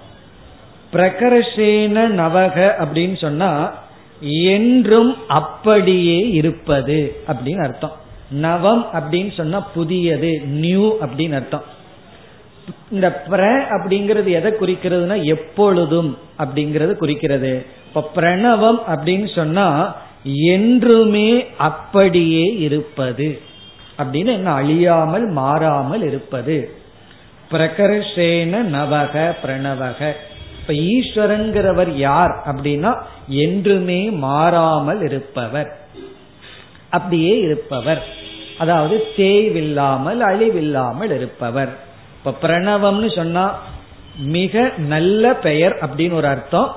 பிரகர்ஷேன 0.93 1.97
நவக 2.21 2.57
அப்படின்னு 2.83 3.16
சொன்னா 3.16 3.51
என்றும் 4.53 5.11
அப்படியே 5.29 6.19
இருப்பது 6.31 6.99
அப்படின்னு 7.27 7.62
அர்த்தம். 7.62 7.97
நவம் 8.31 8.85
அப்படின்னு 8.95 9.33
சொன்னா 9.37 9.61
புதியது 9.61 10.33
நியூ 10.62 10.87
அப்படின்னு 11.01 11.35
அர்த்தம். 11.35 11.66
இந்த 12.91 13.23
பிர 13.31 13.43
அப்படிங்கிறது 13.71 14.29
எதை 14.31 14.53
குறிக்கிறதுனா 14.53 15.25
எப்பொழுதும் 15.25 16.19
அப்படிங்கிறது 16.39 16.95
குறிக்கிறது. 16.95 17.66
இப்ப 17.87 18.11
பிரணவம் 18.16 18.81
அப்படின்னு 18.87 19.35
சொன்னா 19.35 19.97
என்றுமே 20.25 21.47
அப்படியே 21.57 22.57
இருப்பது. 22.59 23.41
அப்படின்னு 23.99 24.27
என்ன? 24.27 24.51
அழியாமல் 24.51 25.27
மாறாமல் 25.27 26.03
இருப்பது. 26.03 26.73
பிரகர்ஷேன 27.51 28.62
நவக 28.62 29.35
பிரணவக. 29.43 30.12
இப்ப 30.61 30.73
ஈஸ்வரங்கிறவர் 30.73 31.91
யார் 31.91 32.43
அப்படின்னா 32.47 32.97
என்றுமே 33.29 34.11
மாறாமல் 34.11 35.03
இருப்பவர். 35.03 35.79
அப்படியே 36.91 37.39
இருப்பவர். 37.41 38.07
அதாவது 38.59 39.07
தேய்வில்லாமல் 39.16 40.21
அழிவில்லாமல் 40.21 41.14
இருப்பவர். 41.14 41.87
இப்ப 42.25 42.49
பிரணவம்னு 42.49 43.16
சொன்னா 43.16 43.59
மிக 44.19 44.73
நல்ல 44.77 45.35
பெயர் 45.35 45.75
அப்படின்னு 45.75 46.12
ஒரு 46.12 46.27
அர்த்தம். 46.27 46.77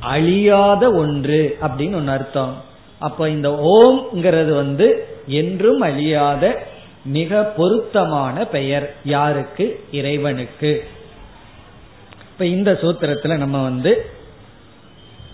அழியாத 0.00 0.90
ஒன்று 0.90 1.58
அப்படின்னு 1.60 1.94
ஒன்னு 1.94 2.10
அர்த்தம். 2.10 2.62
அப்ப 2.98 3.28
இந்த 3.28 3.48
ஓம்ங்கிறது 3.50 4.54
வந்து 4.54 5.08
என்றும் 5.26 5.80
அழியாத 5.80 6.62
மிக 7.04 7.42
பொருத்தமான 7.42 8.44
பெயர் 8.44 8.94
யாருக்கு? 9.04 9.84
இறைவனுக்கு. 9.92 10.88
இப்ப 12.32 12.46
இந்த 12.46 12.78
சூத்திரத்துல 12.82 13.36
நம்ம 13.36 13.62
வந்து 13.62 14.10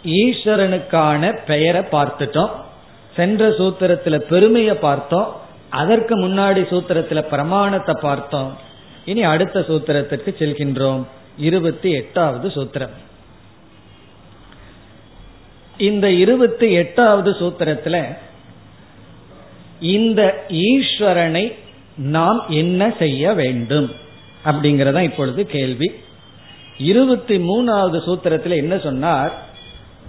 ஈஸ்வரனுக்கான 0.05 1.39
பெயரை 1.47 1.83
பார்த்துட்டோம். 1.93 2.51
சென்ற 3.17 3.49
சூத்திரத்துல 3.49 4.19
பெருமையை 4.19 4.75
பார்த்தோம். 4.75 5.37
அதற்கு 5.69 6.19
முன்னாடி 6.19 6.61
சூத்திரத்துல 6.71 7.21
பிரமாணத்தை 7.21 7.95
பார்த்தோம். 8.01 8.59
இனி 9.05 9.23
அடுத்த 9.23 9.61
சூத்திரத்திற்கு 9.61 10.35
செல்கின்றோம். 10.39 11.05
இருபத்தி 11.39 11.91
எட்டாவது 11.91 12.49
சூத்திரம். 12.49 12.95
இந்த 15.79 16.11
இருபத்தி 16.11 16.73
எட்டாவது 16.73 17.31
சூத்திரத்துல 17.31 18.17
இந்த 19.81 20.45
ஈஸ்வரனை 20.49 21.55
நாம் 21.97 22.45
என்ன 22.49 22.95
செய்ய 22.99 23.33
வேண்டும் 23.33 23.91
அப்படிங்கறத 24.45 25.01
இப்பொழுது 25.01 25.47
கேள்வி. 25.47 25.93
இருபத்தி 26.79 27.37
மூணாவது 27.37 27.99
சூத்திரத்தில் 28.07 28.57
என்ன 28.57 28.79
சொன்னார்? 28.79 29.43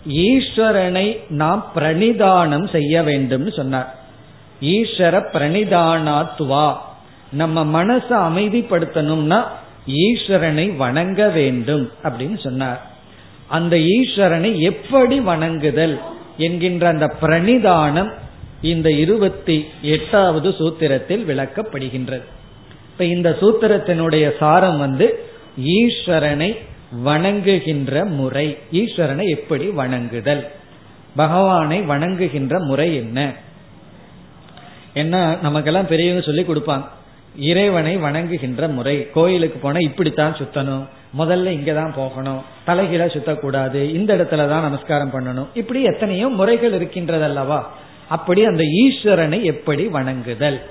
ஈஸ்வரனை 0.08 1.20
நாம் 1.30 1.72
பிரணிதானம் 1.76 2.70
செய்ய 2.70 3.04
வேண்டும் 3.04 3.52
சொன்னார். 3.52 3.96
ஈஸ்வர 4.62 5.24
பிரணிதானாத்வா 5.34 6.76
நம்ம 7.32 7.84
மனசை 7.84 8.16
அமைதிப்படுத்தணும்னா 8.30 9.44
ஈஸ்வரனை 9.88 10.76
வணங்க 10.76 11.30
வேண்டும் 11.30 11.92
அப்படின்னு 12.04 12.44
சொன்னார். 12.44 12.92
அந்த 13.48 13.78
ஈஸ்வரனை 13.78 14.58
எப்படி 14.58 15.20
வணங்குதல் 15.20 16.00
என்கின்ற 16.38 16.88
அந்த 16.88 17.16
பிரணிதானம் 17.22 18.12
இந்த 18.62 18.92
இருபத்தி 18.92 19.68
எட்டாவது 19.82 20.50
சூத்திரத்தில் 20.50 21.26
விளக்கப்படுகின்றது. 21.26 22.24
இப்ப 22.92 23.06
இந்த 23.06 23.38
சூத்திரத்தினுடைய 23.42 24.38
சாரம் 24.40 24.78
வந்து 24.78 25.26
ஈஸ்வரனை 25.58 26.58
வணங்குகின்ற 27.04 28.06
முறை 28.06 28.58
ஈஸ்வரனை 28.72 29.28
எப்படி 29.28 29.66
வணங்குதல் 29.66 30.48
பகவானை 31.16 31.82
வணங்குகின்ற 31.82 32.60
முறை 32.60 32.96
என்ன? 32.96 33.34
என்ன 34.94 35.38
நமக்கெல்லாம் 35.42 35.88
பெரியவங்க 35.88 36.26
சொல்லி 36.26 36.42
கொடுப்பாங்க. 36.42 36.84
இறைவனை 37.38 37.98
வணங்குகின்ற 37.98 38.68
முறை. 38.68 39.12
கோயிலுக்கு 39.12 39.60
போனா 39.60 39.78
இப்படித்தான் 39.78 40.36
சுத்தணும். 40.36 40.88
முதல்ல 41.18 41.48
இங்கதான் 41.48 41.94
போகணும். 41.96 42.42
தலைகீழ 42.68 43.06
சுத்தக்கூடாது. 43.06 43.74
இந்த 43.74 44.16
இடத்துல 44.16 44.50
தான் 44.50 44.62
நமஸ்காரம் 44.62 45.12
பண்ணணும். 45.12 45.48
இப்படி 45.54 45.84
எத்தனையோ 45.84 46.28
முறைகள் 46.28 46.82
இருக்கின்றதல்லவா? 46.82 47.64
அப்படி 48.10 48.46
அந்த 48.46 48.64
ஈஸ்வரனை 48.64 49.42
எப்படி 49.42 49.88
வணங்குதல்? 49.88 50.62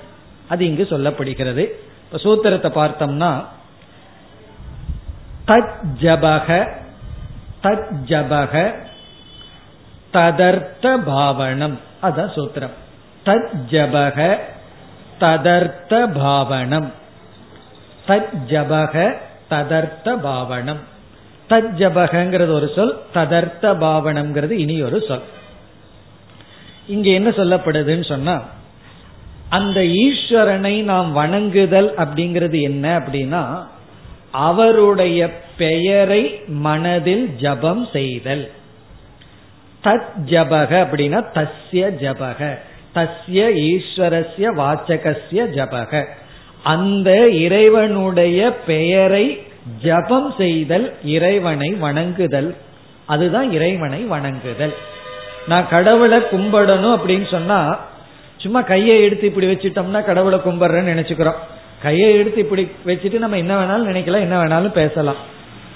அது 0.49 0.65
இங்கு 0.65 0.87
சொல்லப்படுகிறது. 0.89 1.69
இப்ப 2.11 2.17
சூத்திரத்தை 2.17 2.71
பார்த்தோம்னா 2.71 3.45
தத் 5.47 5.73
ஜபக 6.01 6.75
தத் 7.63 7.87
ஜபக 8.05 8.73
ததர்த்த 10.13 10.97
பாவனம். 11.05 11.79
அதான் 12.03 12.31
சூத்திரம். 12.35 12.73
தத் 13.25 13.49
ஜபக 13.69 14.37
ததர்த்த 15.19 16.07
பாவனம். 16.13 16.91
தத் 18.07 18.33
ஜபக 18.47 19.17
ததர்த்த 19.49 20.17
பாவனம். 20.21 20.79
தத் 21.49 21.71
ஜபகங்கிறது 21.77 22.49
ஒரு 22.49 22.71
சொல் 22.75 22.99
ததர்த்த 23.13 23.73
பாவனம்ங்கிறது 23.73 24.51
இனி 24.51 24.81
ஒரு 24.81 25.03
சொல். 25.07 25.21
இங்க 26.87 27.09
என்ன 27.09 27.29
சொல்லப்படுதுன்னு 27.29 28.07
சொன்னா 28.07 28.43
அந்த 29.49 29.79
ஈஸ்வரனை 29.81 30.83
நாம் 30.83 31.11
வணங்குதல் 31.11 31.93
அப்படிங்கிறது 31.97 32.61
என்ன 32.61 32.99
அப்படின்னா 32.99 33.65
அவருடைய 34.31 35.31
பெயரை 35.57 36.41
மனதில் 36.47 37.35
ஜபம் 37.35 37.87
செய்தல். 37.93 38.51
தத் 39.83 40.05
ஜபக 40.25 40.71
அப்படின்னா 40.83 41.23
தஸ்ய 41.33 41.89
ஜபக. 42.01 42.57
தஸ்ய 42.95 43.41
ஈஸ்வரஸ்ய 43.69 44.45
வாச்சகசிய 44.61 45.43
ஜபக. 45.57 46.03
அந்த 46.63 47.29
இறைவனுடைய 47.29 48.53
பெயரை 48.53 49.43
ஜபம் 49.81 50.33
செய்தல் 50.37 50.93
இறைவனை 51.03 51.73
வணங்குதல். 51.73 52.55
அதுதான் 53.05 53.51
இறைவனை 53.51 54.03
வணங்குதல். 54.03 54.73
நான் 55.47 55.67
கடவுளை 55.67 56.19
கும்பிடணும் 56.19 56.95
அப்படின்னு 56.95 57.31
சொன்னா 57.31 57.79
சும்மா 58.37 58.61
கையை 58.61 59.03
எடுத்து 59.03 59.25
இப்படி 59.25 59.47
வச்சுட்டோம்னா 59.47 60.03
கடவுளை 60.03 60.39
கும்பிடுறேன்னு 60.39 60.91
நினைச்சுக்கிறோம். 60.93 61.39
கையை 61.83 62.15
எடுத்து 62.15 62.39
இப்படி 62.39 62.71
வச்சுட்டு 62.85 63.19
நம்ம 63.19 63.37
என்ன 63.37 63.53
வேணாலும் 63.59 63.87
நினைக்கலாம் 63.89 64.25
என்ன 64.27 64.43
வேணாலும் 64.43 64.71
பேசலாம். 64.71 65.15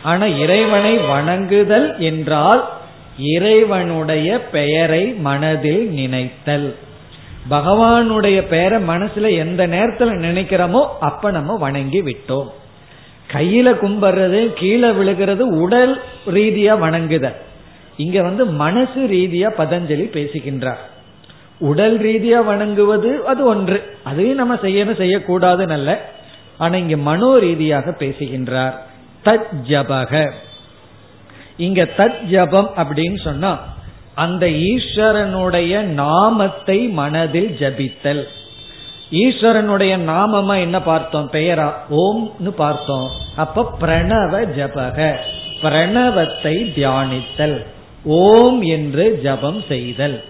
ஆனா 0.03 0.25
இறைவனை 0.25 0.97
வணங்குதல் 0.97 1.97
என்றால் 1.99 2.69
இறைவனுடைய 3.19 4.41
பெயரை 4.41 5.05
மனதில் 5.05 5.89
நினைத்தல். 5.89 6.75
பகவானுடைய 7.49 8.41
பெயரை 8.41 8.83
மனசுல 8.83 9.37
எந்த 9.37 9.67
நேரத்துல 9.67 10.11
நினைக்கிறோமோ 10.25 10.87
அப்ப 10.99 11.31
நம்ம 11.31 11.57
வணங்கி 11.57 12.01
விட்டோம். 12.01 12.47
கையில 13.33 13.73
கும்பிடுறது 13.73 14.53
கீழே 14.53 14.91
விழுகிறது 14.91 15.47
உடல் 15.47 16.01
ரீதியா 16.27 16.79
வணங்குதல் 16.79 17.35
இங்க 17.97 18.21
வந்து 18.21 18.45
மனசு 18.45 19.07
ரீதியா 19.07 19.49
பதஞ்சலி 19.57 20.03
பேசுகின்றார். 20.03 20.89
உடல் 21.59 21.99
ரீதியா 21.99 22.43
வணங்குவது 22.43 23.25
அது 23.25 23.45
ஒன்று. 23.45 23.97
அதையும் 24.03 24.35
நம்ம 24.35 24.55
செய்யணும் 24.55 24.97
செய்யக்கூடாது 24.97 25.65
நல்ல 25.65 26.09
ஆனா 26.57 26.75
இங்க 26.75 26.97
மனோ 26.97 27.37
ரீதியாக 27.37 27.91
பேசுகின்றார். 27.91 28.85
தத் 29.25 29.49
ஜபக. 29.67 30.31
இங்க 31.57 31.87
தத் 31.97 32.23
ஜபம் 32.23 32.71
அப்படின்னு 32.77 33.21
சொன்னா 33.23 33.59
அந்த 34.19 34.45
ஈஸ்வரனுடைய 34.45 35.81
நாமத்தை 35.81 36.79
மனதில் 36.87 37.57
ஜபித்தல். 37.59 38.23
ஈஸ்வரனுடைய 39.11 39.93
நாமமா 40.11 40.55
என்ன 40.59 40.81
பார்த்தோம்? 40.81 41.29
பெயரா? 41.33 41.67
ஓம்னு 41.89 42.49
பார்த்தோம். 42.49 43.07
அப்ப 43.35 43.65
பிரணவ 43.81 44.41
ஜபக. 44.57 45.15
பிரணவத்தை 45.61 46.55
தியானித்தல். 46.75 47.65
ஓம் 48.03 48.61
என்று 48.61 49.19
ஜபம் 49.23 49.63
செய்தல். 49.67 50.23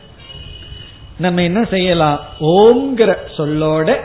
நம்ம 1.17 1.41
என்ன 1.41 1.63
செய்யலாம்? 1.63 2.19
ஓம்ங்கிற 2.39 3.15
சொல்லோட 3.37 3.99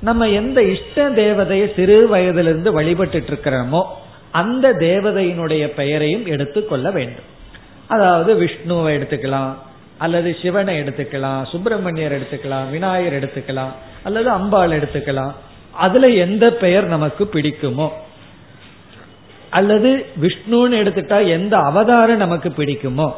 நம்ம 0.00 0.28
எந்த 0.28 0.62
இஷ்ட 0.62 1.08
தேவதையை 1.10 1.74
சிறு 1.74 2.08
வயதிலிருந்து 2.08 2.72
வழிபட்டு 2.72 3.18
இருக்கிறோமோ 3.18 3.82
அந்த 4.30 4.72
தேவதையினுடைய 4.72 5.66
பெயரையும் 5.66 6.26
எடுத்துக்கொள்ள 6.26 6.90
வேண்டும். 6.90 7.38
அதாவது 7.94 8.30
விஷ்ணுவை 8.42 8.90
எடுத்துக்கலாம் 8.96 9.52
அல்லது 10.04 10.28
சிவனை 10.42 10.74
எடுத்துக்கலாம் 10.82 11.40
சுப்பிரமணியர் 11.52 12.16
எடுத்துக்கலாம் 12.18 12.66
விநாயகர் 12.74 13.16
எடுத்துக்கலாம் 13.18 13.72
அல்லது 14.06 14.28
அம்பாள் 14.38 14.76
எடுத்துக்கலாம். 14.78 15.32
அதுல 15.86 16.08
எந்த 16.24 16.44
பெயர் 16.62 16.86
நமக்கு 16.94 17.24
பிடிக்குமோ 17.34 17.88
அல்லது 19.58 19.90
விஷ்ணுன்னு 20.24 20.76
எடுத்துட்டா 20.82 21.18
எந்த 21.36 21.54
அவதாரம் 21.70 22.22
நமக்கு 22.24 22.48
பிடிக்குமோ 22.58 23.08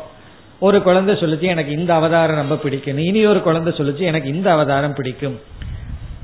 ஒரு 0.66 0.78
குழந்தை 0.82 1.14
சொல்லிச்சு 1.20 1.46
எனக்கு 1.54 1.72
இந்த 1.78 1.90
அவதாரம் 1.98 2.40
ரொம்ப 2.42 2.56
பிடிக்கும். 2.64 2.98
இனி 3.08 3.20
ஒரு 3.32 3.40
குழந்தை 3.46 3.70
சொல்லிச்சு 3.78 4.04
எனக்கு 4.10 4.28
இந்த 4.34 4.48
அவதாரம் 4.56 4.96
பிடிக்கும். 4.98 5.36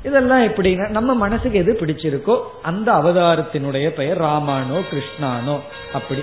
இதெல்லாம் 0.07 0.43
எப்படின்னா 0.49 0.85
நம்ம 0.97 1.13
மனசுக்கு 1.23 1.57
எது 1.63 1.71
பிடிச்சிருக்கோ 1.79 2.35
அந்த 2.69 2.87
அவதாரத்தினுடைய 2.99 3.87
பெயர் 3.99 4.21
ராமானோ 4.21 4.77
கிருஷ்ணானோ 4.91 5.57
அப்படி. 5.97 6.21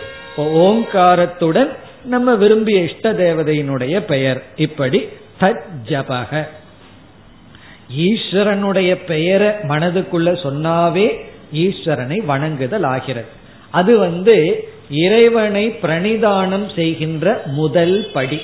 ஓங்காரத்துடன் 0.67 1.73
நம்ம 2.07 2.35
விரும்பிய 2.35 2.83
இஷ்ட 2.83 3.13
தேவதையினுடைய 3.13 4.01
பெயர். 4.01 4.43
இப்படி 4.57 5.09
தஜபக 5.41 6.47
ஈஸ்வரனுடைய 7.97 9.05
பெயரை 9.07 9.49
மனதுக்குள்ள 9.49 10.29
சொன்னாவே 10.45 11.21
ஈஸ்வரனை 11.55 12.25
வணங்குதல் 12.25 12.83
ஆகிறது. 12.83 13.27
அது 13.71 13.99
வந்து 13.99 14.69
இறைவனை 14.91 15.69
பிரணிதானம் 15.83 16.75
செய்கின்ற 16.75 17.43
முதல் 17.47 18.11
படி. 18.13 18.41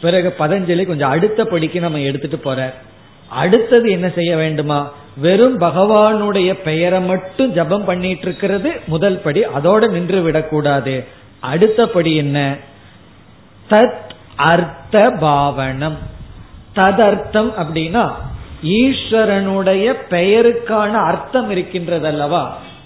பிறகு 0.00 0.34
பதஞ்சலி 0.38 0.86
கொஞ்சம் 0.86 1.10
அடுத்த 1.10 1.44
படிக்கு 1.44 1.80
நம்ம 1.80 2.00
எடுத்துட்டு 2.00 2.38
போற 2.38 2.74
அடுத்தது 3.28 3.90
என்ன 3.90 4.08
செய்ய 4.08 4.36
வேண்டுமா? 4.36 4.94
வெறும் 5.16 5.60
பகவானுடைய 5.60 6.54
பெயரை 6.64 7.00
மட்டும் 7.00 7.52
ஜபம் 7.52 7.84
பண்ணிட்டு 7.84 8.22
இருக்கிறது 8.22 8.72
முதல் 8.86 9.20
படி. 9.20 9.40
அதோட 9.40 9.90
நின்று 9.90 10.22
விடக்கூடாது. 10.22 11.24
அடுத்தபடி 11.52 12.12
என்ன? 12.16 12.38
தத் 13.70 14.10
அர்த்த 14.52 14.96
பாவனம். 15.20 15.98
ததர்த்தம் 16.76 17.50
அப்படின்னா 17.62 18.04
ஈஸ்வரனுடைய 18.78 19.84
பெயருக்கான 20.10 20.92
அர்த்தம் 21.10 21.48
இருக்கின்றது 21.50 22.06
அல்லவா 22.06 22.42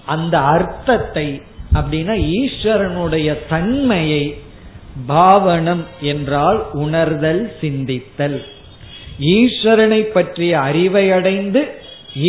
அந்த 0.06 0.34
அர்த்தத்தை 0.54 1.26
அப்படின்னா 1.74 2.14
ஈஸ்வரனுடைய 2.38 3.28
தன்மையை 3.48 4.24
பாவனம் 5.06 5.84
என்றால் 6.00 6.60
உணர்தல் 6.72 7.42
சிந்தித்தல். 7.60 8.38
ஈஸ்வரனை 9.34 10.00
பற்றிய 10.16 10.52
அறிவை 10.60 11.04
அடைந்து 11.12 11.62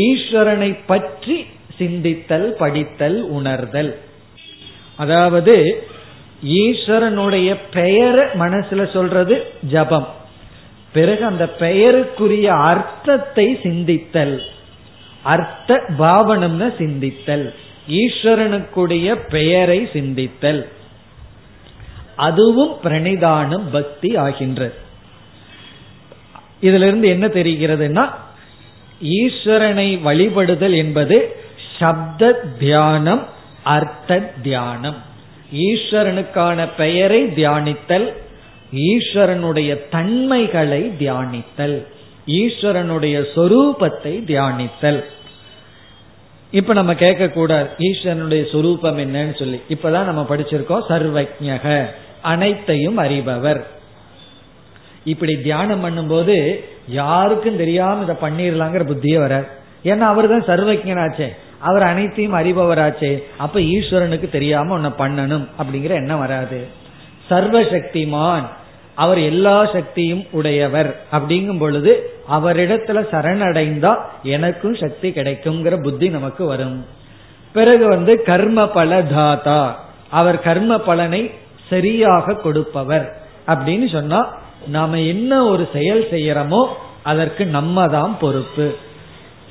ஈஸ்வரனை 0.04 0.72
பற்றி 0.86 1.38
சிந்தித்தல் 1.80 2.48
படித்தல் 2.62 3.20
உணர்தல். 3.30 3.92
அதாவது 4.98 5.56
ஈஸ்வரனுடைய 6.46 7.58
பெயரை 7.72 8.26
மனசுல 8.26 8.94
சொல்றது 8.94 9.54
ஜபம். 9.62 10.08
பிறகு 10.94 11.26
அந்த 11.26 11.50
பெயருக்குரிய 11.50 12.54
அர்த்தத்தை 12.54 13.60
சிந்தித்தல். 13.64 14.40
அர்த்த 15.22 15.84
பாவனம்னு 16.00 16.74
சிந்தித்தல். 16.78 17.54
ஈஸ்வரனுக்குடைய 17.90 19.20
பெயரை 19.30 19.90
சிந்தித்தல். 19.94 20.68
அதுவும் 22.16 22.78
பிரணிதானம் 22.84 23.64
பக்தி 23.72 24.16
ஆகின்றது. 24.16 24.74
இதுல 26.62 26.88
இருந்து 26.88 27.08
என்ன 27.08 27.28
தெரிகிறதுனா 27.28 28.10
ஈஸ்வரனை 29.04 30.00
வழிபடுதல் 30.06 30.76
என்பது 30.76 31.36
சப்த 31.80 32.32
தியானம் 32.60 33.28
அர்த்த 33.64 34.34
தியானம். 34.42 35.10
ஈஸ்வரனுக்கான 35.52 36.70
பெயரை 36.78 37.24
தியானித்தல் 37.24 38.14
ஈஸ்வரனுடைய 38.74 39.80
தன்மைகளை 39.90 40.92
தியானித்தல் 41.00 41.86
ஈஸ்வரனுடைய 42.26 43.26
சொரூபத்தை 43.36 44.14
தியானித்தல். 44.26 45.04
இப்ப 46.52 46.74
நம்ம 46.74 46.96
கேட்க 46.96 47.28
கூடாது 47.28 47.70
ஈஸ்வரனுடைய 47.80 48.52
சொரூபம் 48.52 48.98
என்னன்னு 48.98 49.40
சொல்லி. 49.40 49.60
இப்பதான் 49.70 50.04
நம்ம 50.04 50.26
படிச்சிருக்கோம் 50.30 50.86
சர்வஜக 50.90 51.86
அனைத்தையும் 52.22 52.98
அறிபவர். 52.98 53.62
இப்படி 55.04 55.38
தியானம் 55.38 55.84
பண்ணும்போது 55.84 56.60
யாருக்கும் 56.88 57.58
தெரியாம 57.58 58.04
இதை 58.04 58.16
பண்ணிடலாங்கிற 58.22 58.84
புத்தியே 58.92 59.20
வர 59.20 59.50
ஏன்னா 59.84 60.00
அவர் 60.00 60.28
தான் 60.28 60.50
சர்வஜனாச்சே 60.50 61.30
அவர் 61.62 61.82
அனைத்தையும் 61.82 62.34
அறிபவராச்சே. 62.34 63.24
அப்ப 63.38 63.60
ஈஸ்வரனுக்கு 63.60 64.30
தெரியாம 64.30 64.74
உன்னை 64.74 64.90
பண்ணணும் 64.90 65.48
அப்படிங்கிற 65.60 65.90
எண்ணம் 65.90 66.20
வராது. 66.20 66.68
சர்வசக்திமான். 67.30 68.44
அவர் 68.96 69.18
எல்லா 69.18 69.66
சக்தியும் 69.66 70.26
உடையவர். 70.32 71.02
அப்படிங்கும் 71.12 71.60
பொழுது 71.60 72.10
அவரிடத்துல 72.32 73.08
சரணடைந்தா 73.12 73.96
எனக்கும் 74.24 74.76
சக்தி 74.76 75.10
கிடைக்குங்கிற 75.10 75.84
புத்தி 75.84 76.10
நமக்கு 76.10 76.46
வரும். 76.46 76.86
பிறகு 77.54 77.88
வந்து 77.88 78.24
கர்ம 78.24 78.68
பல 78.68 79.04
தாத்தா. 79.04 79.84
அவர் 80.10 80.40
கர்ம 80.40 80.78
பலனை 80.78 81.32
சரியாக 81.70 82.34
கொடுப்பவர். 82.34 83.22
அப்படின்னு 83.48 83.92
சொன்னா 83.92 84.38
நாம 84.68 85.00
என்ன 85.00 85.44
ஒரு 85.44 85.70
செயல் 85.74 86.08
செய்யறோமோ 86.12 86.68
அதற்கு 87.04 87.46
நம்ம 87.46 87.88
தான் 87.88 88.18
பொறுப்பு. 88.20 88.76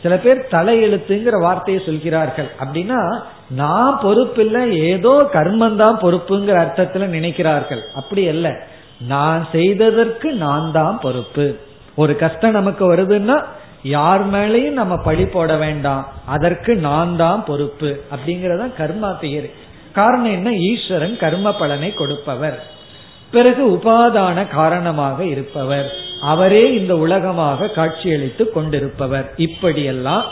சில 0.02 0.18
பேர் 0.18 0.46
தலையெழுத்துங்கிற 0.50 1.40
வார்த்தையை 1.40 1.82
சொல்கிறார்கள். 1.86 2.50
அப்படின்னா 2.64 3.20
நான் 3.50 4.00
பொறுப்பில்ல 4.02 4.70
ஏதோ 4.70 5.28
கர்மந்தான் 5.32 5.98
பொறுப்புங்கிற 6.02 6.66
அர்த்தத்துல 6.66 7.06
நினைக்கிறார்கள். 7.06 7.80
அப்படி 7.94 8.28
அல்ல. 8.28 8.56
நான் 9.00 9.48
செய்ததற்கு 9.52 10.32
நான் 10.32 10.72
தான் 10.72 10.98
பொறுப்பு. 11.02 11.56
ஒரு 11.96 12.16
கஷ்டம் 12.16 12.50
நமக்கு 12.50 12.96
வருதுன்னா 12.96 13.44
யார் 13.82 14.30
மேலேயும் 14.30 14.70
நம்ம 14.70 14.96
பழி 14.96 15.26
போட 15.26 15.56
வேண்டாம். 15.56 16.08
அதற்கு 16.26 16.76
நான் 16.76 17.16
தான் 17.16 17.44
பொறுப்பு. 17.44 18.00
அப்படிங்கறத 18.10 18.72
கர்மா 18.78 19.16
தியரி. 19.20 19.50
காரணம் 19.92 20.32
என்ன? 20.32 20.54
ஈஸ்வரன் 20.54 21.16
கர்ம 21.16 21.52
பலனை 21.52 21.94
கொடுப்பவர். 21.94 22.62
பிறகு 23.30 23.62
உபாதான 23.70 24.48
காரணமாக 24.48 25.24
இருப்பவர். 25.24 25.88
அவரே 26.20 26.74
இந்த 26.74 26.96
உலகமாக 26.96 27.66
காட்சியளித்து 27.66 28.50
கொண்டிருப்பவர். 28.50 29.32
இப்படியெல்லாம் 29.36 30.24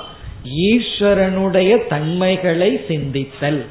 ஈஸ்வரனுடைய 0.70 1.86
தன்மைகளை 1.88 2.84
சிந்தித்தல். 2.88 3.64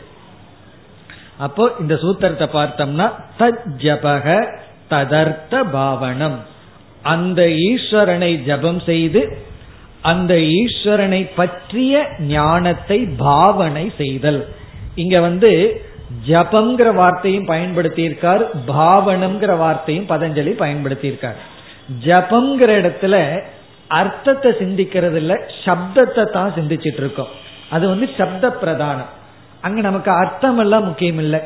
அப்போ 1.37 1.71
இந்த 1.79 1.95
சூத்திரத்தை 1.95 2.47
பார்த்தோம்னா 2.53 3.07
தஜபக 3.39 4.47
ததர்த்த 4.89 5.63
பாவனம். 5.63 6.39
அந்த 7.01 7.41
ஈஸ்வரனை 7.45 8.43
ஜபம் 8.43 8.79
செய்து 8.79 9.45
அந்த 10.01 10.33
ஈஸ்வரனை 10.35 11.29
பற்றிய 11.35 11.93
ஞானத்தை 12.19 12.99
பாவனை 13.17 13.91
செய்தல். 13.97 14.47
இங்க 14.95 15.19
வந்து 15.19 15.51
ஜபம்ங்கிற 16.25 16.93
வார்த்தையும் 16.93 17.47
பயன்படுத்தியிருக்கார் 17.47 18.43
பாவனம்ங்கிற 18.67 19.57
வார்த்தையும் 19.57 20.09
பதஞ்சலி 20.09 20.53
பயன்படுத்தியிருக்கார். 20.59 21.35
ஜபம்ங்கிற 22.05 22.69
இடத்துல 22.81 23.41
அர்த்தத்தை 23.87 24.51
சிந்திக்கிறது 24.51 25.15
இல்ல 25.15 25.47
சப்தத்தை 25.65 26.31
தான் 26.31 26.53
சிந்திச்சிட்டு 26.55 26.97
இருக்கோம் 26.97 27.27
அது 27.69 27.87
வந்து 27.87 28.09
சப்த 28.17 28.47
பிரதானம் 28.61 29.11
அங்க 29.61 29.81
நமக்கு 29.81 30.11
அர்த்தம் 30.11 30.57
எல்லாம் 30.57 30.85
முக்கியம் 30.85 31.17
இல்லை 31.17 31.39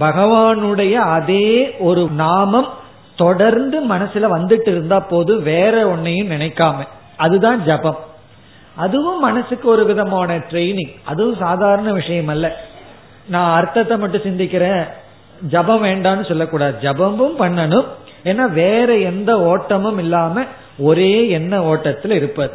பகவானுடைய 0.00 0.92
அதே 0.92 1.74
ஒரு 1.78 2.08
நாமம் 2.10 2.68
தொடர்ந்து 3.16 3.86
மனசுல 3.88 4.28
வந்துட்டு 4.28 4.66
இருந்தா 4.66 5.00
போது 5.00 5.40
வேற 5.40 5.96
ஒன்னையும் 5.96 6.30
நினைக்காம 6.30 6.86
அதுதான் 7.16 7.60
ஜபம். 7.60 7.96
அதுவும் 8.76 9.20
மனசுக்கு 9.20 9.68
ஒரு 9.68 9.84
விதமான 9.84 10.36
ட்ரைனிங் 10.36 10.92
அதுவும் 11.04 11.36
சாதாரண 11.36 11.92
விஷயம் 11.92 12.28
அல்ல 12.28 12.56
நான் 13.28 13.56
அர்த்தத்தை 13.56 13.98
மட்டும் 13.98 14.22
சிந்திக்கிறேன். 14.22 14.86
ஜபம் 15.48 15.84
வேண்டாம்னு 15.84 16.28
சொல்லக்கூடாது. 16.28 16.90
ஜபமும் 16.90 17.34
பண்ணணும். 17.38 17.84
ஏன்னா 18.24 18.50
வேற 18.50 18.96
எந்த 18.96 19.40
ஓட்டமும் 19.40 19.98
இல்லாம 19.98 20.42
ஒரே 20.78 21.28
எண்ண 21.28 21.64
ஓட்டத்தில் 21.64 22.10
இருப்பது. 22.10 22.52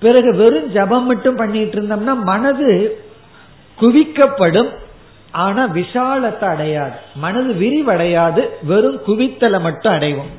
பிறகு 0.00 0.36
வெறும் 0.36 0.72
ஜபம் 0.72 1.06
மட்டும் 1.06 1.36
பண்ணிட்டு 1.36 1.80
இருந்தோம்னா 1.80 2.14
மனது 2.14 3.00
குவிக்கப்படும். 3.80 4.70
ஆனா 5.30 5.68
விஷாலத்தை 5.68 6.44
அடையாது. 6.44 6.96
மனது 7.14 7.52
விரிவடையாது. 7.52 8.48
வெறும் 8.62 9.00
குவித்தலை 9.06 9.60
மட்டும் 9.60 9.92
அடைவோம். 9.92 10.32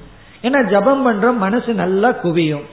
ஏன்னா 0.44 0.70
ஜபம் 0.70 1.08
பண்றோம் 1.08 1.38
மனசு 1.38 1.74
நல்லா 1.74 2.10
குவியும். 2.10 2.64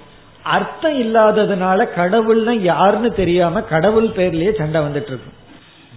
அர்த்தம் 0.42 1.00
இல்லாததுனால 1.00 1.88
கடவுள்னா 1.96 2.50
யாருன்னு 2.50 3.12
தெரியாம 3.12 3.62
கடவுள் 3.62 4.08
பேர்லயே 4.08 4.56
சண்டை 4.56 4.80
வந்துட்டு 4.80 5.12
இருக்கும். 5.12 5.42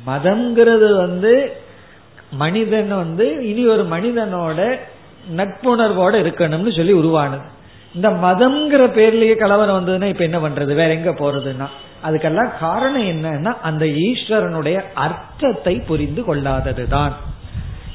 மதம்ங்கிறது 0.07 0.95
வந்து 0.95 1.51
மனிதன் 2.31 2.87
வந்து 2.87 3.49
இனி 3.49 3.67
ஒரு 3.67 3.83
மனிதனோட 3.83 4.79
நட்புணர்வோட 5.37 6.25
இருக்கணும்னு 6.25 6.75
சொல்லி 6.75 6.91
உருவானது. 6.91 7.55
இந்த 7.95 8.09
மதம்ங்கிற 8.09 8.83
பேர்லயே 8.97 9.35
கலவரம் 9.35 9.77
வந்ததுன்னா 9.77 10.05
இப்ப 10.05 10.23
என்ன 10.23 10.39
பண்றது? 10.39 10.65
வேற 10.65 10.93
எங்க 10.93 11.11
போறதுன்னா? 11.11 11.65
அதுக்கெல்லாம் 12.05 12.57
காரணம் 12.59 13.01
என்னன்னா 13.01 13.53
அந்த 13.61 13.85
ஈஸ்வரனுடைய 13.85 14.83
அர்த்தத்தை 14.93 15.75
புரிந்து 15.75 16.21
கொள்ளாததுதான். 16.21 17.11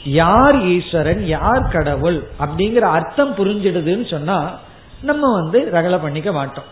யார் 0.04 0.60
ஈஸ்வரன்? 0.60 1.26
யார் 1.26 1.68
கடவுள்? 1.72 2.22
அப்படிங்கிற 2.40 2.78
அர்த்தம் 2.78 3.34
புரிஞ்சிடுதுன்னு 3.34 4.10
சொன்னா 4.10 4.58
நம்ம 5.02 5.32
வந்து 5.32 5.70
ரகலை 5.72 6.02
பண்ணிக்க 6.02 6.32
மாட்டோம். 6.32 6.64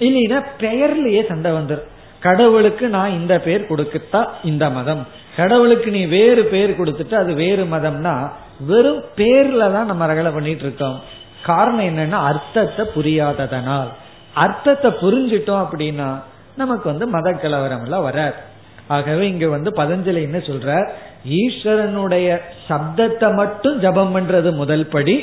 இல்லைன்னா 0.00 0.44
பெயர்லயே 0.58 1.26
சண்டை 1.28 1.52
வந்துடும் 1.52 1.90
கடவுளுக்கு 2.26 2.86
நான் 2.96 3.16
இந்த 3.18 3.34
பேர் 3.46 3.68
கொடுக்கத்தா 3.70 4.20
இந்த 4.50 4.64
மதம். 4.76 5.02
கடவுளுக்கு 5.36 5.88
நீ 5.96 6.02
வேறு 6.16 6.42
பேர் 6.54 6.78
கொடுத்துட்டு 6.78 7.14
அது 7.22 7.32
வேறு 7.42 7.64
மதம்னா 7.74 8.14
வெறும் 8.70 9.02
பேர்ல 9.18 9.62
தான் 9.76 9.90
நம்ம 9.90 10.06
ரகலை 10.10 10.30
பண்ணிட்டு 10.34 10.64
இருக்கோம். 10.66 10.98
காரணம் 11.48 11.88
என்னன்னா 11.90 12.18
அர்த்தத்தை 12.30 12.84
புரியாததனால். 12.96 13.90
அர்த்தத்தை 14.44 14.90
புரிஞ்சிட்டோம் 15.02 15.62
அப்படின்னா 15.64 16.08
நமக்கு 16.60 16.86
வந்து 16.90 17.06
மத 17.14 17.28
கலவரம் 17.42 17.84
எல்லாம் 17.86 18.06
வராது. 18.08 18.38
ஆகவே 18.96 19.24
இங்க 19.32 19.46
வந்து 19.54 19.70
பதஞ்சலி 19.80 20.20
என்ன 20.28 20.38
சொல்ற 20.48 20.70
ஈஸ்வரனுடைய 21.40 22.28
சப்தத்தை 22.68 23.28
மட்டும் 23.40 23.76
ஜபம் 23.84 24.12
பண்றது 24.16 24.50
முதல் 24.62 24.86
படி 24.94 25.16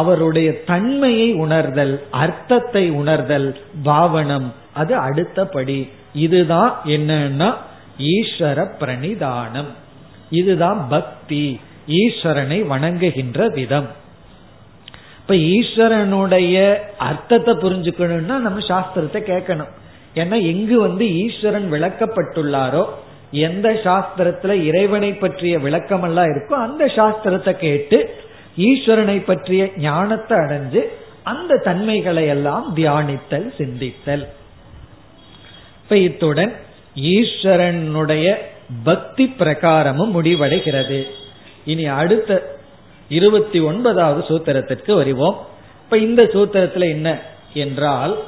அவருடைய 0.00 0.48
தன்மையை 0.70 1.28
உணர்தல் 1.44 1.94
அர்த்தத்தை 2.22 2.84
உணர்தல் 3.00 3.48
பாவனம் 3.88 4.48
அது 4.80 4.92
அடுத்த 5.08 5.44
படி. 5.56 5.80
இதுதான் 6.14 6.80
என்னன்னா 6.84 7.54
ஈஸ்வர 7.98 8.66
பிரணிதானம். 8.80 9.70
இதுதான் 10.30 10.86
பக்தி. 10.88 11.60
ஈஸ்வரனை 11.86 12.66
வணங்குகின்ற 12.66 13.48
விதம். 13.48 13.86
இப்ப 15.20 15.34
ஈஸ்வரனுடைய 15.34 16.78
அர்த்தத்தை 16.98 17.54
புரிஞ்சுக்கணும்னா 17.54 18.36
நம்ம 18.38 18.58
சாஸ்திரத்தை 18.58 19.20
கேட்கணும். 19.22 19.72
ஏன்னா 20.14 20.42
எங்கு 20.42 20.80
வந்து 20.80 21.14
ஈஸ்வரன் 21.16 21.72
விளக்கப்பட்டுள்ளாரோ 21.72 22.84
எந்த 23.30 23.72
சாஸ்திரத்துல 23.72 24.52
இறைவனை 24.52 25.12
பற்றிய 25.14 25.58
விளக்கமெல்லாம் 25.58 26.30
இருக்கோ 26.30 26.52
அந்த 26.52 26.86
சாஸ்திரத்தை 26.86 27.52
கேட்டு 27.52 28.14
ஈஸ்வரனை 28.56 29.24
பற்றிய 29.24 29.70
ஞானத்தை 29.76 30.38
அடைஞ்சு 30.38 30.82
அந்த 31.22 31.56
தன்மைகளை 31.56 32.26
எல்லாம் 32.26 32.76
தியானித்தல் 32.76 33.54
சிந்தித்தல். 33.58 34.28
இப்ப 35.92 36.04
இத்துடன் 36.04 36.52
ஈஸ்வரனுடைய 36.96 38.34
பக்தி 38.84 39.34
பிரகாரமும் 39.38 40.12
முடிவடைகிறது. 40.14 41.02
இனி 41.64 41.84
அடுத்த 41.86 42.56
இருபத்தி 43.08 43.60
ஒன்பதாவது 43.60 44.24
சூத்திரத்திற்கு 44.28 44.94
வருவோம். 44.94 45.46
இப்ப 45.84 45.98
இந்த 45.98 46.22
சூத்திரத்துல 46.22 46.88
என்ன 46.88 47.20
என்றால் 47.54 48.18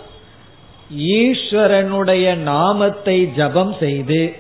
ஈஸ்வரனுடைய 0.99 2.35
நாமத்தை 2.35 3.33
ஜபம் 3.37 3.75
செய்து 3.81 4.35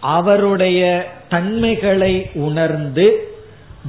அவருடைய 0.00 1.10
தன்மைகளை 1.28 2.30
உணர்ந்து 2.34 3.28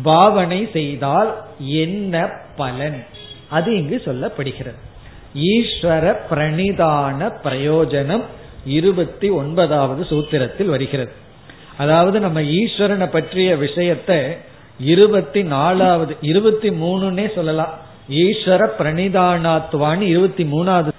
பாவனை 0.03 0.69
செய்தால் 0.73 1.43
என்ன 1.57 2.29
பலன்? 2.55 3.05
அது 3.49 3.77
இங்கு 3.77 4.01
சொல்லப்படுகிறது. 4.05 4.81
ஈஸ்வர 5.35 6.17
பிரணிதான 6.29 7.31
பிரயோஜனம் 7.43 8.23
இருபத்தி 8.65 9.29
ஒன்பதாவது 9.29 10.03
சூத்திரத்தில் 10.09 10.65
வருகிறது. 10.65 11.11
அதாவது 11.77 12.19
நம்ம 12.19 12.41
ஈஸ்வரனை 12.41 13.07
பற்றிய 13.11 13.55
விஷயத்தை 13.55 14.19
இருபத்தி 14.79 15.43
நாலாவது 15.43 16.15
இருபத்தி 16.21 16.69
மூணுன்னே 16.69 17.33
சொல்லலாம். 17.35 17.73
ஈஸ்வர 18.09 18.69
பிரணிதானாத்வான்னு 18.79 20.01
இருபத்தி 20.01 20.43
மூணாவது 20.43 20.91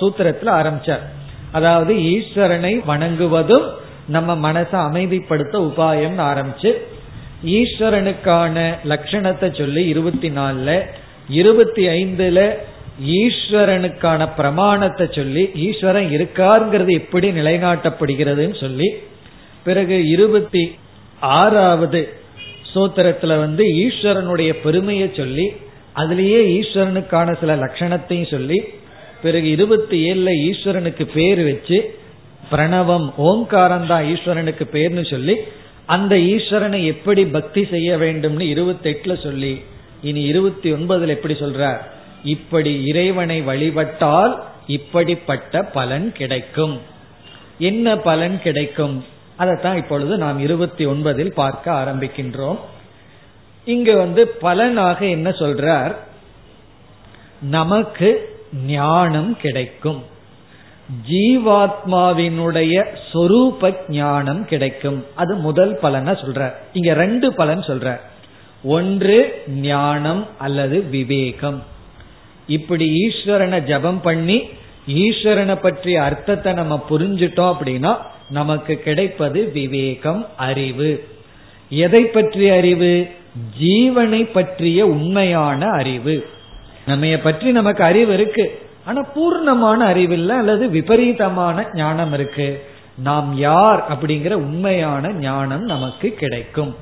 சூத்திரத்தில் 0.00 0.52
ஆரம்பிச்சார். 0.60 1.04
அதாவது 1.52 1.94
ஈஸ்வரனை 1.94 2.72
வணங்குவதும் 2.86 3.66
நம்ம 4.06 4.52
மனசை 4.52 4.78
அமைதிப்படுத்த 4.88 5.54
உபாயம் 5.58 6.18
ஆரம்பிச்சு 6.30 6.70
ஈஸ்வரனுக்கான 7.44 8.74
லட்சணத்தை 8.84 9.58
சொல்லி 9.58 9.86
இருபத்தி 9.86 10.30
நாலுல 10.30 10.86
இருபத்தி 11.28 11.86
ஐந்துல 11.88 12.40
ஈஸ்வரனுக்கான 12.98 14.34
பிரமாணத்தை 14.36 15.06
சொல்லி 15.10 15.42
ஈஸ்வரன் 15.66 16.10
இருக்காருங்கிறது 16.10 16.92
எப்படி 16.94 17.30
நிலைநாட்டப்படுகிறதுன்னு 17.30 18.60
சொல்லி 18.60 18.88
பிறகு 19.64 20.08
இருபத்தி 20.08 20.62
ஆறாவது 21.38 22.00
சூத்திரத்துல 22.74 23.38
வந்து 23.38 23.64
ஈஸ்வரனுடைய 23.76 24.52
பெருமையை 24.62 25.08
சொல்லி 25.12 25.46
அதுலேயே 25.96 26.40
ஈஸ்வரனுக்கான 26.58 27.38
சில 27.40 27.56
லட்சணத்தையும் 27.56 28.30
சொல்லி 28.30 28.58
பிறகு 29.22 29.50
இருபத்தி 29.50 29.96
ஏழுல 30.10 30.30
ஈஸ்வரனுக்கு 30.50 31.04
பேர் 31.14 31.42
வச்சு 31.42 31.78
பிரணவம் 32.50 33.12
ஓங்காரம் 33.16 33.86
தான் 33.86 34.04
ஈஸ்வரனுக்கு 34.06 34.64
பேர்னு 34.64 35.10
சொல்லி 35.10 35.34
அந்த 35.86 36.16
ஈஸ்வரனை 36.16 36.84
எப்படி 36.84 37.26
பக்தி 37.26 37.64
செய்ய 37.64 37.98
வேண்டும்னு 37.98 38.40
இருபத்தி 38.40 38.90
எட்டுல 38.90 39.22
சொல்லி 39.22 39.52
இனி 40.02 40.20
இருபத்தி 40.22 40.72
ஒன்பதுல 40.72 41.08
எப்படி 41.08 41.34
சொல்றார்? 41.34 41.80
இப்படி 42.28 42.72
இறைவனை 42.84 43.40
வழிபட்டால் 43.42 44.32
இப்படிப்பட்ட 44.66 45.62
பலன் 45.62 46.12
கிடைக்கும். 46.12 46.80
என்ன 47.58 47.96
பலன் 47.96 48.40
கிடைக்கும்? 48.42 49.04
அதைத்தான் 49.36 49.76
இப்பொழுது 49.76 50.18
நாம் 50.18 50.38
இருபத்தி 50.38 50.86
ஒன்பதில் 50.86 51.32
பார்க்க 51.32 51.72
ஆரம்பிக்கின்றோம். 51.72 52.58
இங்கு 53.64 53.96
வந்து 53.96 54.28
பலனாக 54.28 55.06
என்ன 55.06 55.30
சொல்றார்? 55.30 55.94
நமக்கு 57.40 58.08
ஞானம் 58.66 59.36
கிடைக்கும். 59.36 60.02
ஜீவாத்மாவினுடைய 61.10 62.76
சொரூப 63.12 63.74
ஞானம் 63.88 64.44
கிடைக்கும். 64.44 65.04
அது 65.14 65.34
முதல் 65.34 65.78
பலன 65.82 66.12
சொல்ற 66.12 66.52
இங்க 66.72 66.94
ரெண்டு 66.94 67.34
பலன் 67.34 67.60
சொல்ற 67.60 68.00
ஒன்று 68.62 69.42
ஞானம் 69.46 70.26
அல்லது 70.38 70.82
விவேகம். 70.82 71.76
இப்படி 72.48 72.90
ஈஸ்வரனை 73.06 73.64
ஜபம் 73.64 74.00
பண்ணி 74.00 74.42
ஈஸ்வரனை 74.88 75.56
பற்றிய 75.60 76.02
அர்த்தத்தை 76.02 76.52
நம்ம 76.52 76.84
புரிஞ்சிட்டோம் 76.90 77.52
அப்படின்னா 77.52 77.96
நமக்கு 78.30 78.74
கிடைப்பது 78.76 79.50
விவேகம் 79.52 80.26
அறிவு. 80.36 81.06
எதை 81.70 82.04
பற்றிய 82.04 82.54
அறிவு? 82.54 83.08
ஜீவனை 83.60 84.28
பற்றிய 84.32 84.86
உண்மையான 84.86 85.66
அறிவு. 85.70 86.26
நம்ம 86.86 87.16
பற்றி 87.16 87.50
நமக்கு 87.50 87.84
அறிவு 87.84 88.12
இருக்கு. 88.12 88.60
ஆனா 88.84 89.06
பூர்ணமான 89.16 89.76
அறிவு 89.76 90.12
இல்லை 90.12 90.36
அல்லது 90.36 90.70
விபரீதமான 90.70 91.66
ஞானம் 91.74 92.12
இருக்கு. 92.12 92.64
நாம் 92.98 93.36
யார் 93.36 93.84
அப்படிங்கிற 93.88 94.32
உண்மையான 94.32 95.12
ஞானம் 95.12 95.64
நமக்கு 95.64 96.08
கிடைக்கும். 96.10 96.76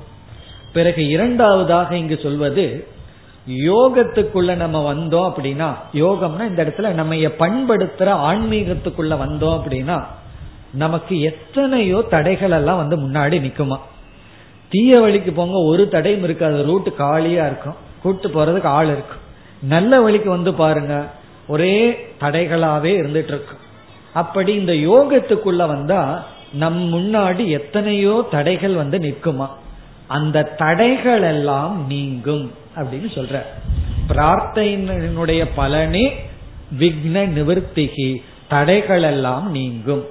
பிறகு 0.73 1.09
இரண்டாவதாக 1.09 1.97
இங்கு 1.97 2.19
சொல்வது 2.23 2.87
யோகத்துக்குள்ள 3.49 4.55
நம்ம 4.55 4.95
வந்தோம் 4.95 5.33
அப்படின்னா 5.33 5.75
யோகம்னா 5.95 6.49
இந்த 6.49 6.65
இடத்துல 6.65 6.89
நம்ம 6.91 7.15
பண்படுத்துற 7.15 8.09
ஆன்மீகத்துக்குள்ள 8.29 9.15
வந்தோம் 9.25 9.57
அப்படின்னா 9.57 10.05
நமக்கு 10.73 11.21
எத்தனையோ 11.21 12.05
தடைகள் 12.11 12.51
எல்லாம் 12.51 12.77
வந்து 12.77 12.97
முன்னாடி 12.97 13.37
நிக்குமா? 13.47 13.79
தீய 14.69 15.01
வழிக்கு 15.01 15.33
போங்க 15.33 15.59
ஒரு 15.59 15.89
தடையும் 15.89 16.23
இருக்காது. 16.23 16.65
ரூட் 16.65 16.97
காலியா 16.97 17.47
இருக்கும். 17.47 17.75
கூட்டு 18.03 18.29
போறதுக்கு 18.29 18.65
ஆள் 18.65 18.87
இருக்கும் 18.87 19.25
நல்ல 19.63 20.01
வழிக்கு 20.01 20.31
வந்து 20.31 20.55
பாருங்க. 20.55 21.07
ஒரே 21.49 21.93
தடைகளாவே 22.21 22.93
இருந்துட்டு 23.01 23.33
இருக்கும் 23.35 23.65
அப்படி 24.13 24.53
இந்த 24.55 24.73
யோகத்துக்குள்ள 24.73 25.67
வந்தா 25.67 26.25
நம் 26.53 26.95
முன்னாடி 26.95 27.49
எத்தனையோ 27.49 28.27
தடைகள் 28.31 28.75
வந்து 28.75 28.99
நிற்குமா? 28.99 29.49
அந்த 30.07 30.43
தடைகள் 30.43 31.23
எல்லாம் 31.23 31.87
நீங்கும். 31.87 32.51
அப்படின்னு 32.77 33.09
சொல்ற. 33.15 33.41
பிரார்த்தனையினுடைய 34.09 35.45
பலனே 35.57 36.13
விக்ன 36.79 37.27
நிவர்த்திகி 37.37 38.17
தடைகள் 38.49 39.03
எல்லாம் 39.03 39.51
நீங்கும். 39.51 40.05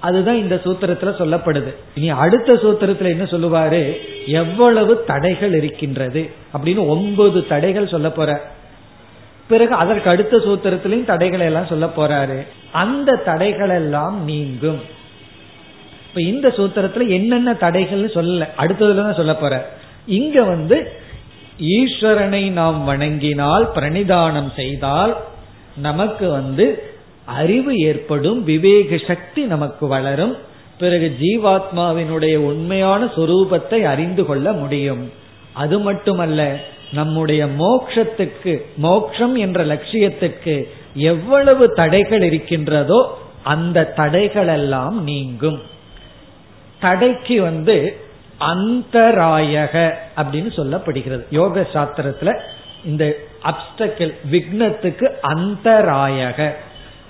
அதுதான் 0.00 0.36
இந்த 0.36 0.60
சூத்திரத்துல 0.64 1.14
சொல்லப்படுது. 1.18 1.74
இனி 1.94 2.10
அடுத்த 2.10 2.52
சூத்திரத்துல 2.52 3.04
என்ன 3.04 3.24
சொல்லுவாரு? 3.24 3.96
எவ்வளவு 4.26 5.04
தடைகள் 5.04 5.54
இருக்கின்றது 5.54 6.30
அப்படின்னு 6.54 6.86
ஒன்பது 6.86 7.46
தடைகள் 7.46 7.88
சொல்ல 7.88 8.10
போற. 8.10 8.40
பிறகு 9.48 9.74
அதற்கு 9.74 10.10
அடுத்த 10.10 10.36
சூத்திரத்திலையும் 10.36 11.04
தடைகளை 11.04 11.46
எல்லாம் 11.46 11.66
சொல்ல 11.66 11.86
போறாரு. 11.86 12.46
அந்த 12.72 13.16
தடைகள் 13.16 13.68
எல்லாம் 13.68 14.24
நீங்கும். 14.24 14.80
இப்ப 16.08 16.20
இந்த 16.20 16.48
சூத்திரத்துல 16.48 17.08
என்னென்ன 17.08 17.52
தடைகள்னு 17.52 18.10
சொல்லல. 18.14 18.48
அடுத்ததுல 18.58 18.96
தான் 18.96 19.14
சொல்ல 19.14 19.34
போற. 19.34 19.70
இங்க 20.06 20.44
வந்து 20.44 20.92
ஈஸ்வரனை 21.58 22.50
நாம் 22.50 22.88
வணங்கினால் 22.88 23.68
பிரணிதானம் 23.74 24.54
செய்தால் 24.54 25.16
நமக்கு 25.76 26.30
வந்து 26.30 26.82
அறிவு 27.24 27.78
ஏற்படும் 27.78 28.44
விவேக 28.44 28.98
சக்தி 29.06 29.42
நமக்கு 29.42 29.86
வளரும். 29.86 30.36
பிறகு 30.78 31.16
ஜீவாத்மாவினுடைய 31.20 32.36
உண்மையான 32.36 33.04
சொரூபத்தை 33.04 33.82
அறிந்து 33.82 34.26
கொள்ள 34.26 34.52
முடியும். 34.52 35.12
அது 35.52 35.78
மட்டுமல்ல 35.78 36.56
நம்முடைய 36.92 37.46
மோக்ஷத்துக்கு 37.46 38.62
மோக்ஷம் 38.76 39.36
என்ற 39.36 39.64
லட்சியத்துக்கு 39.64 40.68
எவ்வளவு 40.94 41.74
தடைகள் 41.74 42.22
இருக்கின்றதோ 42.22 43.18
அந்த 43.42 43.84
தடைகள் 43.84 44.48
எல்லாம் 44.48 45.02
நீங்கும். 45.02 45.60
தடைக்கு 46.80 47.42
வந்து 47.42 47.96
அந்தராயக 48.40 49.94
அப்படின்னு 50.16 50.28
சொல்லப்படுகிறது. 50.32 51.24
யோக 51.30 51.66
சாஸ்திரத்துல 51.72 52.40
இந்த 52.84 53.16
அப்டக்கிள் 53.44 54.14
விக்னத்துக்கு 54.30 55.12
அந்தராயக. 55.22 56.52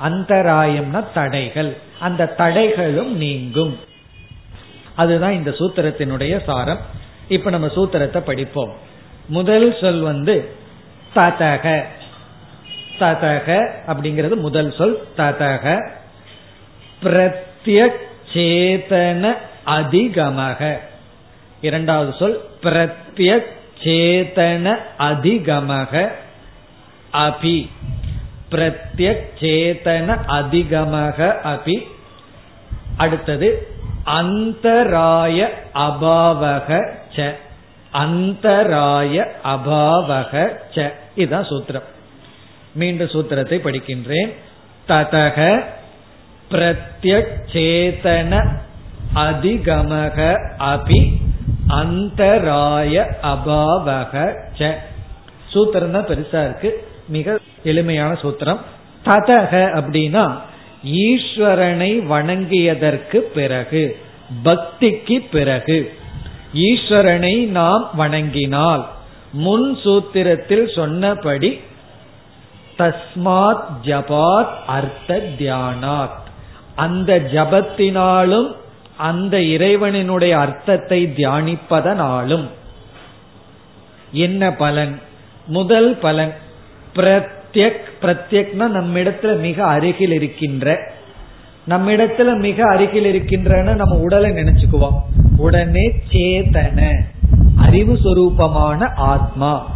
அந்தராயம்னா 0.04 1.04
தடைகள். 1.14 1.76
அந்த 1.98 2.34
தடைகளும் 2.38 3.04
நீங்கும். 3.04 3.78
அதுதான் 4.94 5.32
இந்த 5.32 5.50
சூத்திரத்தினுடைய 5.50 6.44
சாரம். 6.44 6.78
இப்ப 7.28 7.50
நம்ம 7.50 7.66
சூத்திரத்தை 7.66 8.18
படிப்போம். 8.18 8.72
முதல் 9.26 9.76
சொல் 9.80 10.00
வந்து 10.00 10.54
ததக. 11.14 11.84
ததக 12.98 13.70
அப்படிங்கிறது 13.86 14.36
முதல் 14.36 14.74
சொல் 14.78 15.06
ததக. 15.16 15.90
பிரத்யேதன 17.02 19.34
அதிகமாக. 19.64 20.88
இரண்டாவது 21.60 22.14
சொல் 22.18 22.44
பிரத்யேதன 22.62 24.76
அதிகமக 24.98 26.10
அபி. 27.12 27.68
பிரத்யேதன 28.50 30.16
அதிகமக 30.28 31.36
அபி. 31.44 31.86
அடுத்தது 32.96 33.68
அந்தராய 34.06 35.48
அபாவக 35.74 36.92
ச. 37.16 37.34
அந்தராய 37.92 39.30
அபாவக 39.44 40.58
ச. 40.74 40.92
இதுதான் 41.14 41.44
சூத்திரம். 41.44 41.84
மீண்டும் 42.74 43.08
சூத்திரத்தை 43.08 43.58
படிக்கின்றேன். 43.58 44.32
ததக 44.88 45.64
பிரத்யேதன 46.50 48.58
அதிகமக 49.14 50.34
அபி. 50.58 51.28
அந்தராய 51.70 53.04
அபாவக 53.22 54.34
ச. 54.58 54.74
சூத்திரம் 55.52 55.90
தான் 55.90 56.06
பெருசா 56.06 56.44
இருக்கு. 56.44 56.88
மிக 57.08 57.38
எளிமையான 57.62 58.18
சூத்திரம். 58.22 58.60
ததக 59.04 59.52
அப்படின்னா 59.80 60.38
ஈஸ்வரனை 60.84 61.92
வணங்கியதற்கு 62.10 63.16
பிறகு 63.16 63.96
பக்திக்கு 64.44 65.28
பிறகு 65.30 65.92
ஈஸ்வரனை 66.54 67.46
நாம் 67.46 67.90
வணங்கினால் 67.98 68.86
முன் 69.32 69.78
சூத்திரத்தில் 69.84 70.74
சொன்னபடி 70.74 71.60
தஸ்மாத் 72.78 73.64
ஜபாத் 73.84 74.54
அர்த்த 74.66 75.22
தியானாத். 75.38 76.18
அந்த 76.76 77.18
ஜபத்தினாலும் 77.32 78.56
அந்த 79.00 79.36
இறைவனினுடைய 79.38 80.30
அர்த்தத்தை 80.30 81.12
தியானிப்பதனாலும் 81.16 82.48
என்ன 84.12 84.52
பலன்? 84.52 85.00
முதல் 85.46 85.96
பலன் 85.96 86.34
பிரத்யக் 86.94 87.80
பிரத்யக்னா 88.02 88.66
நம்மிடத்துல 88.74 89.38
மிக 89.38 89.66
அருகில் 89.66 90.12
இருக்கின்ற 90.12 90.92
நம்மிடத்துல 91.68 92.38
மிக 92.38 92.64
அருகில் 92.68 93.04
இருக்கின்றன 93.04 93.74
நம்ம 93.74 93.96
உடலை 93.96 94.30
நினைச்சுக்குவோம். 94.30 94.98
உடனே 95.36 95.92
சேதன 96.10 96.98
அறிவு 97.56 97.98
சொரூபமான 98.04 98.92
ஆத்மா. 98.96 99.70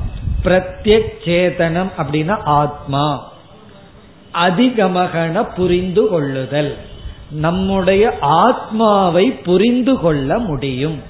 பிரத்யக் 0.44 1.12
சேதனம் 1.24 1.90
அப்படின்னா 1.98 2.36
ஆத்மா. 2.42 3.32
அதிகமகன 4.34 5.54
புரிந்து 5.56 6.08
கொள்ளுதல். 6.08 6.76
நம்முடைய 7.30 8.14
ஆத்மாவை 8.20 9.30
புரிந்து 9.30 9.98
கொள்ள 9.98 10.38
முடியும். 10.38 11.02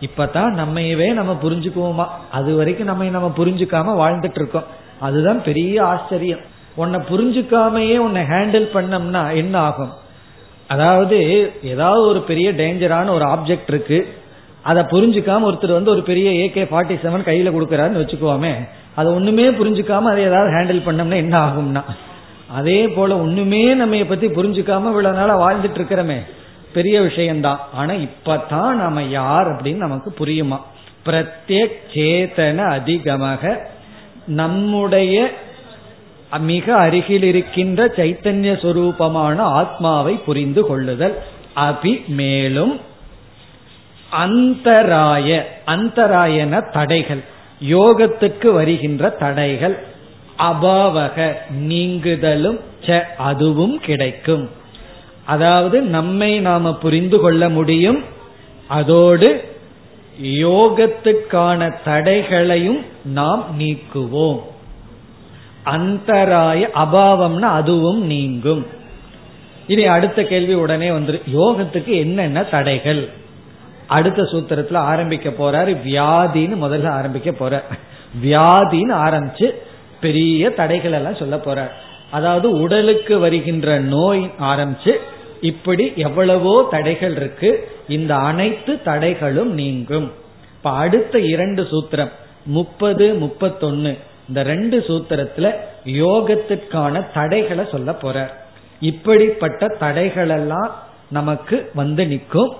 இப்பதான் 0.00 0.58
நம்மையவே 0.58 1.12
நம்ம 1.12 1.38
புரிஞ்சுக்குவோமா? 1.42 2.06
அது 2.30 2.56
வரைக்கும் 2.56 2.86
நம்ம 2.86 3.04
நம்ம 3.04 3.32
புரிஞ்சுக்காம 3.36 4.08
வாழ்ந்துட்டு 4.08 4.34
இருக்கோம். 4.34 4.64
அதுதான் 5.00 5.42
பெரிய 5.42 5.84
ஆச்சரியம். 5.84 6.38
உன்னை 6.74 7.00
புரிஞ்சுக்காமையே 7.00 7.96
உன்னை 7.96 8.22
ஹேண்டில் 8.22 8.68
பண்ணோம்னா 8.74 9.34
என்ன 9.34 9.58
ஆகும்? 9.58 9.92
அதாவது 10.68 11.50
ஏதாவது 11.62 12.06
ஒரு 12.06 12.20
பெரிய 12.20 12.52
டேஞ்சரான 12.52 13.10
ஒரு 13.10 13.24
ஆப்ஜெக்ட் 13.24 13.68
இருக்கு. 13.68 14.14
அதை 14.62 14.82
புரிஞ்சுக்காம 14.82 15.42
ஒருத்தர் 15.50 15.72
வந்து 15.72 15.90
ஒரு 15.90 16.02
பெரிய 16.02 16.30
ஏகே 16.30 16.58
ஃபார்ட்டி 16.58 17.06
செவன் 17.06 17.28
கையில 17.28 17.50
கொடுக்கறாருன்னு 17.50 18.02
வச்சுக்கோமே. 18.02 18.68
அதை 18.94 19.12
ஒண்ணுமே 19.12 19.48
புரிஞ்சுக்காம 19.48 20.00
அதை 20.00 20.22
ஏதாவது 20.22 20.50
ஹேண்டில் 20.50 20.88
பண்ணோம்னா 20.88 21.14
என்ன 21.14 21.46
ஆகும்னா? 21.46 21.82
அதே 22.52 22.88
போல 22.88 23.18
ஒண்ணுமே 23.18 23.74
நம்ம 23.74 24.04
பத்தி 24.04 24.26
புரிஞ்சுக்காம 24.26 24.86
இவ்வளவு 24.86 25.16
நாளா 25.16 25.40
வாழ்ந்துட்டு 25.40 25.78
இருக்கிறோமே. 25.78 26.18
பெரிய 26.72 27.00
விஷயம்தான். 27.00 27.60
ஆனா 27.74 27.94
இப்பதான் 27.94 28.72
நாம 28.72 29.02
யார் 29.02 29.46
அப்படின்னு 29.46 29.76
நமக்கு 29.76 30.14
புரியுமா? 30.18 30.60
பிரத்யேக் 31.06 31.78
சேதன 31.92 32.56
அதிகமாக 32.56 33.68
நம்முடைய 34.26 35.30
மிக 36.38 36.76
அருகில் 36.76 37.22
இருக்கின்ற 37.22 37.86
சைத்தன்ய 37.86 38.52
சொரூபமான 38.56 39.36
ஆத்மாவை 39.36 40.14
புரிந்து 40.14 40.66
கொள்ளுதல். 40.66 41.22
அபி 41.56 42.06
மேலும் 42.06 42.80
அந்தராய 44.12 45.42
அந்தராயன 45.66 46.72
தடைகள். 46.72 47.22
யோகத்துக்கு 47.70 48.52
வருகின்ற 48.52 49.08
தடைகள். 49.08 49.89
அபாவக 50.40 51.36
நீங்குதலும் 51.68 52.60
ச 52.86 53.02
அதுவும் 53.16 53.80
கிடைக்கும். 53.80 54.48
அதாவது 55.24 55.80
நம்மை 55.80 56.40
நாம 56.40 56.74
புரிந்து 56.74 57.20
கொள்ள 57.20 57.48
முடியும். 57.48 58.04
அதோடு 58.68 59.44
யோகத்துக்கான 60.22 61.70
தடைகளையும் 61.84 62.80
நாம் 63.04 63.44
நீக்குவோம். 63.58 64.40
அந்தராய 65.64 66.68
அபாவம்னா 66.74 67.50
அதுவும் 67.60 68.02
நீங்கும். 68.06 68.66
இனி 69.66 69.84
அடுத்த 69.84 70.22
கேள்வி 70.22 70.54
உடனே 70.54 70.90
வந்துரு 70.90 71.20
யோகத்துக்கு 71.34 71.92
என்னென்ன 71.96 72.42
தடைகள்? 72.42 73.08
அடுத்த 73.86 74.22
சூத்திரத்துல 74.22 74.74
ஆரம்பிக்க 74.74 75.28
போறாரு 75.30 75.72
வியாதின்னு 75.86 76.56
முதல்ல 76.62 76.88
ஆரம்பிக்க 76.88 77.32
போற 77.32 77.64
வியாதின்னு 78.22 78.94
ஆரம்பிச்சு 79.06 79.48
பெரிய 80.00 80.50
தடைகள் 80.50 80.92
எல்லாம் 80.92 81.20
சொல்ல 81.22 81.36
போறார். 81.36 81.72
அதாவது 82.10 82.50
உடலுக்கு 82.60 83.18
வருகின்ற 83.18 83.78
நோய் 83.78 84.22
ஆரம்பிச்சு 84.40 84.92
இப்படி 85.40 85.92
எவ்வளவோ 85.96 86.54
தடைகள் 86.70 87.16
இருக்கு. 87.16 87.50
இந்த 87.88 88.12
அனைத்து 88.30 88.72
தடைகளும் 88.84 89.52
நீங்கும். 89.60 90.08
இப்ப 90.56 90.70
அடுத்த 90.70 91.18
இரண்டு 91.34 91.62
சூத்திரம் 91.70 92.12
முப்பது 92.56 93.06
முப்பத்தொன்னு 93.22 93.92
இந்த 94.28 94.42
ரெண்டு 94.42 94.76
சூத்திரத்துல 94.88 95.46
யோகத்திற்கான 95.84 97.02
தடைகளை 97.14 97.64
சொல்ல 97.70 97.92
போற 97.92 98.18
இப்படிப்பட்ட 98.80 99.68
தடைகள் 99.78 100.28
எல்லாம் 100.28 100.70
நமக்கு 101.10 101.56
வந்து 101.74 102.06
நிற்கும். 102.06 102.52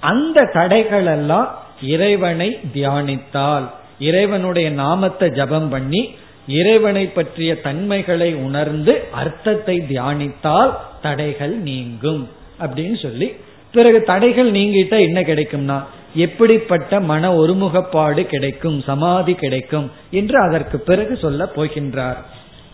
அந்த 0.00 0.48
தடைகள் 0.52 1.06
எல்லாம் 1.06 1.48
இறைவனை 1.82 2.48
தியானித்தால் 2.74 3.66
இறைவனுடைய 3.98 4.70
நாமத்தை 4.70 5.30
ஜபம் 5.30 5.68
பண்ணி 5.68 6.02
இறைவனை 6.46 7.06
பற்றிய 7.06 7.60
தன்மைகளை 7.60 8.34
உணர்ந்து 8.34 9.02
அர்த்தத்தை 9.12 9.80
தியானித்தால் 9.80 10.74
தடைகள் 11.02 11.56
நீங்கும் 11.56 12.28
அப்படின்னு 12.60 13.02
சொல்லி 13.02 13.32
பிறகு 13.72 14.02
தடைகள் 14.02 14.52
நீங்கிட்ட 14.52 15.00
என்ன 15.00 15.20
கிடைக்கும்னா 15.20 15.82
எப்படிப்பட்ட 16.14 17.00
மன 17.00 17.32
ஒருமுகப்பாடு 17.32 18.22
கிடைக்கும் 18.22 18.80
சமாதி 18.80 19.34
கிடைக்கும் 19.34 19.90
என்று 20.10 20.40
அதற்கு 20.40 20.80
பிறகு 20.80 21.16
சொல்ல 21.16 21.50
போகின்றார். 21.56 22.16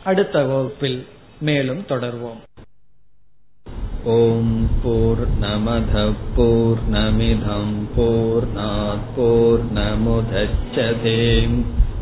அடுத்த 0.04 0.44
வகுப்பில் 0.44 1.06
மேலும் 1.40 1.84
தொடர்வோம். 1.88 2.40
ஓம் 4.04 4.70
போர் 4.82 5.28
நமத 5.40 6.12
போர் 6.36 6.78